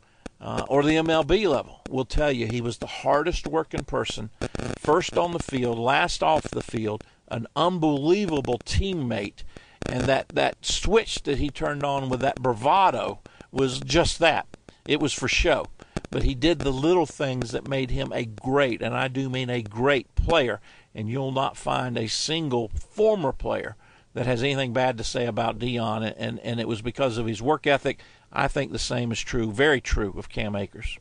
uh, 0.41 0.65
or 0.69 0.83
the 0.83 0.97
MLB 0.97 1.49
level 1.49 1.81
will 1.89 2.05
tell 2.05 2.31
you 2.31 2.47
he 2.47 2.61
was 2.61 2.79
the 2.79 2.87
hardest 2.87 3.47
working 3.47 3.85
person, 3.85 4.31
first 4.79 5.19
on 5.19 5.33
the 5.33 5.39
field, 5.39 5.79
last 5.79 6.23
off 6.23 6.45
the 6.45 6.63
field, 6.63 7.03
an 7.29 7.47
unbelievable 7.57 8.59
teammate 8.65 9.43
and 9.89 10.05
that 10.05 10.29
that 10.31 10.65
switch 10.65 11.23
that 11.23 11.39
he 11.39 11.49
turned 11.49 11.83
on 11.83 12.09
with 12.09 12.21
that 12.21 12.43
bravado 12.43 13.21
was 13.51 13.81
just 13.81 14.19
that. 14.19 14.47
It 14.87 15.01
was 15.01 15.13
for 15.13 15.29
show, 15.29 15.67
but 16.11 16.23
he 16.23 16.35
did 16.35 16.61
the 16.61 16.73
little 16.73 17.07
things 17.07 17.51
that 17.53 17.69
made 17.69 17.91
him 17.91 18.13
a 18.13 18.25
great, 18.25 18.83
and 18.83 18.95
I 18.95 19.09
do 19.09 19.29
mean 19.29 19.51
a 19.51 19.63
great 19.63 20.15
player. 20.15 20.61
And 20.95 21.09
you'll 21.09 21.33
not 21.33 21.57
find 21.57 21.97
a 21.97 22.09
single 22.09 22.69
former 22.69 23.33
player 23.33 23.77
that 24.15 24.27
has 24.27 24.43
anything 24.43 24.73
bad 24.73 24.99
to 24.99 25.05
say 25.05 25.27
about 25.27 25.59
Deion, 25.59 26.15
and 26.17 26.41
and 26.41 26.61
it 26.61 26.69
was 26.69 26.83
because 26.83 27.19
of 27.19 27.27
his 27.27 27.43
work 27.43 27.67
ethic. 27.67 28.01
I 28.33 28.49
think 28.49 28.73
the 28.73 28.79
same 28.79 29.13
is 29.13 29.21
true, 29.21 29.53
very 29.53 29.81
true, 29.81 30.15
of 30.19 30.29
Cam 30.29 30.57
Akers. 30.57 30.99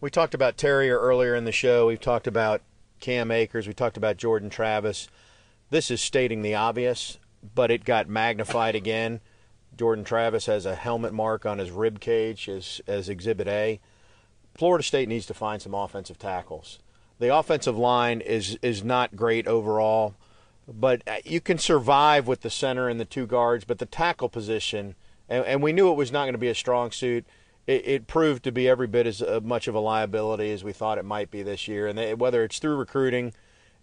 We 0.00 0.10
talked 0.10 0.34
about 0.34 0.56
Terrier 0.56 0.98
earlier 0.98 1.34
in 1.34 1.44
the 1.44 1.52
show. 1.52 1.86
We've 1.86 2.00
talked 2.00 2.26
about 2.26 2.62
Cam 3.00 3.30
Akers. 3.30 3.66
We 3.66 3.74
talked 3.74 3.96
about 3.96 4.16
Jordan 4.16 4.50
Travis. 4.50 5.08
This 5.70 5.90
is 5.90 6.00
stating 6.00 6.42
the 6.42 6.54
obvious 6.54 7.18
but 7.54 7.70
it 7.70 7.84
got 7.84 8.08
magnified 8.08 8.74
again. 8.74 9.20
Jordan 9.76 10.04
Travis 10.04 10.46
has 10.46 10.66
a 10.66 10.74
helmet 10.74 11.12
mark 11.12 11.44
on 11.44 11.58
his 11.58 11.70
rib 11.70 12.00
cage 12.00 12.48
as, 12.48 12.80
as 12.86 13.08
Exhibit 13.08 13.48
A. 13.48 13.80
Florida 14.54 14.84
State 14.84 15.08
needs 15.08 15.26
to 15.26 15.34
find 15.34 15.60
some 15.60 15.74
offensive 15.74 16.18
tackles. 16.18 16.78
The 17.18 17.34
offensive 17.34 17.76
line 17.76 18.20
is 18.20 18.58
is 18.60 18.84
not 18.84 19.16
great 19.16 19.46
overall, 19.46 20.14
but 20.66 21.02
uh, 21.06 21.16
you 21.24 21.40
can 21.40 21.58
survive 21.58 22.26
with 22.26 22.40
the 22.40 22.50
center 22.50 22.88
and 22.88 22.98
the 22.98 23.04
two 23.04 23.26
guards. 23.26 23.64
But 23.64 23.78
the 23.78 23.86
tackle 23.86 24.28
position, 24.28 24.94
and, 25.28 25.44
and 25.44 25.62
we 25.62 25.72
knew 25.72 25.90
it 25.90 25.96
was 25.96 26.12
not 26.12 26.24
going 26.24 26.34
to 26.34 26.38
be 26.38 26.48
a 26.48 26.54
strong 26.54 26.90
suit. 26.90 27.24
It, 27.66 27.88
it, 27.88 28.06
proved 28.06 28.44
to 28.44 28.52
be 28.52 28.68
every 28.68 28.86
bit 28.86 29.06
as 29.06 29.22
uh, 29.22 29.40
much 29.42 29.68
of 29.68 29.74
a 29.74 29.80
liability 29.80 30.52
as 30.52 30.62
we 30.62 30.72
thought 30.72 30.98
it 30.98 31.04
might 31.04 31.30
be 31.30 31.42
this 31.42 31.66
year. 31.66 31.86
And 31.86 31.96
they, 31.96 32.12
whether 32.12 32.44
it's 32.44 32.58
through 32.58 32.76
recruiting 32.76 33.32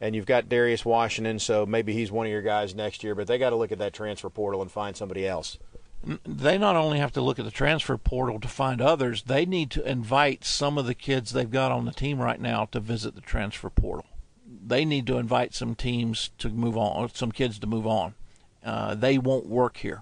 and 0.02 0.16
you've 0.16 0.26
got 0.26 0.50
Darius 0.50 0.84
Washington, 0.84 1.38
so 1.38 1.66
maybe 1.66 1.94
he's 1.94 2.12
one 2.12 2.26
of 2.26 2.32
your 2.32 2.42
guys 2.42 2.74
next 2.74 3.04
year. 3.04 3.14
But 3.14 3.28
they 3.28 3.38
got 3.38 3.52
to 3.52 3.56
look 3.56 3.72
at 3.72 3.78
that 3.78 3.94
transfer 3.94 4.30
portal 4.30 4.62
and 4.62 4.72
find 4.72 4.98
somebody 4.98 5.28
else. 5.28 5.60
They 6.26 6.58
not 6.58 6.76
only 6.76 6.98
have 6.98 7.12
to 7.12 7.22
look 7.22 7.38
at 7.38 7.46
the 7.46 7.52
transfer 7.52 7.96
portal 7.96 8.40
to 8.40 8.48
find 8.48 8.82
others, 8.82 9.22
they 9.24 9.46
need 9.46 9.70
to 9.72 9.88
invite 9.88 10.44
some 10.44 10.80
of 10.80 10.88
the 10.88 10.96
kids 10.96 11.32
they've 11.32 11.50
got 11.50 11.72
on 11.72 11.86
the 11.86 11.92
team 11.92 12.20
right 12.20 12.42
now 12.42 12.66
to 12.72 12.80
visit 12.80 13.14
the 13.14 13.22
transfer 13.22 13.70
portal. 13.70 14.06
They 14.44 14.84
need 14.84 15.06
to 15.08 15.18
invite 15.18 15.54
some 15.54 15.76
teams 15.76 16.32
to 16.40 16.50
move 16.50 16.76
on, 16.76 17.14
some 17.14 17.32
kids 17.32 17.60
to 17.60 17.68
move 17.68 17.86
on. 17.86 18.16
Uh, 18.66 18.96
they 18.96 19.20
won't 19.20 19.46
work 19.46 19.78
here. 19.78 20.02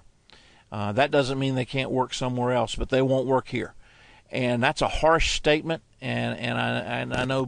Uh, 0.72 0.92
that 0.92 1.10
doesn't 1.10 1.38
mean 1.38 1.54
they 1.54 1.66
can't 1.66 1.90
work 1.90 2.14
somewhere 2.14 2.52
else, 2.52 2.74
but 2.74 2.88
they 2.88 3.02
won't 3.02 3.26
work 3.26 3.48
here. 3.48 3.74
And 4.30 4.62
that's 4.62 4.80
a 4.80 4.88
harsh 4.88 5.32
statement 5.32 5.82
and 6.00 6.38
and 6.38 6.58
I 6.58 6.70
and 7.00 7.14
I 7.14 7.24
know 7.24 7.46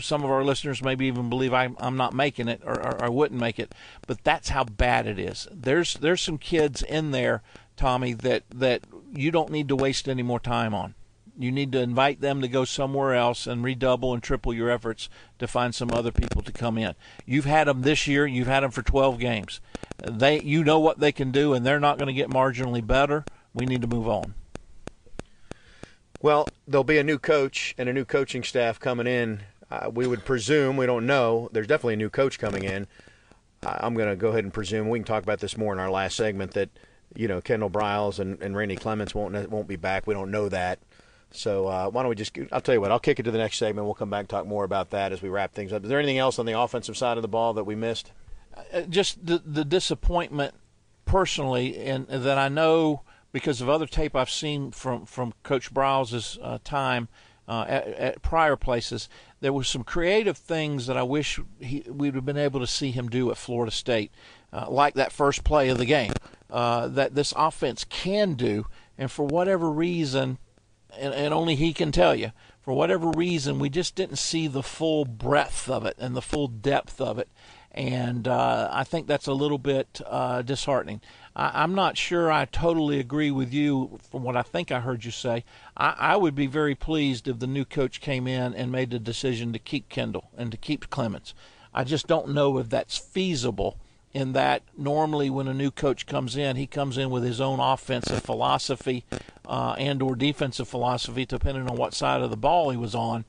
some 0.00 0.24
of 0.24 0.30
our 0.30 0.44
listeners 0.44 0.82
maybe 0.82 1.06
even 1.06 1.28
believe 1.28 1.52
I, 1.52 1.68
I'm 1.78 1.96
not 1.96 2.14
making 2.14 2.48
it 2.48 2.62
or, 2.64 2.74
or 2.74 3.04
I 3.04 3.08
wouldn't 3.08 3.40
make 3.40 3.58
it, 3.58 3.74
but 4.06 4.24
that's 4.24 4.50
how 4.50 4.64
bad 4.64 5.06
it 5.06 5.18
is. 5.18 5.46
There's 5.52 5.94
there's 5.94 6.22
some 6.22 6.38
kids 6.38 6.82
in 6.82 7.10
there, 7.10 7.42
Tommy, 7.76 8.14
that 8.14 8.44
that 8.54 8.82
you 9.12 9.30
don't 9.30 9.50
need 9.50 9.68
to 9.68 9.76
waste 9.76 10.08
any 10.08 10.22
more 10.22 10.40
time 10.40 10.74
on. 10.74 10.94
You 11.38 11.52
need 11.52 11.72
to 11.72 11.80
invite 11.80 12.20
them 12.20 12.42
to 12.42 12.48
go 12.48 12.64
somewhere 12.64 13.14
else 13.14 13.46
and 13.46 13.64
redouble 13.64 14.12
and 14.12 14.22
triple 14.22 14.52
your 14.52 14.70
efforts 14.70 15.08
to 15.38 15.46
find 15.46 15.74
some 15.74 15.90
other 15.90 16.12
people 16.12 16.42
to 16.42 16.52
come 16.52 16.76
in. 16.76 16.94
You've 17.24 17.46
had 17.46 17.66
them 17.66 17.80
this 17.82 18.06
year. 18.06 18.26
You've 18.26 18.46
had 18.46 18.62
them 18.62 18.70
for 18.70 18.82
12 18.82 19.18
games. 19.18 19.60
They, 20.06 20.40
you 20.40 20.64
know 20.64 20.78
what 20.78 20.98
they 20.98 21.12
can 21.12 21.30
do, 21.30 21.54
and 21.54 21.64
they're 21.64 21.80
not 21.80 21.96
going 21.96 22.08
to 22.08 22.12
get 22.12 22.28
marginally 22.28 22.86
better. 22.86 23.24
We 23.54 23.64
need 23.64 23.80
to 23.80 23.86
move 23.86 24.06
on. 24.06 24.34
Well, 26.22 26.48
there'll 26.68 26.84
be 26.84 26.98
a 26.98 27.04
new 27.04 27.18
coach 27.18 27.74
and 27.78 27.88
a 27.88 27.92
new 27.92 28.04
coaching 28.04 28.42
staff 28.42 28.78
coming 28.78 29.06
in. 29.06 29.40
Uh, 29.70 29.90
we 29.92 30.06
would 30.06 30.24
presume, 30.24 30.76
we 30.76 30.86
don't 30.86 31.06
know, 31.06 31.48
there's 31.52 31.66
definitely 31.66 31.94
a 31.94 31.98
new 31.98 32.10
coach 32.10 32.38
coming 32.38 32.64
in. 32.64 32.86
I'm 33.62 33.94
going 33.94 34.08
to 34.08 34.16
go 34.16 34.28
ahead 34.28 34.44
and 34.44 34.52
presume 34.52 34.88
we 34.88 34.98
can 34.98 35.04
talk 35.04 35.22
about 35.22 35.40
this 35.40 35.56
more 35.56 35.72
in 35.72 35.78
our 35.78 35.90
last 35.90 36.16
segment 36.16 36.52
that 36.52 36.70
you 37.14 37.28
know 37.28 37.40
Kendal 37.40 37.70
Briles 37.70 38.18
and, 38.18 38.40
and 38.42 38.56
Randy 38.56 38.76
Clements 38.76 39.14
won't 39.14 39.50
won't 39.50 39.68
be 39.68 39.76
back. 39.76 40.06
We 40.06 40.14
don't 40.14 40.30
know 40.30 40.48
that. 40.48 40.78
So 41.30 41.66
uh, 41.68 41.90
why 41.90 42.02
don't 42.02 42.08
we 42.08 42.16
just? 42.16 42.36
I'll 42.52 42.60
tell 42.60 42.74
you 42.74 42.80
what. 42.80 42.90
I'll 42.90 42.98
kick 42.98 43.20
it 43.20 43.24
to 43.24 43.30
the 43.30 43.38
next 43.38 43.58
segment. 43.58 43.84
We'll 43.84 43.94
come 43.94 44.10
back 44.10 44.20
and 44.20 44.28
talk 44.28 44.46
more 44.46 44.64
about 44.64 44.90
that 44.90 45.12
as 45.12 45.20
we 45.22 45.28
wrap 45.28 45.52
things 45.52 45.72
up. 45.72 45.82
Is 45.82 45.88
there 45.88 45.98
anything 45.98 46.18
else 46.18 46.38
on 46.38 46.46
the 46.46 46.58
offensive 46.58 46.96
side 46.96 47.18
of 47.18 47.22
the 47.22 47.28
ball 47.28 47.54
that 47.54 47.64
we 47.64 47.74
missed? 47.74 48.12
Uh, 48.72 48.82
just 48.82 49.24
the 49.24 49.42
the 49.44 49.64
disappointment 49.64 50.54
personally, 51.04 51.76
and 51.76 52.08
that 52.08 52.38
I 52.38 52.48
know 52.48 53.02
because 53.32 53.60
of 53.60 53.68
other 53.68 53.86
tape 53.86 54.16
I've 54.16 54.30
seen 54.30 54.70
from 54.72 55.06
from 55.06 55.34
Coach 55.42 55.72
Briles' 55.72 56.38
uh, 56.42 56.58
time 56.64 57.08
uh, 57.48 57.64
at, 57.68 57.86
at, 57.88 58.22
prior 58.22 58.56
places. 58.56 59.08
There 59.40 59.52
were 59.52 59.64
some 59.64 59.82
creative 59.82 60.36
things 60.36 60.86
that 60.86 60.96
I 60.96 61.02
wish 61.02 61.40
he, 61.58 61.84
we'd 61.88 62.14
have 62.14 62.24
been 62.24 62.36
able 62.36 62.60
to 62.60 62.66
see 62.66 62.90
him 62.90 63.08
do 63.08 63.30
at 63.30 63.36
Florida 63.36 63.72
State, 63.72 64.12
uh, 64.52 64.66
like 64.68 64.94
that 64.94 65.12
first 65.12 65.42
play 65.42 65.68
of 65.68 65.78
the 65.78 65.86
game, 65.86 66.12
uh, 66.50 66.88
that 66.88 67.14
this 67.14 67.34
offense 67.36 67.84
can 67.84 68.34
do. 68.34 68.66
And 68.96 69.10
for 69.10 69.26
whatever 69.26 69.70
reason, 69.70 70.38
and, 70.96 71.12
and 71.14 71.34
only 71.34 71.56
he 71.56 71.72
can 71.72 71.90
tell 71.90 72.14
you, 72.14 72.32
for 72.60 72.74
whatever 72.74 73.10
reason, 73.10 73.58
we 73.58 73.70
just 73.70 73.94
didn't 73.94 74.18
see 74.18 74.46
the 74.46 74.62
full 74.62 75.04
breadth 75.04 75.68
of 75.68 75.86
it 75.86 75.96
and 75.98 76.14
the 76.14 76.22
full 76.22 76.46
depth 76.46 77.00
of 77.00 77.18
it 77.18 77.28
and 77.72 78.26
uh, 78.26 78.68
I 78.72 78.84
think 78.84 79.06
that's 79.06 79.26
a 79.26 79.32
little 79.32 79.58
bit 79.58 80.00
uh, 80.06 80.42
disheartening. 80.42 81.00
I, 81.34 81.62
am 81.62 81.74
not 81.74 81.96
sure 81.96 82.30
I 82.30 82.44
totally 82.44 82.98
agree 82.98 83.30
with 83.30 83.52
you 83.52 83.98
from 84.10 84.22
what 84.22 84.36
I 84.36 84.42
think 84.42 84.72
I 84.72 84.80
heard 84.80 85.04
you 85.04 85.10
say. 85.10 85.44
I, 85.76 85.94
I, 85.98 86.16
would 86.16 86.34
be 86.34 86.46
very 86.46 86.74
pleased 86.74 87.28
if 87.28 87.38
the 87.38 87.46
new 87.46 87.64
coach 87.64 88.00
came 88.00 88.26
in 88.26 88.54
and 88.54 88.72
made 88.72 88.90
the 88.90 88.98
decision 88.98 89.52
to 89.52 89.58
keep 89.58 89.88
Kendal 89.88 90.30
and 90.36 90.50
to 90.50 90.56
keep 90.56 90.90
Clements. 90.90 91.34
I 91.72 91.84
just 91.84 92.06
don't 92.06 92.30
know 92.30 92.58
if 92.58 92.68
that's 92.68 92.98
feasible. 92.98 93.78
In 94.12 94.32
that 94.32 94.62
normally 94.76 95.30
when 95.30 95.46
a 95.46 95.54
new 95.54 95.70
coach 95.70 96.04
comes 96.04 96.36
in, 96.36 96.56
he 96.56 96.66
comes 96.66 96.98
in 96.98 97.10
with 97.10 97.22
his 97.22 97.40
own 97.40 97.60
offensive 97.60 98.24
philosophy 98.24 99.04
uh, 99.46 99.76
and/or 99.78 100.16
defensive 100.16 100.66
philosophy, 100.66 101.24
depending 101.24 101.70
on 101.70 101.76
what 101.76 101.94
side 101.94 102.20
of 102.20 102.30
the 102.30 102.36
ball 102.36 102.70
he 102.70 102.76
was 102.76 102.92
on 102.92 103.24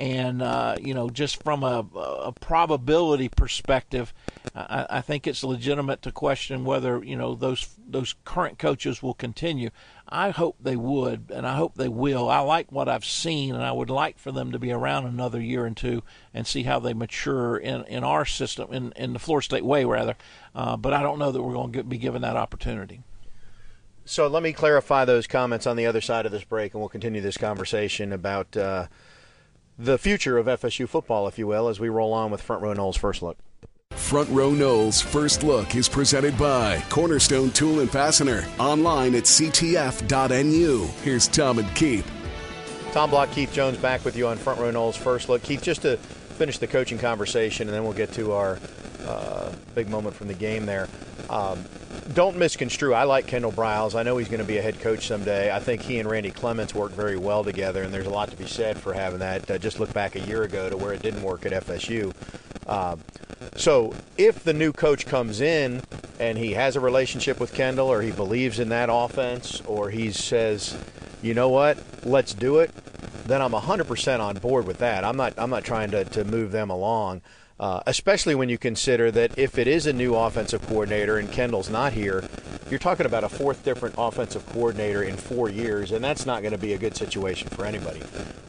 and 0.00 0.40
uh, 0.40 0.76
you 0.80 0.94
know, 0.94 1.10
just 1.10 1.42
from 1.42 1.62
a, 1.62 1.86
a 1.94 2.32
probability 2.32 3.28
perspective, 3.28 4.14
I, 4.54 4.86
I, 4.88 5.00
think 5.02 5.26
it's 5.26 5.44
legitimate 5.44 6.00
to 6.02 6.10
question 6.10 6.64
whether 6.64 7.04
you 7.04 7.16
know 7.16 7.34
those 7.34 7.68
those 7.86 8.14
current 8.24 8.58
coaches 8.58 9.02
will 9.02 9.12
continue. 9.12 9.68
I 10.08 10.30
hope 10.30 10.56
they 10.58 10.74
would, 10.74 11.30
and 11.30 11.46
I 11.46 11.54
hope 11.54 11.74
they 11.74 11.88
will. 11.88 12.30
I 12.30 12.38
like 12.40 12.72
what 12.72 12.88
I've 12.88 13.04
seen, 13.04 13.54
and 13.54 13.62
I 13.62 13.72
would 13.72 13.90
like 13.90 14.18
for 14.18 14.32
them 14.32 14.52
to 14.52 14.58
be 14.58 14.72
around 14.72 15.04
another 15.04 15.38
year 15.38 15.66
and 15.66 15.76
two 15.76 16.02
and 16.32 16.46
see 16.46 16.62
how 16.62 16.78
they 16.78 16.94
mature 16.94 17.58
in, 17.58 17.84
in 17.84 18.02
our 18.02 18.24
system, 18.24 18.72
in, 18.72 18.92
in 18.96 19.12
the 19.12 19.18
Florida 19.18 19.44
State 19.44 19.66
way, 19.66 19.84
rather. 19.84 20.16
Uh, 20.54 20.78
but 20.78 20.94
I 20.94 21.02
don't 21.02 21.18
know 21.18 21.30
that 21.30 21.42
we're 21.42 21.52
going 21.52 21.72
to 21.72 21.84
be 21.84 21.98
given 21.98 22.22
that 22.22 22.36
opportunity. 22.36 23.02
So 24.06 24.28
let 24.28 24.42
me 24.42 24.54
clarify 24.54 25.04
those 25.04 25.26
comments 25.26 25.66
on 25.66 25.76
the 25.76 25.84
other 25.84 26.00
side 26.00 26.24
of 26.24 26.32
this 26.32 26.42
break, 26.42 26.72
and 26.72 26.80
we'll 26.80 26.88
continue 26.88 27.20
this 27.20 27.36
conversation 27.36 28.14
about. 28.14 28.56
Uh, 28.56 28.86
the 29.80 29.96
future 29.96 30.36
of 30.36 30.46
FSU 30.46 30.86
football, 30.86 31.26
if 31.26 31.38
you 31.38 31.46
will, 31.46 31.68
as 31.68 31.80
we 31.80 31.88
roll 31.88 32.12
on 32.12 32.30
with 32.30 32.42
Front 32.42 32.62
Row 32.62 32.74
Noles 32.74 32.98
First 32.98 33.22
Look. 33.22 33.38
Front 33.92 34.28
Row 34.28 34.50
Noles 34.50 35.02
First 35.02 35.42
Look 35.42 35.74
is 35.74 35.88
presented 35.88 36.36
by 36.36 36.84
Cornerstone 36.90 37.50
Tool 37.50 37.80
and 37.80 37.90
Fastener. 37.90 38.46
Online 38.58 39.14
at 39.14 39.24
ctf.nu. 39.24 40.86
Here's 41.02 41.28
Tom 41.28 41.58
and 41.58 41.74
Keith. 41.74 42.08
Tom 42.92 43.08
Block, 43.08 43.30
Keith 43.30 43.52
Jones 43.52 43.78
back 43.78 44.04
with 44.04 44.16
you 44.16 44.26
on 44.26 44.36
Front 44.36 44.60
Row 44.60 44.70
Noles 44.70 44.96
First 44.96 45.30
Look. 45.30 45.42
Keith, 45.42 45.62
just 45.62 45.82
to 45.82 45.96
finish 45.96 46.58
the 46.58 46.66
coaching 46.66 46.98
conversation, 46.98 47.66
and 47.66 47.74
then 47.74 47.82
we'll 47.84 47.92
get 47.94 48.12
to 48.12 48.32
our 48.32 48.56
uh, 49.06 49.52
big 49.74 49.88
moment 49.88 50.14
from 50.14 50.28
the 50.28 50.34
game 50.34 50.66
there. 50.66 50.88
Um, 51.28 51.64
don't 52.12 52.36
misconstrue. 52.36 52.94
I 52.94 53.04
like 53.04 53.26
Kendal 53.26 53.52
Briles. 53.52 53.94
I 53.94 54.02
know 54.02 54.16
he's 54.16 54.28
going 54.28 54.40
to 54.40 54.46
be 54.46 54.58
a 54.58 54.62
head 54.62 54.80
coach 54.80 55.06
someday. 55.06 55.54
I 55.54 55.60
think 55.60 55.82
he 55.82 55.98
and 55.98 56.08
Randy 56.08 56.30
Clements 56.30 56.74
work 56.74 56.92
very 56.92 57.16
well 57.16 57.44
together, 57.44 57.82
and 57.82 57.92
there's 57.94 58.06
a 58.06 58.10
lot 58.10 58.30
to 58.30 58.36
be 58.36 58.46
said 58.46 58.78
for 58.78 58.92
having 58.92 59.20
that. 59.20 59.50
Uh, 59.50 59.58
just 59.58 59.78
look 59.78 59.92
back 59.92 60.16
a 60.16 60.20
year 60.20 60.42
ago 60.42 60.68
to 60.68 60.76
where 60.76 60.92
it 60.92 61.02
didn't 61.02 61.22
work 61.22 61.46
at 61.46 61.52
FSU. 61.52 62.12
Uh, 62.66 62.96
so 63.56 63.94
if 64.16 64.42
the 64.44 64.52
new 64.52 64.72
coach 64.72 65.06
comes 65.06 65.40
in 65.40 65.82
and 66.18 66.36
he 66.36 66.52
has 66.52 66.76
a 66.76 66.80
relationship 66.80 67.40
with 67.40 67.54
Kendal, 67.54 67.86
or 67.86 68.02
he 68.02 68.10
believes 68.10 68.58
in 68.58 68.68
that 68.70 68.88
offense, 68.90 69.62
or 69.66 69.90
he 69.90 70.10
says, 70.10 70.76
you 71.22 71.34
know 71.34 71.48
what, 71.48 71.78
let's 72.04 72.34
do 72.34 72.58
it, 72.58 72.70
then 73.26 73.40
I'm 73.40 73.52
100% 73.52 74.20
on 74.20 74.36
board 74.38 74.66
with 74.66 74.78
that. 74.78 75.04
I'm 75.04 75.16
not. 75.16 75.34
I'm 75.36 75.50
not 75.50 75.64
trying 75.64 75.90
to, 75.92 76.04
to 76.04 76.24
move 76.24 76.50
them 76.50 76.70
along. 76.70 77.22
Uh, 77.60 77.82
especially 77.86 78.34
when 78.34 78.48
you 78.48 78.56
consider 78.56 79.10
that 79.10 79.38
if 79.38 79.58
it 79.58 79.68
is 79.68 79.84
a 79.84 79.92
new 79.92 80.14
offensive 80.14 80.66
coordinator 80.66 81.18
and 81.18 81.30
Kendal's 81.30 81.68
not 81.68 81.92
here, 81.92 82.24
you're 82.70 82.78
talking 82.78 83.04
about 83.04 83.22
a 83.22 83.28
fourth 83.28 83.62
different 83.64 83.96
offensive 83.98 84.46
coordinator 84.46 85.02
in 85.02 85.14
four 85.14 85.50
years, 85.50 85.92
and 85.92 86.02
that's 86.02 86.24
not 86.24 86.40
going 86.40 86.52
to 86.52 86.58
be 86.58 86.72
a 86.72 86.78
good 86.78 86.96
situation 86.96 87.50
for 87.50 87.66
anybody. 87.66 88.00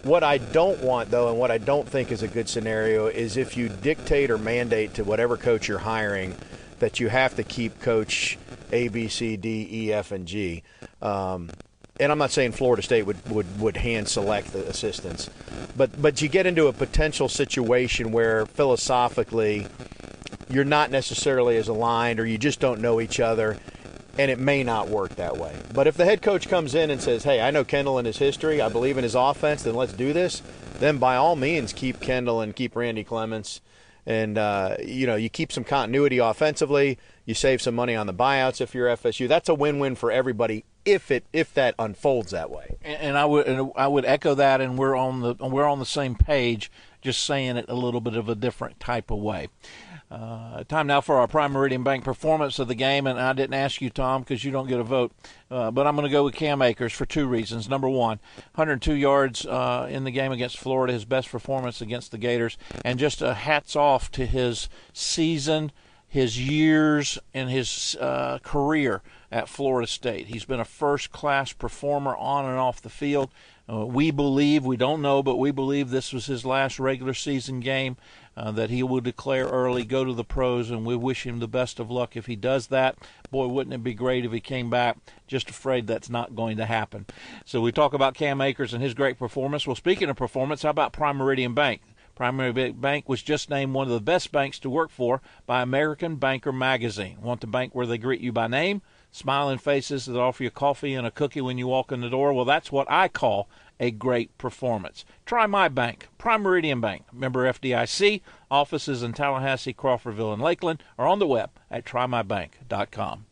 What 0.03 0.23
I 0.23 0.37
don't 0.37 0.79
want, 0.81 1.11
though, 1.11 1.27
and 1.27 1.37
what 1.37 1.51
I 1.51 1.57
don't 1.57 1.85
think 1.85 2.09
is 2.09 2.23
a 2.23 2.27
good 2.29 2.47
scenario, 2.47 3.07
is 3.07 3.35
if 3.35 3.57
you 3.57 3.67
dictate 3.67 4.31
or 4.31 4.37
mandate 4.37 4.93
to 4.93 5.03
whatever 5.03 5.35
coach 5.35 5.67
you're 5.67 5.79
hiring 5.79 6.33
that 6.79 7.01
you 7.01 7.09
have 7.09 7.35
to 7.35 7.43
keep 7.43 7.81
coach 7.81 8.37
A, 8.71 8.87
B, 8.87 9.09
C, 9.09 9.35
D, 9.35 9.67
E, 9.69 9.93
F, 9.93 10.13
and 10.13 10.25
G. 10.25 10.63
Um, 11.01 11.49
and 12.01 12.11
I'm 12.11 12.17
not 12.17 12.31
saying 12.31 12.53
Florida 12.53 12.81
State 12.81 13.05
would, 13.05 13.29
would, 13.29 13.61
would 13.61 13.77
hand 13.77 14.07
select 14.07 14.53
the 14.53 14.67
assistants, 14.67 15.29
but 15.77 16.01
but 16.01 16.21
you 16.21 16.27
get 16.27 16.47
into 16.47 16.65
a 16.67 16.73
potential 16.73 17.29
situation 17.29 18.11
where 18.11 18.47
philosophically 18.47 19.67
you're 20.49 20.65
not 20.65 20.89
necessarily 20.89 21.57
as 21.57 21.67
aligned, 21.67 22.19
or 22.19 22.25
you 22.25 22.39
just 22.39 22.59
don't 22.59 22.81
know 22.81 22.99
each 22.99 23.19
other, 23.19 23.57
and 24.17 24.31
it 24.31 24.39
may 24.39 24.63
not 24.63 24.89
work 24.89 25.15
that 25.15 25.37
way. 25.37 25.55
But 25.73 25.85
if 25.85 25.95
the 25.95 26.05
head 26.05 26.23
coach 26.23 26.49
comes 26.49 26.73
in 26.73 26.89
and 26.89 26.99
says, 26.99 27.23
"Hey, 27.23 27.39
I 27.39 27.51
know 27.51 27.63
Kendal 27.63 27.99
and 27.99 28.07
his 28.07 28.17
history, 28.17 28.59
I 28.61 28.69
believe 28.69 28.97
in 28.97 29.03
his 29.03 29.15
offense, 29.15 29.61
then 29.61 29.75
let's 29.75 29.93
do 29.93 30.11
this," 30.11 30.41
then 30.79 30.97
by 30.97 31.15
all 31.15 31.35
means 31.35 31.71
keep 31.71 31.99
Kendal 31.99 32.41
and 32.41 32.55
keep 32.55 32.75
Randy 32.75 33.03
Clements, 33.03 33.61
and 34.07 34.39
uh, 34.39 34.75
you 34.83 35.05
know 35.05 35.15
you 35.15 35.29
keep 35.29 35.51
some 35.51 35.63
continuity 35.63 36.17
offensively. 36.17 36.97
You 37.25 37.35
save 37.35 37.61
some 37.61 37.75
money 37.75 37.95
on 37.95 38.07
the 38.07 38.13
buyouts 38.13 38.59
if 38.59 38.73
you're 38.73 38.87
FSU. 38.87 39.27
That's 39.27 39.49
a 39.49 39.53
win-win 39.53 39.93
for 39.93 40.11
everybody 40.11 40.65
if 40.85 41.11
it 41.11 41.25
if 41.33 41.53
that 41.53 41.75
unfolds 41.77 42.31
that 42.31 42.49
way. 42.49 42.77
And, 42.83 43.01
and 43.01 43.17
I 43.17 43.25
would 43.25 43.47
and 43.47 43.71
I 43.75 43.87
would 43.87 44.05
echo 44.05 44.35
that, 44.35 44.61
and 44.61 44.77
we're 44.77 44.95
on 44.95 45.21
the 45.21 45.35
we're 45.39 45.67
on 45.67 45.79
the 45.79 45.85
same 45.85 46.15
page, 46.15 46.71
just 47.01 47.23
saying 47.23 47.57
it 47.57 47.65
a 47.67 47.75
little 47.75 48.01
bit 48.01 48.15
of 48.15 48.29
a 48.29 48.35
different 48.35 48.79
type 48.79 49.11
of 49.11 49.19
way. 49.19 49.49
Uh, 50.11 50.65
time 50.65 50.87
now 50.87 50.99
for 50.99 51.15
our 51.15 51.27
Prime 51.27 51.53
Meridian 51.53 51.83
Bank 51.83 52.03
performance 52.03 52.59
of 52.59 52.67
the 52.67 52.75
game, 52.75 53.07
and 53.07 53.17
I 53.17 53.31
didn't 53.31 53.53
ask 53.53 53.79
you, 53.79 53.89
Tom, 53.89 54.23
because 54.23 54.43
you 54.43 54.51
don't 54.51 54.67
get 54.67 54.77
a 54.77 54.83
vote, 54.83 55.13
uh, 55.49 55.71
but 55.71 55.87
I'm 55.87 55.95
going 55.95 56.05
to 56.05 56.11
go 56.11 56.25
with 56.25 56.35
Cam 56.35 56.61
Akers 56.61 56.91
for 56.91 57.05
two 57.05 57.25
reasons. 57.27 57.69
Number 57.69 57.87
one, 57.87 58.19
102 58.55 58.93
yards 58.93 59.45
uh, 59.45 59.87
in 59.89 60.03
the 60.03 60.11
game 60.11 60.33
against 60.33 60.57
Florida, 60.57 60.91
his 60.91 61.05
best 61.05 61.31
performance 61.31 61.79
against 61.79 62.11
the 62.11 62.17
Gators, 62.17 62.57
and 62.83 62.99
just 62.99 63.21
a 63.21 63.33
hats 63.33 63.73
off 63.77 64.11
to 64.11 64.25
his 64.25 64.67
season, 64.91 65.71
his 66.09 66.45
years, 66.45 67.17
and 67.33 67.49
his 67.49 67.95
uh, 68.01 68.39
career 68.43 69.01
at 69.31 69.47
Florida 69.47 69.87
State. 69.87 70.27
He's 70.27 70.45
been 70.45 70.59
a 70.59 70.65
first 70.65 71.11
class 71.11 71.53
performer 71.53 72.15
on 72.15 72.45
and 72.45 72.57
off 72.57 72.81
the 72.81 72.89
field. 72.89 73.29
Uh, 73.71 73.85
we 73.85 74.11
believe, 74.11 74.65
we 74.65 74.75
don't 74.75 75.01
know, 75.01 75.23
but 75.23 75.37
we 75.37 75.51
believe 75.51 75.89
this 75.89 76.11
was 76.11 76.25
his 76.25 76.43
last 76.43 76.79
regular 76.79 77.13
season 77.13 77.61
game, 77.61 77.95
uh, 78.35 78.51
that 78.51 78.69
he 78.69 78.83
will 78.83 78.99
declare 78.99 79.45
early, 79.45 79.85
go 79.85 80.03
to 80.03 80.13
the 80.13 80.25
pros, 80.25 80.69
and 80.69 80.85
we 80.85 80.95
wish 80.95 81.25
him 81.25 81.39
the 81.39 81.47
best 81.47 81.79
of 81.79 81.89
luck 81.89 82.17
if 82.17 82.25
he 82.25 82.35
does 82.35 82.67
that. 82.67 82.97
Boy, 83.29 83.47
wouldn't 83.47 83.73
it 83.73 83.83
be 83.83 83.93
great 83.93 84.25
if 84.25 84.33
he 84.33 84.41
came 84.41 84.69
back? 84.69 84.97
Just 85.27 85.49
afraid 85.49 85.87
that's 85.87 86.09
not 86.09 86.35
going 86.35 86.57
to 86.57 86.65
happen. 86.65 87.05
So 87.45 87.61
we 87.61 87.71
talk 87.71 87.93
about 87.93 88.15
Cam 88.15 88.41
Akers 88.41 88.73
and 88.73 88.83
his 88.83 88.93
great 88.93 89.17
performance. 89.17 89.65
Well, 89.65 89.75
speaking 89.75 90.09
of 90.09 90.17
performance, 90.17 90.63
how 90.63 90.71
about 90.71 90.91
Prime 90.91 91.17
Meridian 91.17 91.53
Bank? 91.53 91.81
Primary 92.13 92.71
Bank 92.71 93.09
was 93.09 93.23
just 93.23 93.49
named 93.49 93.73
one 93.73 93.87
of 93.87 93.93
the 93.93 94.01
best 94.01 94.31
banks 94.31 94.59
to 94.59 94.69
work 94.69 94.91
for 94.91 95.21
by 95.47 95.61
American 95.61 96.17
Banker 96.17 96.51
magazine. 96.51 97.17
Want 97.21 97.41
the 97.41 97.47
bank 97.47 97.73
where 97.73 97.87
they 97.87 97.97
greet 97.97 98.21
you 98.21 98.31
by 98.31 98.47
name? 98.47 98.81
Smiling 99.11 99.57
faces 99.57 100.05
that 100.05 100.19
offer 100.19 100.43
you 100.43 100.49
coffee 100.49 100.93
and 100.93 101.05
a 101.05 101.11
cookie 101.11 101.41
when 101.41 101.57
you 101.57 101.67
walk 101.67 101.91
in 101.91 102.01
the 102.01 102.09
door. 102.09 102.33
Well, 102.33 102.45
that's 102.45 102.71
what 102.71 102.89
I 102.89 103.07
call 103.07 103.47
a 103.79 103.91
great 103.91 104.37
performance. 104.37 105.03
Try 105.25 105.47
my 105.47 105.67
bank, 105.67 106.07
Prime 106.17 106.43
Meridian 106.43 106.81
Bank, 106.81 107.03
member 107.11 107.51
FDIC, 107.51 108.21
offices 108.49 109.03
in 109.03 109.13
Tallahassee, 109.13 109.73
Crawfordville, 109.73 110.33
and 110.33 110.41
Lakeland, 110.41 110.83
or 110.97 111.07
on 111.07 111.19
the 111.19 111.27
web 111.27 111.49
at 111.69 111.83
trymybank.com. 111.83 113.25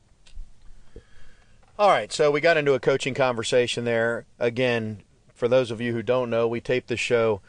All 1.77 1.89
right, 1.89 2.11
so 2.11 2.30
we 2.30 2.41
got 2.41 2.57
into 2.57 2.73
a 2.73 2.80
coaching 2.80 3.13
conversation 3.13 3.86
there. 3.86 4.25
Again, 4.38 5.03
for 5.34 5.47
those 5.47 5.71
of 5.71 5.80
you 5.80 5.93
who 5.93 6.01
don't 6.01 6.30
know, 6.30 6.47
we 6.47 6.59
tape 6.59 6.88
the 6.88 6.97
show 6.97 7.41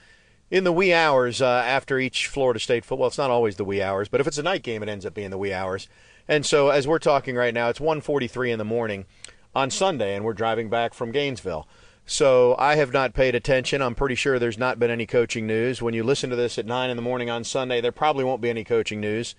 in 0.51 0.64
the 0.64 0.72
wee 0.72 0.93
hours 0.93 1.41
uh, 1.41 1.64
after 1.66 1.99
each 1.99 2.26
Florida 2.26 2.61
State 2.61 2.85
football. 2.85 3.09
It's 3.09 3.18
not 3.18 3.31
always 3.31 3.57
the 3.57 3.64
wee 3.64 3.83
hours, 3.83 4.09
but 4.09 4.20
if 4.20 4.26
it's 4.26 4.39
a 4.39 4.43
night 4.43 4.62
game, 4.62 4.83
it 4.83 4.89
ends 4.89 5.07
up 5.07 5.14
being 5.14 5.31
the 5.31 5.39
wee 5.39 5.53
hours. 5.53 5.89
And 6.31 6.47
so 6.47 6.68
as 6.68 6.87
we're 6.87 7.01
talking 7.01 7.35
right 7.35 7.53
now, 7.53 7.70
it's 7.70 7.81
1:43 7.81 8.53
in 8.53 8.59
the 8.61 8.64
morning 8.64 9.05
on 9.53 9.68
Sunday, 9.68 10.14
and 10.14 10.24
we're 10.24 10.33
driving 10.33 10.70
back 10.70 10.95
from 10.95 11.11
Gainesville. 11.11 11.66
So 12.07 12.55
I 12.57 12.76
have 12.76 12.93
not 12.93 13.14
paid 13.14 13.35
attention. 13.35 13.83
I'm 13.83 13.97
pretty 13.97 14.14
sure 14.14 14.39
there's 14.39 14.57
not 14.57 14.78
been 14.78 14.93
any 14.93 15.07
coaching 15.07 15.45
news. 15.45 15.83
When 15.83 15.93
you 15.93 16.05
listen 16.05 16.31
to 16.31 16.37
this 16.37 16.57
at 16.57 16.66
nine 16.66 16.89
in 16.89 16.95
the 16.95 17.03
morning 17.03 17.31
on 17.31 17.43
Sunday, 17.43 17.81
there 17.81 17.91
probably 17.91 18.22
won't 18.22 18.41
be 18.41 18.49
any 18.49 18.62
coaching 18.62 19.01
news. 19.01 19.35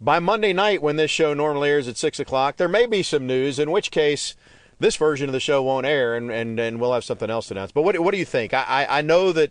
By 0.00 0.20
Monday 0.20 0.52
night, 0.52 0.82
when 0.82 0.94
this 0.94 1.10
show 1.10 1.34
normally 1.34 1.70
airs 1.70 1.88
at 1.88 1.96
six 1.96 2.20
o'clock, 2.20 2.58
there 2.58 2.68
may 2.68 2.86
be 2.86 3.02
some 3.02 3.26
news. 3.26 3.58
In 3.58 3.72
which 3.72 3.90
case, 3.90 4.36
this 4.78 4.94
version 4.94 5.28
of 5.28 5.32
the 5.32 5.40
show 5.40 5.64
won't 5.64 5.84
air, 5.84 6.14
and, 6.14 6.30
and, 6.30 6.60
and 6.60 6.80
we'll 6.80 6.92
have 6.92 7.02
something 7.02 7.28
else 7.28 7.48
to 7.48 7.54
announce. 7.54 7.72
But 7.72 7.82
what 7.82 7.98
what 7.98 8.12
do 8.12 8.18
you 8.18 8.24
think? 8.24 8.54
I 8.54 8.62
I, 8.62 8.98
I 8.98 9.02
know 9.02 9.32
that 9.32 9.50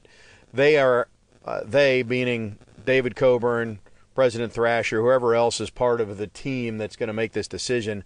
they 0.53 0.77
are 0.77 1.09
uh, 1.43 1.59
they 1.65 2.03
meaning 2.03 2.57
David 2.85 3.17
Coburn, 3.17 3.79
President 4.13 4.53
Thrasher, 4.53 5.01
whoever 5.01 5.35
else 5.35 5.59
is 5.59 5.69
part 5.69 6.01
of 6.01 6.17
the 6.17 6.27
team 6.27 6.77
that's 6.77 6.95
going 6.95 7.07
to 7.07 7.13
make 7.13 7.33
this 7.33 7.47
decision, 7.47 8.03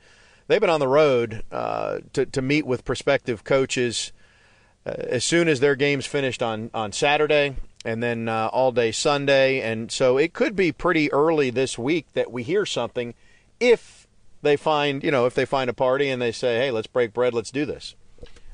they've 0.47 0.62
been 0.62 0.70
on 0.70 0.80
the 0.80 0.88
road 0.88 1.43
uh, 1.51 1.99
to, 2.14 2.26
to 2.26 2.41
meet 2.41 2.66
with 2.66 2.86
prospective 2.86 3.43
coaches 3.43 4.12
uh, 4.86 4.91
as 4.91 5.26
soon 5.26 5.47
as 5.47 5.60
their 5.60 5.76
game's 5.76 6.05
finished 6.05 6.41
on, 6.41 6.70
on 6.74 6.91
Saturday 6.91 7.55
and 7.86 8.01
then 8.01 8.28
uh, 8.28 8.49
all 8.51 8.72
day 8.72 8.91
Sunday. 8.91 9.62
And 9.62 9.91
so 9.91 10.18
it 10.18 10.34
could 10.34 10.55
be 10.55 10.72
pretty 10.72 11.12
early 11.12 11.49
this 11.49 11.78
week 11.78 12.08
that 12.14 12.32
we 12.32 12.43
hear 12.43 12.66
something 12.66 13.14
if 13.60 14.08
they 14.41 14.55
find, 14.55 15.03
you 15.03 15.12
know, 15.12 15.26
if 15.26 15.36
they 15.36 15.45
find 15.45 15.70
a 15.70 15.74
party 15.74 16.10
and 16.10 16.22
they 16.22 16.32
say, 16.32 16.58
hey, 16.58 16.72
let's 16.72 16.88
break 16.88 17.14
bread, 17.14 17.34
let's 17.34 17.51
do 17.51 17.66
this. 17.66 17.95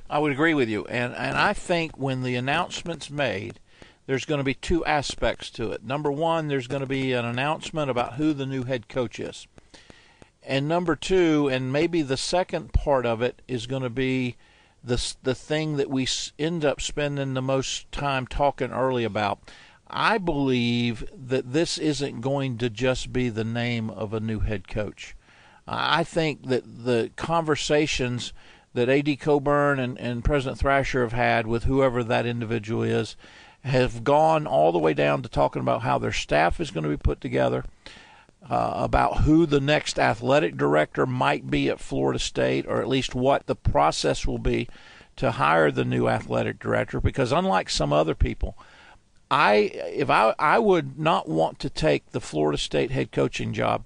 I 0.09 0.19
would 0.19 0.31
agree 0.31 0.53
with 0.53 0.69
you. 0.69 0.85
And, 0.85 1.13
and 1.15 1.37
I 1.37 1.53
think 1.53 1.97
when 1.97 2.23
the 2.23 2.35
announcement's 2.35 3.09
made, 3.09 3.59
there's 4.05 4.25
going 4.25 4.39
to 4.39 4.43
be 4.43 4.53
two 4.53 4.83
aspects 4.85 5.49
to 5.51 5.71
it. 5.71 5.83
Number 5.83 6.11
one, 6.11 6.47
there's 6.47 6.67
going 6.67 6.81
to 6.81 6.87
be 6.87 7.13
an 7.13 7.25
announcement 7.25 7.89
about 7.89 8.15
who 8.15 8.33
the 8.33 8.45
new 8.45 8.63
head 8.63 8.89
coach 8.89 9.19
is. 9.19 9.47
And 10.45 10.67
number 10.67 10.95
two, 10.95 11.49
and 11.49 11.71
maybe 11.71 12.01
the 12.01 12.17
second 12.17 12.73
part 12.73 13.05
of 13.05 13.21
it, 13.21 13.41
is 13.47 13.65
going 13.65 13.83
to 13.83 13.89
be 13.89 14.35
the, 14.83 15.15
the 15.23 15.35
thing 15.35 15.77
that 15.77 15.89
we 15.89 16.07
end 16.37 16.65
up 16.65 16.81
spending 16.81 17.33
the 17.33 17.41
most 17.41 17.89
time 17.91 18.27
talking 18.27 18.71
early 18.71 19.05
about. 19.05 19.39
I 19.87 20.17
believe 20.17 21.07
that 21.13 21.53
this 21.53 21.77
isn't 21.77 22.21
going 22.21 22.57
to 22.57 22.69
just 22.69 23.13
be 23.13 23.29
the 23.29 23.43
name 23.43 23.89
of 23.89 24.13
a 24.13 24.19
new 24.19 24.39
head 24.39 24.67
coach. 24.67 25.15
I 25.65 26.03
think 26.03 26.47
that 26.47 26.83
the 26.83 27.11
conversations 27.15 28.33
that 28.73 28.89
A.D. 28.89 29.15
Coburn 29.17 29.79
and, 29.79 29.97
and 29.99 30.25
President 30.25 30.59
Thrasher 30.59 31.03
have 31.03 31.13
had 31.13 31.47
with 31.47 31.65
whoever 31.65 32.03
that 32.03 32.25
individual 32.25 32.83
is 32.83 33.15
have 33.63 34.03
gone 34.03 34.45
all 34.45 34.71
the 34.71 34.79
way 34.79 34.93
down 34.93 35.21
to 35.21 35.29
talking 35.29 35.61
about 35.61 35.81
how 35.81 35.97
their 35.97 36.11
staff 36.11 36.59
is 36.59 36.71
going 36.71 36.83
to 36.83 36.89
be 36.89 36.97
put 36.97 37.21
together, 37.21 37.63
uh, 38.49 38.73
about 38.75 39.21
who 39.21 39.45
the 39.45 39.61
next 39.61 39.97
athletic 39.97 40.57
director 40.57 41.05
might 41.05 41.49
be 41.49 41.69
at 41.69 41.79
Florida 41.79 42.19
State, 42.19 42.65
or 42.67 42.81
at 42.81 42.89
least 42.89 43.15
what 43.15 43.47
the 43.47 43.55
process 43.55 44.27
will 44.27 44.37
be 44.37 44.67
to 45.15 45.31
hire 45.31 45.71
the 45.71 45.85
new 45.85 46.07
athletic 46.09 46.59
director. 46.59 46.99
Because 46.99 47.31
unlike 47.31 47.69
some 47.69 47.93
other 47.93 48.15
people, 48.15 48.57
I 49.31 49.53
if 49.53 50.09
I 50.09 50.35
I 50.37 50.59
would 50.59 50.99
not 50.99 51.29
want 51.29 51.59
to 51.59 51.69
take 51.69 52.11
the 52.11 52.21
Florida 52.21 52.57
State 52.57 52.91
head 52.91 53.11
coaching 53.11 53.53
job. 53.53 53.83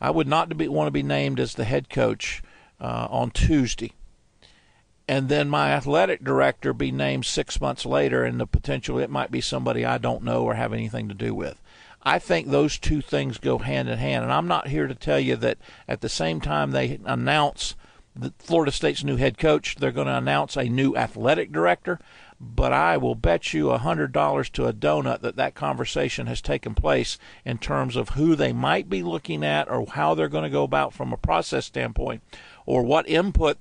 I 0.00 0.10
would 0.10 0.26
not 0.26 0.56
be, 0.56 0.66
want 0.66 0.88
to 0.88 0.92
be 0.92 1.04
named 1.04 1.38
as 1.38 1.54
the 1.54 1.64
head 1.64 1.88
coach 1.88 2.42
uh, 2.80 3.06
on 3.08 3.30
Tuesday 3.30 3.92
and 5.12 5.28
then 5.28 5.46
my 5.46 5.72
athletic 5.72 6.24
director 6.24 6.72
be 6.72 6.90
named 6.90 7.26
six 7.26 7.60
months 7.60 7.84
later, 7.84 8.24
and 8.24 8.40
the 8.40 8.46
potential 8.46 8.98
it 8.98 9.10
might 9.10 9.30
be 9.30 9.42
somebody 9.42 9.84
I 9.84 9.98
don't 9.98 10.22
know 10.22 10.42
or 10.42 10.54
have 10.54 10.72
anything 10.72 11.06
to 11.10 11.14
do 11.14 11.34
with. 11.34 11.60
I 12.02 12.18
think 12.18 12.48
those 12.48 12.78
two 12.78 13.02
things 13.02 13.36
go 13.36 13.58
hand 13.58 13.90
in 13.90 13.98
hand, 13.98 14.24
and 14.24 14.32
I'm 14.32 14.48
not 14.48 14.68
here 14.68 14.86
to 14.86 14.94
tell 14.94 15.20
you 15.20 15.36
that 15.36 15.58
at 15.86 16.00
the 16.00 16.08
same 16.08 16.40
time 16.40 16.70
they 16.70 16.98
announce 17.04 17.74
the 18.16 18.32
Florida 18.38 18.72
State's 18.72 19.04
new 19.04 19.16
head 19.16 19.36
coach, 19.36 19.76
they're 19.76 19.92
going 19.92 20.06
to 20.06 20.16
announce 20.16 20.56
a 20.56 20.64
new 20.64 20.96
athletic 20.96 21.52
director. 21.52 21.98
But 22.40 22.72
I 22.72 22.96
will 22.96 23.14
bet 23.14 23.52
you 23.52 23.68
a 23.68 23.76
hundred 23.76 24.12
dollars 24.12 24.48
to 24.50 24.64
a 24.64 24.72
donut 24.72 25.20
that 25.20 25.36
that 25.36 25.54
conversation 25.54 26.26
has 26.26 26.40
taken 26.40 26.74
place 26.74 27.18
in 27.44 27.58
terms 27.58 27.96
of 27.96 28.10
who 28.10 28.34
they 28.34 28.54
might 28.54 28.88
be 28.88 29.02
looking 29.02 29.44
at, 29.44 29.70
or 29.70 29.86
how 29.86 30.14
they're 30.14 30.28
going 30.30 30.44
to 30.44 30.48
go 30.48 30.64
about 30.64 30.94
from 30.94 31.12
a 31.12 31.18
process 31.18 31.66
standpoint, 31.66 32.22
or 32.64 32.82
what 32.82 33.06
input 33.06 33.58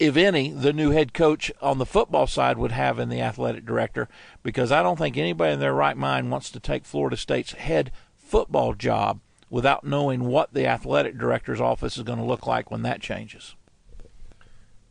if 0.00 0.16
any, 0.16 0.50
the 0.50 0.72
new 0.72 0.90
head 0.90 1.12
coach 1.12 1.52
on 1.60 1.76
the 1.76 1.84
football 1.84 2.26
side 2.26 2.56
would 2.56 2.72
have 2.72 2.98
in 2.98 3.10
the 3.10 3.20
athletic 3.20 3.66
director, 3.66 4.08
because 4.42 4.72
I 4.72 4.82
don't 4.82 4.98
think 4.98 5.18
anybody 5.18 5.52
in 5.52 5.60
their 5.60 5.74
right 5.74 5.96
mind 5.96 6.30
wants 6.30 6.50
to 6.50 6.58
take 6.58 6.86
Florida 6.86 7.18
State's 7.18 7.52
head 7.52 7.92
football 8.16 8.72
job 8.72 9.20
without 9.50 9.84
knowing 9.84 10.24
what 10.24 10.54
the 10.54 10.66
athletic 10.66 11.18
director's 11.18 11.60
office 11.60 11.98
is 11.98 12.02
going 12.02 12.18
to 12.18 12.24
look 12.24 12.46
like 12.46 12.70
when 12.70 12.80
that 12.82 13.02
changes. 13.02 13.54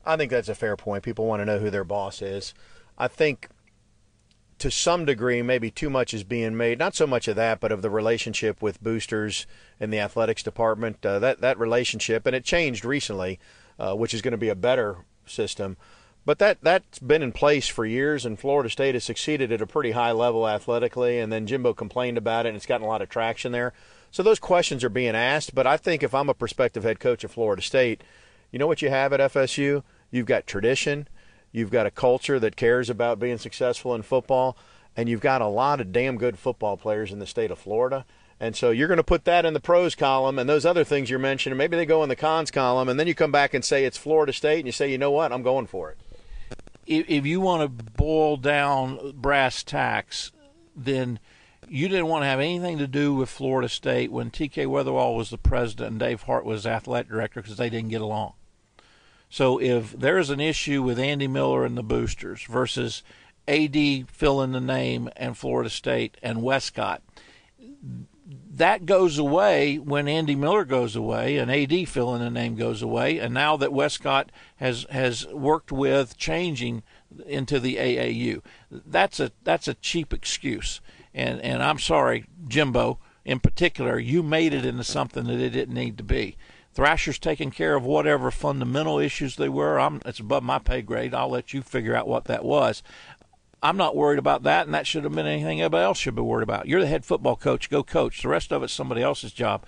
I 0.05 0.15
think 0.15 0.29
that's 0.29 0.47
a 0.47 0.55
fair 0.55 0.77
point. 0.77 1.03
People 1.03 1.25
want 1.25 1.41
to 1.41 1.45
know 1.45 1.57
who 1.57 1.71
their 1.71 1.83
boss 1.83 2.21
is. 2.21 2.53
I 2.95 3.07
think 3.07 3.49
to 4.59 4.69
some 4.69 5.05
degree, 5.05 5.41
maybe 5.41 5.71
too 5.71 5.89
much 5.89 6.13
is 6.13 6.23
being 6.23 6.55
made. 6.55 6.77
Not 6.77 6.93
so 6.93 7.07
much 7.07 7.27
of 7.27 7.35
that, 7.35 7.59
but 7.59 7.71
of 7.71 7.81
the 7.81 7.89
relationship 7.89 8.61
with 8.61 8.83
boosters 8.83 9.47
in 9.79 9.89
the 9.89 9.99
athletics 9.99 10.43
department. 10.43 11.03
Uh, 11.03 11.17
that 11.17 11.41
that 11.41 11.57
relationship, 11.57 12.27
and 12.27 12.35
it 12.35 12.43
changed 12.43 12.85
recently 12.85 13.39
uh, 13.79 13.95
which 13.95 14.13
is 14.13 14.21
going 14.21 14.33
to 14.33 14.37
be 14.37 14.49
a 14.49 14.55
better 14.55 14.97
system. 15.25 15.77
But 16.25 16.37
that 16.39 16.59
that's 16.61 16.99
been 16.99 17.23
in 17.23 17.31
place 17.31 17.67
for 17.67 17.85
years, 17.85 18.25
and 18.25 18.37
Florida 18.37 18.69
State 18.69 18.93
has 18.93 19.03
succeeded 19.03 19.51
at 19.51 19.61
a 19.61 19.67
pretty 19.67 19.91
high 19.91 20.11
level 20.11 20.47
athletically. 20.47 21.17
And 21.17 21.31
then 21.31 21.47
Jimbo 21.47 21.73
complained 21.73 22.17
about 22.17 22.45
it, 22.45 22.49
and 22.49 22.55
it's 22.55 22.65
gotten 22.65 22.85
a 22.85 22.89
lot 22.89 23.01
of 23.01 23.09
traction 23.09 23.51
there. 23.51 23.73
So 24.11 24.21
those 24.21 24.39
questions 24.39 24.83
are 24.83 24.89
being 24.89 25.15
asked. 25.15 25.55
But 25.55 25.65
I 25.65 25.77
think 25.77 26.03
if 26.03 26.13
I'm 26.13 26.29
a 26.29 26.33
prospective 26.33 26.83
head 26.83 26.99
coach 26.99 27.23
of 27.23 27.31
Florida 27.31 27.61
State, 27.61 28.03
you 28.51 28.59
know 28.59 28.67
what 28.67 28.81
you 28.81 28.89
have 28.89 29.13
at 29.13 29.31
FSU? 29.31 29.83
You've 30.11 30.25
got 30.25 30.45
tradition, 30.45 31.07
you've 31.51 31.71
got 31.71 31.85
a 31.85 31.91
culture 31.91 32.39
that 32.39 32.55
cares 32.55 32.89
about 32.89 33.19
being 33.19 33.37
successful 33.37 33.95
in 33.95 34.01
football, 34.01 34.57
and 34.97 35.07
you've 35.07 35.21
got 35.21 35.41
a 35.41 35.47
lot 35.47 35.79
of 35.79 35.91
damn 35.91 36.17
good 36.17 36.37
football 36.37 36.75
players 36.75 37.11
in 37.11 37.19
the 37.19 37.27
state 37.27 37.51
of 37.51 37.59
Florida. 37.59 38.05
And 38.39 38.55
so 38.55 38.71
you're 38.71 38.87
going 38.87 38.97
to 38.97 39.03
put 39.03 39.25
that 39.25 39.45
in 39.45 39.53
the 39.53 39.59
pros 39.59 39.95
column, 39.95 40.39
and 40.39 40.49
those 40.49 40.65
other 40.65 40.83
things 40.83 41.09
you're 41.09 41.19
mentioning, 41.19 41.57
maybe 41.57 41.75
they 41.75 41.85
go 41.85 42.03
in 42.03 42.09
the 42.09 42.15
cons 42.15 42.51
column, 42.51 42.87
and 42.87 42.99
then 42.99 43.07
you 43.07 43.13
come 43.13 43.31
back 43.31 43.53
and 43.53 43.65
say 43.65 43.83
it's 43.83 43.97
Florida 43.97 44.31
State, 44.31 44.59
and 44.59 44.65
you 44.65 44.71
say, 44.71 44.89
you 44.89 44.97
know 44.97 45.11
what, 45.11 45.33
I'm 45.33 45.43
going 45.43 45.67
for 45.67 45.91
it. 45.91 45.97
If 46.85 47.25
you 47.25 47.41
want 47.41 47.61
to 47.61 47.83
boil 47.83 48.37
down 48.37 49.13
brass 49.15 49.61
tacks, 49.61 50.31
then 50.75 51.19
you 51.67 51.87
didn't 51.87 52.07
want 52.07 52.23
to 52.23 52.27
have 52.27 52.39
anything 52.39 52.79
to 52.79 52.87
do 52.87 53.13
with 53.13 53.29
Florida 53.29 53.69
State 53.69 54.11
when 54.11 54.31
TK 54.31 54.65
Wetherell 54.65 55.15
was 55.15 55.29
the 55.29 55.37
president 55.37 55.91
and 55.91 55.99
Dave 55.99 56.23
Hart 56.23 56.45
was 56.45 56.65
athletic 56.65 57.09
director 57.09 57.41
because 57.41 57.57
they 57.57 57.69
didn't 57.69 57.89
get 57.89 58.01
along. 58.01 58.33
So 59.29 59.61
if 59.61 59.91
there's 59.91 60.31
an 60.31 60.39
issue 60.39 60.81
with 60.81 60.97
Andy 60.97 61.27
Miller 61.27 61.63
and 61.63 61.77
the 61.77 61.83
Boosters 61.83 62.43
versus 62.45 63.03
AD 63.47 64.09
fill 64.09 64.41
in 64.41 64.53
the 64.53 64.59
name 64.59 65.09
and 65.15 65.37
Florida 65.37 65.69
State 65.69 66.17
and 66.23 66.41
Westcott, 66.41 67.03
that 68.29 68.85
goes 68.85 69.17
away 69.17 69.77
when 69.77 70.07
Andy 70.07 70.35
Miller 70.35 70.63
goes 70.63 70.95
away 70.95 71.37
and 71.37 71.51
AD 71.51 71.87
fill 71.89 72.13
in 72.13 72.21
the 72.21 72.29
name 72.29 72.55
goes 72.55 72.81
away, 72.81 73.17
and 73.17 73.33
now 73.33 73.57
that 73.57 73.73
Westcott 73.73 74.31
has 74.57 74.85
has 74.91 75.25
worked 75.27 75.71
with 75.71 76.17
changing 76.17 76.83
into 77.25 77.59
the 77.59 77.77
AAU, 77.77 78.41
that's 78.69 79.19
a 79.19 79.31
that's 79.43 79.67
a 79.67 79.73
cheap 79.73 80.13
excuse. 80.13 80.81
And 81.13 81.41
and 81.41 81.63
I'm 81.63 81.79
sorry, 81.79 82.25
Jimbo, 82.47 82.99
in 83.25 83.39
particular, 83.39 83.97
you 83.97 84.21
made 84.21 84.53
it 84.53 84.65
into 84.65 84.83
something 84.83 85.25
that 85.25 85.39
it 85.39 85.51
didn't 85.51 85.73
need 85.73 85.97
to 85.97 86.03
be. 86.03 86.37
Thrasher's 86.71 87.19
taking 87.19 87.49
care 87.51 87.75
of 87.75 87.83
whatever 87.83 88.29
fundamental 88.29 88.99
issues 88.99 89.35
they 89.35 89.49
were. 89.49 89.79
I'm, 89.79 90.01
it's 90.05 90.19
above 90.19 90.43
my 90.43 90.59
pay 90.59 90.81
grade. 90.81 91.13
I'll 91.13 91.29
let 91.29 91.53
you 91.53 91.61
figure 91.61 91.95
out 91.95 92.07
what 92.07 92.25
that 92.25 92.45
was. 92.45 92.83
I'm 93.61 93.77
not 93.77 93.95
worried 93.95 94.19
about 94.19 94.43
that, 94.43 94.65
and 94.65 94.73
that 94.73 94.87
should 94.87 95.03
have 95.03 95.13
been 95.13 95.25
anything 95.25 95.59
anybody 95.59 95.83
else 95.83 95.97
should 95.97 96.15
be 96.15 96.21
worried 96.21 96.43
about. 96.43 96.67
You're 96.67 96.81
the 96.81 96.87
head 96.87 97.05
football 97.05 97.35
coach. 97.35 97.69
Go 97.69 97.83
coach. 97.83 98.21
The 98.21 98.29
rest 98.29 98.51
of 98.51 98.63
it's 98.63 98.73
somebody 98.73 99.01
else's 99.01 99.33
job, 99.33 99.65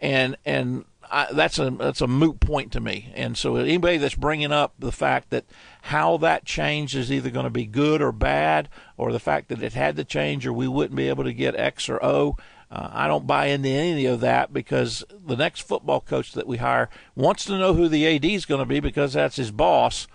and 0.00 0.36
and 0.44 0.84
I, 1.10 1.32
that's 1.32 1.58
a 1.58 1.70
that's 1.70 2.00
a 2.00 2.06
moot 2.06 2.40
point 2.40 2.72
to 2.72 2.80
me. 2.80 3.12
And 3.14 3.36
so 3.36 3.56
anybody 3.56 3.96
that's 3.96 4.14
bringing 4.14 4.52
up 4.52 4.74
the 4.78 4.92
fact 4.92 5.30
that 5.30 5.44
how 5.82 6.18
that 6.18 6.44
change 6.44 6.94
is 6.94 7.10
either 7.10 7.30
going 7.30 7.44
to 7.44 7.50
be 7.50 7.66
good 7.66 8.02
or 8.02 8.12
bad, 8.12 8.68
or 8.96 9.10
the 9.10 9.18
fact 9.18 9.48
that 9.48 9.62
it 9.62 9.72
had 9.72 9.96
to 9.96 10.04
change, 10.04 10.46
or 10.46 10.52
we 10.52 10.68
wouldn't 10.68 10.96
be 10.96 11.08
able 11.08 11.24
to 11.24 11.32
get 11.32 11.56
X 11.56 11.88
or 11.88 12.02
O. 12.04 12.36
Uh, 12.70 12.88
I 12.92 13.08
don't 13.08 13.26
buy 13.26 13.46
into 13.46 13.68
any 13.68 14.06
of 14.06 14.20
that 14.20 14.52
because 14.52 15.02
the 15.26 15.36
next 15.36 15.62
football 15.62 16.00
coach 16.00 16.32
that 16.34 16.46
we 16.46 16.58
hire 16.58 16.88
wants 17.16 17.44
to 17.46 17.58
know 17.58 17.74
who 17.74 17.88
the 17.88 18.06
AD 18.06 18.24
is 18.24 18.46
going 18.46 18.60
to 18.60 18.66
be 18.66 18.78
because 18.78 19.14
that's 19.14 19.36
his 19.36 19.50
boss. 19.50 20.06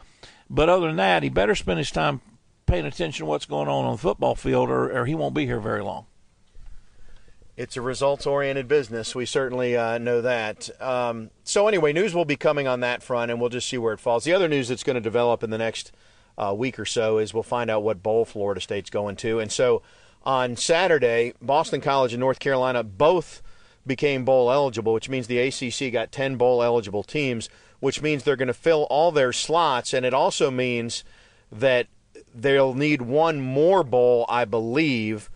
But 0.50 0.70
other 0.70 0.88
than 0.88 0.96
that, 0.96 1.24
he 1.24 1.30
better 1.30 1.56
spend 1.56 1.80
his 1.80 1.92
time 1.92 2.22
paying 2.66 2.86
attention 2.86 3.26
to 3.26 3.30
what's 3.30 3.46
going 3.46 3.68
on 3.68 3.86
on 3.86 3.94
the 3.94 3.98
football 3.98 4.36
field, 4.36 4.70
or, 4.70 4.92
or 4.92 5.06
he 5.06 5.16
won't 5.16 5.36
be 5.36 5.46
here 5.46 5.60
very 5.60 5.84
long. 5.84 6.06
It's 7.58 7.78
a 7.78 7.82
results 7.82 8.26
oriented 8.26 8.68
business. 8.68 9.16
We 9.16 9.26
certainly 9.26 9.78
uh, 9.78 9.98
know 9.98 10.22
that. 10.22 10.70
Um, 10.82 11.30
so, 11.46 11.68
anyway, 11.68 11.94
news 11.94 12.14
will 12.14 12.26
be 12.26 12.36
coming 12.36 12.68
on 12.68 12.82
that 12.82 13.02
front, 13.02 13.32
and 13.32 13.40
we'll 13.40 13.50
just 13.50 13.70
see 13.70 13.78
where 13.78 13.94
it 13.94 14.00
falls. 14.00 14.26
The 14.26 14.34
other 14.34 14.50
news 14.50 14.68
that's 14.68 14.84
going 14.84 14.96
to 14.96 15.02
develop 15.02 15.42
in 15.42 15.52
the 15.52 15.58
next 15.58 15.94
uh, 16.38 16.54
week 16.58 16.78
or 16.78 16.86
so 16.86 17.18
is 17.18 17.34
we'll 17.34 17.44
find 17.44 17.70
out 17.70 17.84
what 17.84 18.04
bowl 18.04 18.26
Florida 18.26 18.60
State's 18.60 18.90
going 18.90 19.16
to. 19.18 19.40
And 19.40 19.52
so, 19.52 19.82
on 20.26 20.58
Saturday, 20.58 21.34
Boston 21.42 21.80
College 21.80 22.12
and 22.12 22.20
North 22.20 22.40
Carolina 22.40 22.84
both 22.84 23.42
became 23.88 24.26
bowl 24.26 24.52
eligible, 24.52 24.94
which 24.94 25.08
means 25.08 25.28
the 25.28 25.40
ACC 25.40 25.94
got 25.94 26.12
10 26.12 26.36
bowl 26.36 26.64
eligible 26.64 27.04
teams, 27.04 27.48
which 27.80 28.02
means 28.02 28.24
they're 28.24 28.36
going 28.36 28.48
to 28.48 28.54
fill 28.54 28.84
all 28.90 29.12
their 29.12 29.32
slots. 29.32 29.94
And 29.94 30.06
it 30.06 30.14
also 30.14 30.50
means 30.50 31.04
that 31.52 31.88
they'll 32.36 32.74
need 32.74 33.02
one 33.02 33.40
more 33.40 33.84
bowl, 33.84 34.26
I 34.28 34.46
believe, 34.46 35.30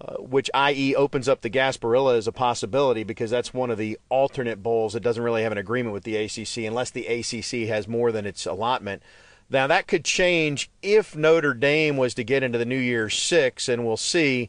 uh, 0.00 0.14
which 0.14 0.50
i.e. 0.54 0.94
opens 0.94 1.28
up 1.28 1.42
the 1.42 1.50
Gasparilla 1.50 2.16
as 2.16 2.26
a 2.26 2.32
possibility 2.32 3.04
because 3.04 3.30
that's 3.30 3.54
one 3.54 3.70
of 3.70 3.78
the 3.78 3.98
alternate 4.08 4.62
bowls 4.62 4.94
that 4.94 5.02
doesn't 5.02 5.22
really 5.22 5.42
have 5.42 5.52
an 5.52 5.58
agreement 5.58 5.92
with 5.92 6.04
the 6.04 6.16
ACC 6.16 6.64
unless 6.66 6.90
the 6.90 7.06
ACC 7.06 7.68
has 7.68 7.86
more 7.86 8.10
than 8.10 8.26
its 8.26 8.46
allotment. 8.46 9.02
Now 9.50 9.66
that 9.66 9.88
could 9.88 10.04
change 10.04 10.70
if 10.82 11.16
Notre 11.16 11.54
Dame 11.54 11.96
was 11.96 12.14
to 12.14 12.24
get 12.24 12.42
into 12.42 12.58
the 12.58 12.64
New 12.64 12.78
Year's 12.78 13.18
Six, 13.18 13.68
and 13.68 13.84
we'll 13.84 13.96
see. 13.96 14.48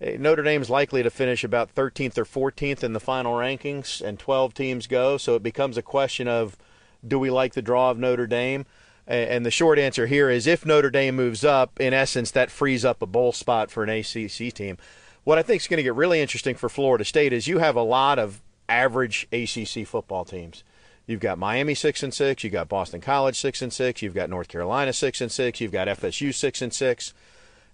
Notre 0.00 0.42
Dame's 0.42 0.68
likely 0.68 1.02
to 1.02 1.10
finish 1.10 1.44
about 1.44 1.74
13th 1.74 2.18
or 2.18 2.24
14th 2.24 2.82
in 2.82 2.92
the 2.92 3.00
final 3.00 3.34
rankings, 3.34 4.02
and 4.02 4.18
12 4.18 4.52
teams 4.52 4.86
go. 4.86 5.16
So 5.16 5.36
it 5.36 5.42
becomes 5.42 5.78
a 5.78 5.82
question 5.82 6.28
of 6.28 6.58
do 7.06 7.18
we 7.18 7.30
like 7.30 7.54
the 7.54 7.62
draw 7.62 7.90
of 7.90 7.98
Notre 7.98 8.26
Dame? 8.26 8.66
And 9.06 9.44
the 9.44 9.50
short 9.50 9.78
answer 9.78 10.06
here 10.06 10.30
is 10.30 10.46
if 10.46 10.64
Notre 10.64 10.90
Dame 10.90 11.16
moves 11.16 11.44
up, 11.44 11.78
in 11.78 11.92
essence, 11.92 12.30
that 12.30 12.50
frees 12.50 12.84
up 12.84 13.02
a 13.02 13.06
bowl 13.06 13.32
spot 13.32 13.70
for 13.70 13.82
an 13.84 13.90
ACC 13.90 14.52
team. 14.54 14.78
What 15.24 15.38
I 15.38 15.42
think 15.42 15.60
is 15.60 15.68
going 15.68 15.78
to 15.78 15.82
get 15.82 15.94
really 15.94 16.20
interesting 16.20 16.54
for 16.54 16.68
Florida 16.68 17.04
State 17.04 17.32
is 17.32 17.46
you 17.46 17.58
have 17.58 17.76
a 17.76 17.82
lot 17.82 18.18
of 18.18 18.40
average 18.68 19.28
ACC 19.30 19.86
football 19.86 20.24
teams. 20.24 20.64
You've 21.06 21.20
got 21.20 21.38
Miami 21.38 21.74
six 21.74 22.02
and 22.02 22.14
six, 22.14 22.44
you've 22.44 22.52
got 22.54 22.68
Boston 22.68 23.02
College 23.02 23.38
six 23.38 23.60
and 23.60 23.72
six, 23.72 24.00
you've 24.00 24.14
got 24.14 24.30
North 24.30 24.48
Carolina 24.48 24.92
six 24.92 25.20
and 25.20 25.30
six, 25.30 25.60
you've 25.60 25.72
got 25.72 25.86
FSU 25.86 26.32
six 26.32 26.62
and 26.62 26.72
six, 26.72 27.12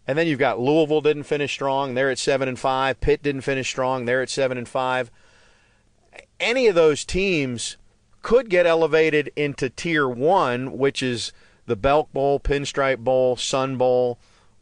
and 0.06 0.18
then 0.18 0.26
you've 0.26 0.40
got 0.40 0.58
Louisville 0.58 1.00
didn't 1.00 1.24
finish 1.24 1.52
strong, 1.52 1.94
they're 1.94 2.10
at 2.10 2.18
seven 2.18 2.48
and 2.48 2.58
five. 2.58 3.00
Pitt 3.00 3.22
didn't 3.22 3.42
finish 3.42 3.68
strong, 3.68 4.04
they're 4.04 4.22
at 4.22 4.30
seven 4.30 4.58
and 4.58 4.68
five. 4.68 5.12
Any 6.40 6.66
of 6.66 6.74
those 6.74 7.04
teams 7.04 7.76
could 8.22 8.50
get 8.50 8.66
elevated 8.66 9.30
into 9.36 9.70
tier 9.70 10.08
one, 10.08 10.76
which 10.76 11.02
is 11.02 11.32
the 11.66 11.76
Belk 11.76 12.12
Bowl, 12.12 12.40
Pinstripe 12.40 12.98
Bowl, 12.98 13.36
Sun 13.36 13.76
Bowl, 13.76 14.18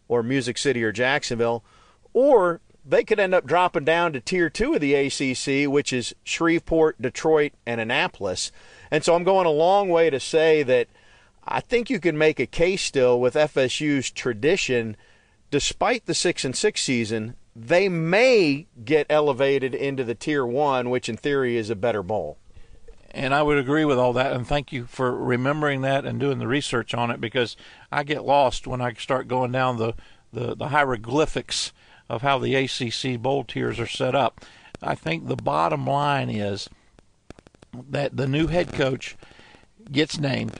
or 0.08 0.22
Music 0.22 0.58
City 0.58 0.82
or 0.82 0.92
Jacksonville, 0.92 1.62
or 2.12 2.60
they 2.84 3.04
could 3.04 3.20
end 3.20 3.34
up 3.34 3.46
dropping 3.46 3.84
down 3.84 4.12
to 4.12 4.20
tier 4.20 4.48
two 4.48 4.74
of 4.74 4.80
the 4.80 4.94
ACC, 4.94 5.70
which 5.70 5.92
is 5.92 6.14
Shreveport, 6.24 7.00
Detroit, 7.00 7.52
and 7.66 7.80
Annapolis. 7.80 8.50
And 8.90 9.04
so 9.04 9.14
I'm 9.14 9.24
going 9.24 9.46
a 9.46 9.50
long 9.50 9.90
way 9.90 10.08
to 10.08 10.18
say 10.18 10.62
that 10.62 10.88
I 11.46 11.60
think 11.60 11.90
you 11.90 12.00
can 12.00 12.16
make 12.16 12.40
a 12.40 12.46
case 12.46 12.82
still 12.82 13.20
with 13.20 13.34
FSU's 13.34 14.10
tradition, 14.10 14.96
despite 15.50 16.06
the 16.06 16.14
six 16.14 16.44
and 16.44 16.56
six 16.56 16.82
season, 16.82 17.34
they 17.54 17.88
may 17.88 18.66
get 18.84 19.06
elevated 19.10 19.74
into 19.74 20.04
the 20.04 20.14
tier 20.14 20.46
one, 20.46 20.90
which 20.90 21.08
in 21.08 21.16
theory 21.16 21.56
is 21.56 21.70
a 21.70 21.76
better 21.76 22.02
bowl. 22.02 22.38
And 23.10 23.34
I 23.34 23.42
would 23.42 23.58
agree 23.58 23.84
with 23.84 23.98
all 23.98 24.12
that. 24.14 24.32
And 24.32 24.46
thank 24.46 24.72
you 24.72 24.84
for 24.86 25.16
remembering 25.16 25.80
that 25.80 26.04
and 26.04 26.20
doing 26.20 26.38
the 26.38 26.46
research 26.46 26.94
on 26.94 27.10
it 27.10 27.20
because 27.20 27.56
I 27.90 28.02
get 28.04 28.24
lost 28.24 28.66
when 28.66 28.80
I 28.80 28.92
start 28.94 29.28
going 29.28 29.50
down 29.50 29.78
the, 29.78 29.94
the, 30.32 30.54
the 30.54 30.68
hieroglyphics 30.68 31.72
of 32.08 32.22
how 32.22 32.38
the 32.38 32.54
ACC 32.54 33.20
bowl 33.20 33.44
tiers 33.44 33.80
are 33.80 33.86
set 33.86 34.14
up. 34.14 34.44
I 34.82 34.94
think 34.94 35.26
the 35.26 35.36
bottom 35.36 35.86
line 35.86 36.30
is 36.30 36.68
that 37.72 38.16
the 38.16 38.28
new 38.28 38.46
head 38.46 38.72
coach 38.72 39.16
gets 39.90 40.18
named. 40.18 40.58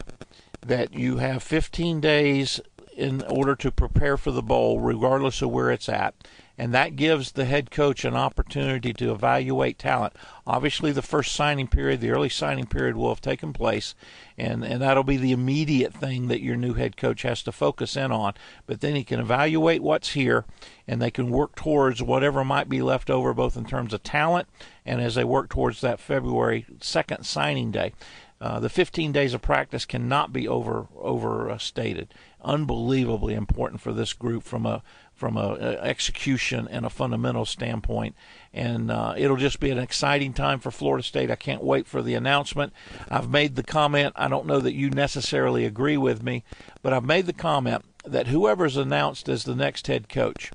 that 0.66 0.92
you 0.92 1.18
have 1.18 1.42
15 1.42 2.00
days 2.00 2.60
in 2.96 3.22
order 3.22 3.54
to 3.56 3.70
prepare 3.70 4.16
for 4.16 4.32
the 4.32 4.42
bowl, 4.42 4.80
regardless 4.80 5.40
of 5.40 5.50
where 5.50 5.70
it's 5.70 5.88
at. 5.88 6.14
And 6.58 6.74
that 6.74 6.96
gives 6.96 7.32
the 7.32 7.44
head 7.44 7.70
coach 7.70 8.04
an 8.04 8.16
opportunity 8.16 8.92
to 8.92 9.12
evaluate 9.12 9.78
talent. 9.78 10.12
Obviously, 10.44 10.90
the 10.90 11.02
first 11.02 11.32
signing 11.32 11.68
period, 11.68 12.00
the 12.00 12.10
early 12.10 12.28
signing 12.28 12.66
period, 12.66 12.96
will 12.96 13.10
have 13.10 13.20
taken 13.20 13.52
place, 13.52 13.94
and, 14.36 14.64
and 14.64 14.82
that'll 14.82 15.04
be 15.04 15.16
the 15.16 15.30
immediate 15.30 15.94
thing 15.94 16.26
that 16.26 16.42
your 16.42 16.56
new 16.56 16.74
head 16.74 16.96
coach 16.96 17.22
has 17.22 17.44
to 17.44 17.52
focus 17.52 17.96
in 17.96 18.10
on. 18.10 18.34
But 18.66 18.80
then 18.80 18.96
he 18.96 19.04
can 19.04 19.20
evaluate 19.20 19.82
what's 19.82 20.10
here, 20.10 20.44
and 20.88 21.00
they 21.00 21.12
can 21.12 21.30
work 21.30 21.54
towards 21.54 22.02
whatever 22.02 22.44
might 22.44 22.68
be 22.68 22.82
left 22.82 23.08
over, 23.08 23.32
both 23.32 23.56
in 23.56 23.64
terms 23.64 23.94
of 23.94 24.02
talent 24.02 24.48
and 24.84 25.00
as 25.00 25.14
they 25.14 25.24
work 25.24 25.50
towards 25.50 25.80
that 25.82 26.00
February 26.00 26.66
2nd 26.80 27.24
signing 27.24 27.70
day. 27.70 27.92
Uh, 28.40 28.60
the 28.60 28.68
15 28.68 29.10
days 29.12 29.34
of 29.34 29.42
practice 29.42 29.84
cannot 29.84 30.32
be 30.32 30.46
over 30.46 30.86
overstated. 30.96 32.08
Unbelievably 32.42 33.34
important 33.34 33.80
for 33.80 33.92
this 33.92 34.12
group 34.12 34.44
from 34.44 34.64
a 34.64 34.82
from 35.12 35.36
a, 35.36 35.56
a 35.60 35.80
execution 35.82 36.68
and 36.70 36.86
a 36.86 36.90
fundamental 36.90 37.44
standpoint, 37.44 38.14
and 38.52 38.88
uh, 38.88 39.14
it'll 39.16 39.36
just 39.36 39.58
be 39.58 39.70
an 39.70 39.78
exciting 39.78 40.32
time 40.32 40.60
for 40.60 40.70
Florida 40.70 41.02
State. 41.02 41.28
I 41.28 41.36
can't 41.36 41.64
wait 41.64 41.88
for 41.88 42.00
the 42.00 42.14
announcement. 42.14 42.72
I've 43.10 43.28
made 43.28 43.56
the 43.56 43.64
comment. 43.64 44.12
I 44.14 44.28
don't 44.28 44.46
know 44.46 44.60
that 44.60 44.74
you 44.74 44.90
necessarily 44.90 45.64
agree 45.64 45.96
with 45.96 46.22
me, 46.22 46.44
but 46.82 46.92
I've 46.92 47.04
made 47.04 47.26
the 47.26 47.32
comment 47.32 47.84
that 48.04 48.28
whoever's 48.28 48.76
announced 48.76 49.28
as 49.28 49.42
the 49.42 49.56
next 49.56 49.88
head 49.88 50.08
coach, 50.08 50.52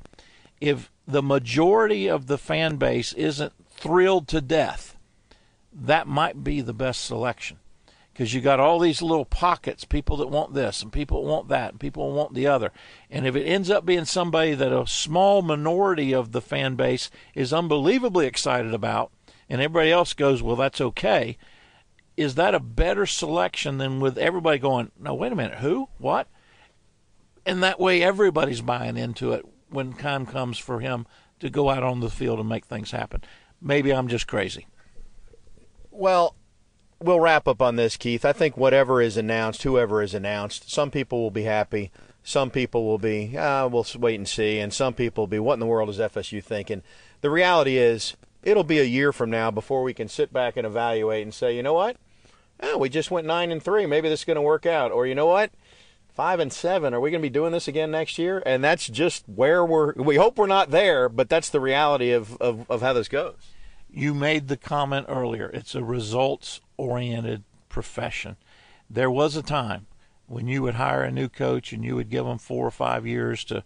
if 0.61 0.89
the 1.05 1.21
majority 1.21 2.07
of 2.07 2.27
the 2.27 2.37
fan 2.37 2.77
base 2.77 3.11
isn't 3.13 3.51
thrilled 3.69 4.29
to 4.29 4.39
death, 4.39 4.95
that 5.73 6.07
might 6.07 6.41
be 6.41 6.61
the 6.61 6.73
best 6.73 7.03
selection 7.03 7.57
because 8.13 8.33
you 8.33 8.41
got 8.41 8.59
all 8.59 8.77
these 8.77 9.01
little 9.01 9.25
pockets, 9.25 9.85
people 9.85 10.17
that 10.17 10.29
want 10.29 10.53
this 10.53 10.83
and 10.83 10.91
people 10.91 11.23
that 11.23 11.29
want 11.29 11.47
that 11.47 11.71
and 11.71 11.79
people 11.79 12.11
want 12.11 12.35
the 12.35 12.45
other. 12.45 12.71
And 13.09 13.25
if 13.25 13.35
it 13.35 13.45
ends 13.45 13.71
up 13.71 13.85
being 13.85 14.05
somebody 14.05 14.53
that 14.53 14.71
a 14.71 14.85
small 14.85 15.41
minority 15.41 16.13
of 16.13 16.31
the 16.31 16.41
fan 16.41 16.75
base 16.75 17.09
is 17.33 17.51
unbelievably 17.51 18.27
excited 18.27 18.73
about, 18.73 19.11
and 19.49 19.61
everybody 19.61 19.91
else 19.91 20.13
goes, 20.13 20.43
well, 20.43 20.55
that's 20.55 20.79
okay, 20.79 21.37
is 22.15 22.35
that 22.35 22.53
a 22.53 22.59
better 22.59 23.07
selection 23.07 23.79
than 23.79 23.99
with 23.99 24.19
everybody 24.19 24.59
going, 24.59 24.91
no, 24.99 25.15
wait 25.15 25.31
a 25.31 25.35
minute, 25.35 25.57
who? 25.57 25.89
What? 25.97 26.27
And 27.47 27.63
that 27.63 27.79
way 27.79 28.03
everybody's 28.03 28.61
buying 28.61 28.95
into 28.95 29.33
it 29.33 29.43
when 29.69 29.93
time 29.93 30.27
comes 30.27 30.59
for 30.59 30.79
him 30.79 31.07
to 31.39 31.49
go 31.49 31.69
out 31.71 31.81
on 31.81 31.99
the 31.99 32.11
field 32.11 32.39
and 32.39 32.47
make 32.47 32.65
things 32.65 32.91
happen. 32.91 33.23
Maybe 33.59 33.91
I'm 33.91 34.07
just 34.07 34.27
crazy. 34.27 34.67
Well, 35.89 36.35
we'll 37.03 37.19
wrap 37.19 37.47
up 37.47 37.61
on 37.61 37.75
this, 37.75 37.97
Keith. 37.97 38.25
I 38.25 38.33
think 38.33 38.57
whatever 38.57 39.01
is 39.01 39.17
announced, 39.17 39.63
whoever 39.63 40.01
is 40.01 40.13
announced, 40.13 40.71
some 40.71 40.89
people 40.89 41.21
will 41.21 41.31
be 41.31 41.43
happy. 41.43 41.91
Some 42.23 42.49
people 42.49 42.85
will 42.85 42.97
be, 42.97 43.35
ah, 43.37 43.67
we'll 43.67 43.85
wait 43.97 44.15
and 44.15 44.27
see. 44.27 44.59
And 44.59 44.73
some 44.73 44.93
people 44.93 45.23
will 45.23 45.27
be, 45.27 45.39
what 45.39 45.55
in 45.55 45.59
the 45.59 45.65
world 45.65 45.89
is 45.89 45.99
FSU 45.99 46.41
thinking? 46.43 46.81
The 47.21 47.29
reality 47.29 47.77
is, 47.77 48.15
it'll 48.43 48.63
be 48.63 48.79
a 48.79 48.83
year 48.83 49.11
from 49.11 49.29
now 49.29 49.51
before 49.51 49.83
we 49.83 49.93
can 49.93 50.07
sit 50.07 50.31
back 50.31 50.55
and 50.55 50.65
evaluate 50.65 51.23
and 51.23 51.33
say, 51.33 51.55
you 51.55 51.63
know 51.63 51.73
what? 51.73 51.97
Oh, 52.61 52.77
we 52.77 52.87
just 52.87 53.11
went 53.11 53.27
nine 53.27 53.51
and 53.51 53.61
three. 53.61 53.85
Maybe 53.85 54.07
this 54.07 54.21
is 54.21 54.25
going 54.25 54.35
to 54.35 54.41
work 54.41 54.65
out. 54.65 54.91
Or 54.91 55.05
you 55.05 55.15
know 55.15 55.25
what? 55.25 55.51
Five 56.13 56.39
and 56.39 56.53
seven. 56.53 56.93
Are 56.93 56.99
we 56.99 57.11
going 57.11 57.21
to 57.21 57.27
be 57.27 57.33
doing 57.33 57.51
this 57.51 57.67
again 57.67 57.91
next 57.91 58.17
year? 58.17 58.41
And 58.45 58.63
that's 58.63 58.87
just 58.87 59.27
where 59.27 59.65
we're. 59.65 59.93
We 59.93 60.15
hope 60.15 60.37
we're 60.37 60.47
not 60.47 60.71
there, 60.71 61.09
but 61.09 61.27
that's 61.27 61.49
the 61.49 61.59
reality 61.59 62.11
of, 62.11 62.37
of, 62.37 62.69
of 62.69 62.81
how 62.81 62.93
this 62.93 63.09
goes. 63.09 63.35
You 63.89 64.13
made 64.13 64.47
the 64.47 64.57
comment 64.57 65.07
earlier. 65.09 65.49
It's 65.49 65.75
a 65.75 65.83
results 65.83 66.61
oriented 66.83 67.43
profession. 67.69 68.35
There 68.89 69.11
was 69.11 69.35
a 69.35 69.41
time 69.41 69.87
when 70.27 70.47
you 70.47 70.61
would 70.61 70.75
hire 70.75 71.03
a 71.03 71.11
new 71.11 71.29
coach 71.29 71.73
and 71.73 71.83
you 71.83 71.95
would 71.95 72.09
give 72.09 72.25
them 72.25 72.37
four 72.37 72.67
or 72.67 72.71
five 72.71 73.05
years 73.07 73.43
to 73.45 73.63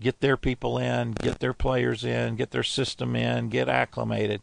get 0.00 0.20
their 0.20 0.36
people 0.36 0.78
in, 0.78 1.12
get 1.12 1.40
their 1.40 1.52
players 1.52 2.04
in, 2.04 2.36
get 2.36 2.50
their 2.50 2.62
system 2.62 3.16
in, 3.16 3.48
get 3.48 3.68
acclimated. 3.68 4.40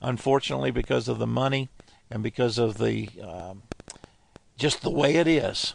Unfortunately, 0.00 0.70
because 0.70 1.08
of 1.08 1.18
the 1.18 1.26
money 1.26 1.68
and 2.10 2.22
because 2.22 2.58
of 2.58 2.78
the 2.78 3.08
um, 3.22 3.62
just 4.56 4.82
the 4.82 4.90
way 4.90 5.16
it 5.16 5.26
is, 5.26 5.74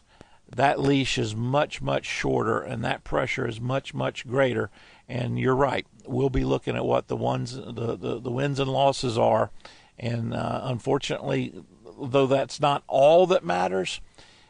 that 0.56 0.80
leash 0.80 1.18
is 1.18 1.36
much 1.36 1.82
much 1.82 2.06
shorter 2.06 2.60
and 2.60 2.84
that 2.84 3.04
pressure 3.04 3.48
is 3.48 3.60
much 3.62 3.94
much 3.94 4.28
greater. 4.28 4.70
And 5.08 5.40
you're 5.40 5.56
right. 5.56 5.86
We'll 6.06 6.30
be 6.30 6.46
looking 6.46 6.76
at 6.76 6.86
what 6.86 7.08
the 7.08 7.18
ones 7.18 7.56
the 7.56 7.98
the, 7.98 8.20
the 8.20 8.32
wins 8.32 8.60
and 8.60 8.72
losses 8.72 9.18
are, 9.18 9.52
and 9.98 10.34
uh, 10.34 10.62
unfortunately, 10.64 11.64
though 12.02 12.28
that's 12.28 12.60
not 12.60 12.84
all 12.88 13.28
that 13.28 13.44
matters, 13.44 14.02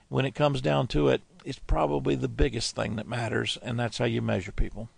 when 0.09 0.25
it 0.25 0.35
comes 0.35 0.61
down 0.61 0.87
to 0.87 1.07
it, 1.09 1.21
it's 1.45 1.59
probably 1.59 2.15
the 2.15 2.27
biggest 2.27 2.75
thing 2.75 2.95
that 2.97 3.07
matters, 3.07 3.57
and 3.61 3.79
that's 3.79 3.97
how 3.97 4.05
you 4.05 4.21
measure 4.21 4.51
people. 4.51 4.89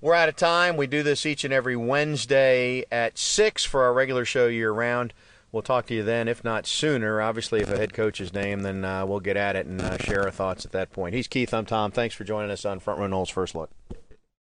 We're 0.00 0.14
out 0.14 0.28
of 0.28 0.36
time. 0.36 0.76
We 0.76 0.86
do 0.86 1.02
this 1.02 1.26
each 1.26 1.44
and 1.44 1.52
every 1.52 1.76
Wednesday 1.76 2.84
at 2.92 3.18
6 3.18 3.64
for 3.64 3.82
our 3.82 3.92
regular 3.92 4.24
show 4.24 4.46
year 4.46 4.70
round. 4.70 5.12
We'll 5.52 5.62
talk 5.62 5.86
to 5.86 5.94
you 5.94 6.02
then, 6.02 6.28
if 6.28 6.44
not 6.44 6.66
sooner. 6.66 7.20
Obviously, 7.22 7.60
if 7.60 7.70
a 7.70 7.78
head 7.78 7.94
coach 7.94 8.20
is 8.20 8.32
named, 8.32 8.64
then 8.64 8.84
uh, 8.84 9.06
we'll 9.06 9.20
get 9.20 9.36
at 9.36 9.56
it 9.56 9.66
and 9.66 9.80
uh, 9.80 9.96
share 9.98 10.24
our 10.24 10.30
thoughts 10.30 10.66
at 10.66 10.72
that 10.72 10.92
point. 10.92 11.14
He's 11.14 11.28
Keith. 11.28 11.54
I'm 11.54 11.64
Tom. 11.64 11.92
Thanks 11.92 12.14
for 12.14 12.24
joining 12.24 12.50
us 12.50 12.64
on 12.64 12.78
Front 12.78 13.00
Row 13.00 13.06
Noles 13.06 13.30
First 13.30 13.54
Look. 13.54 13.70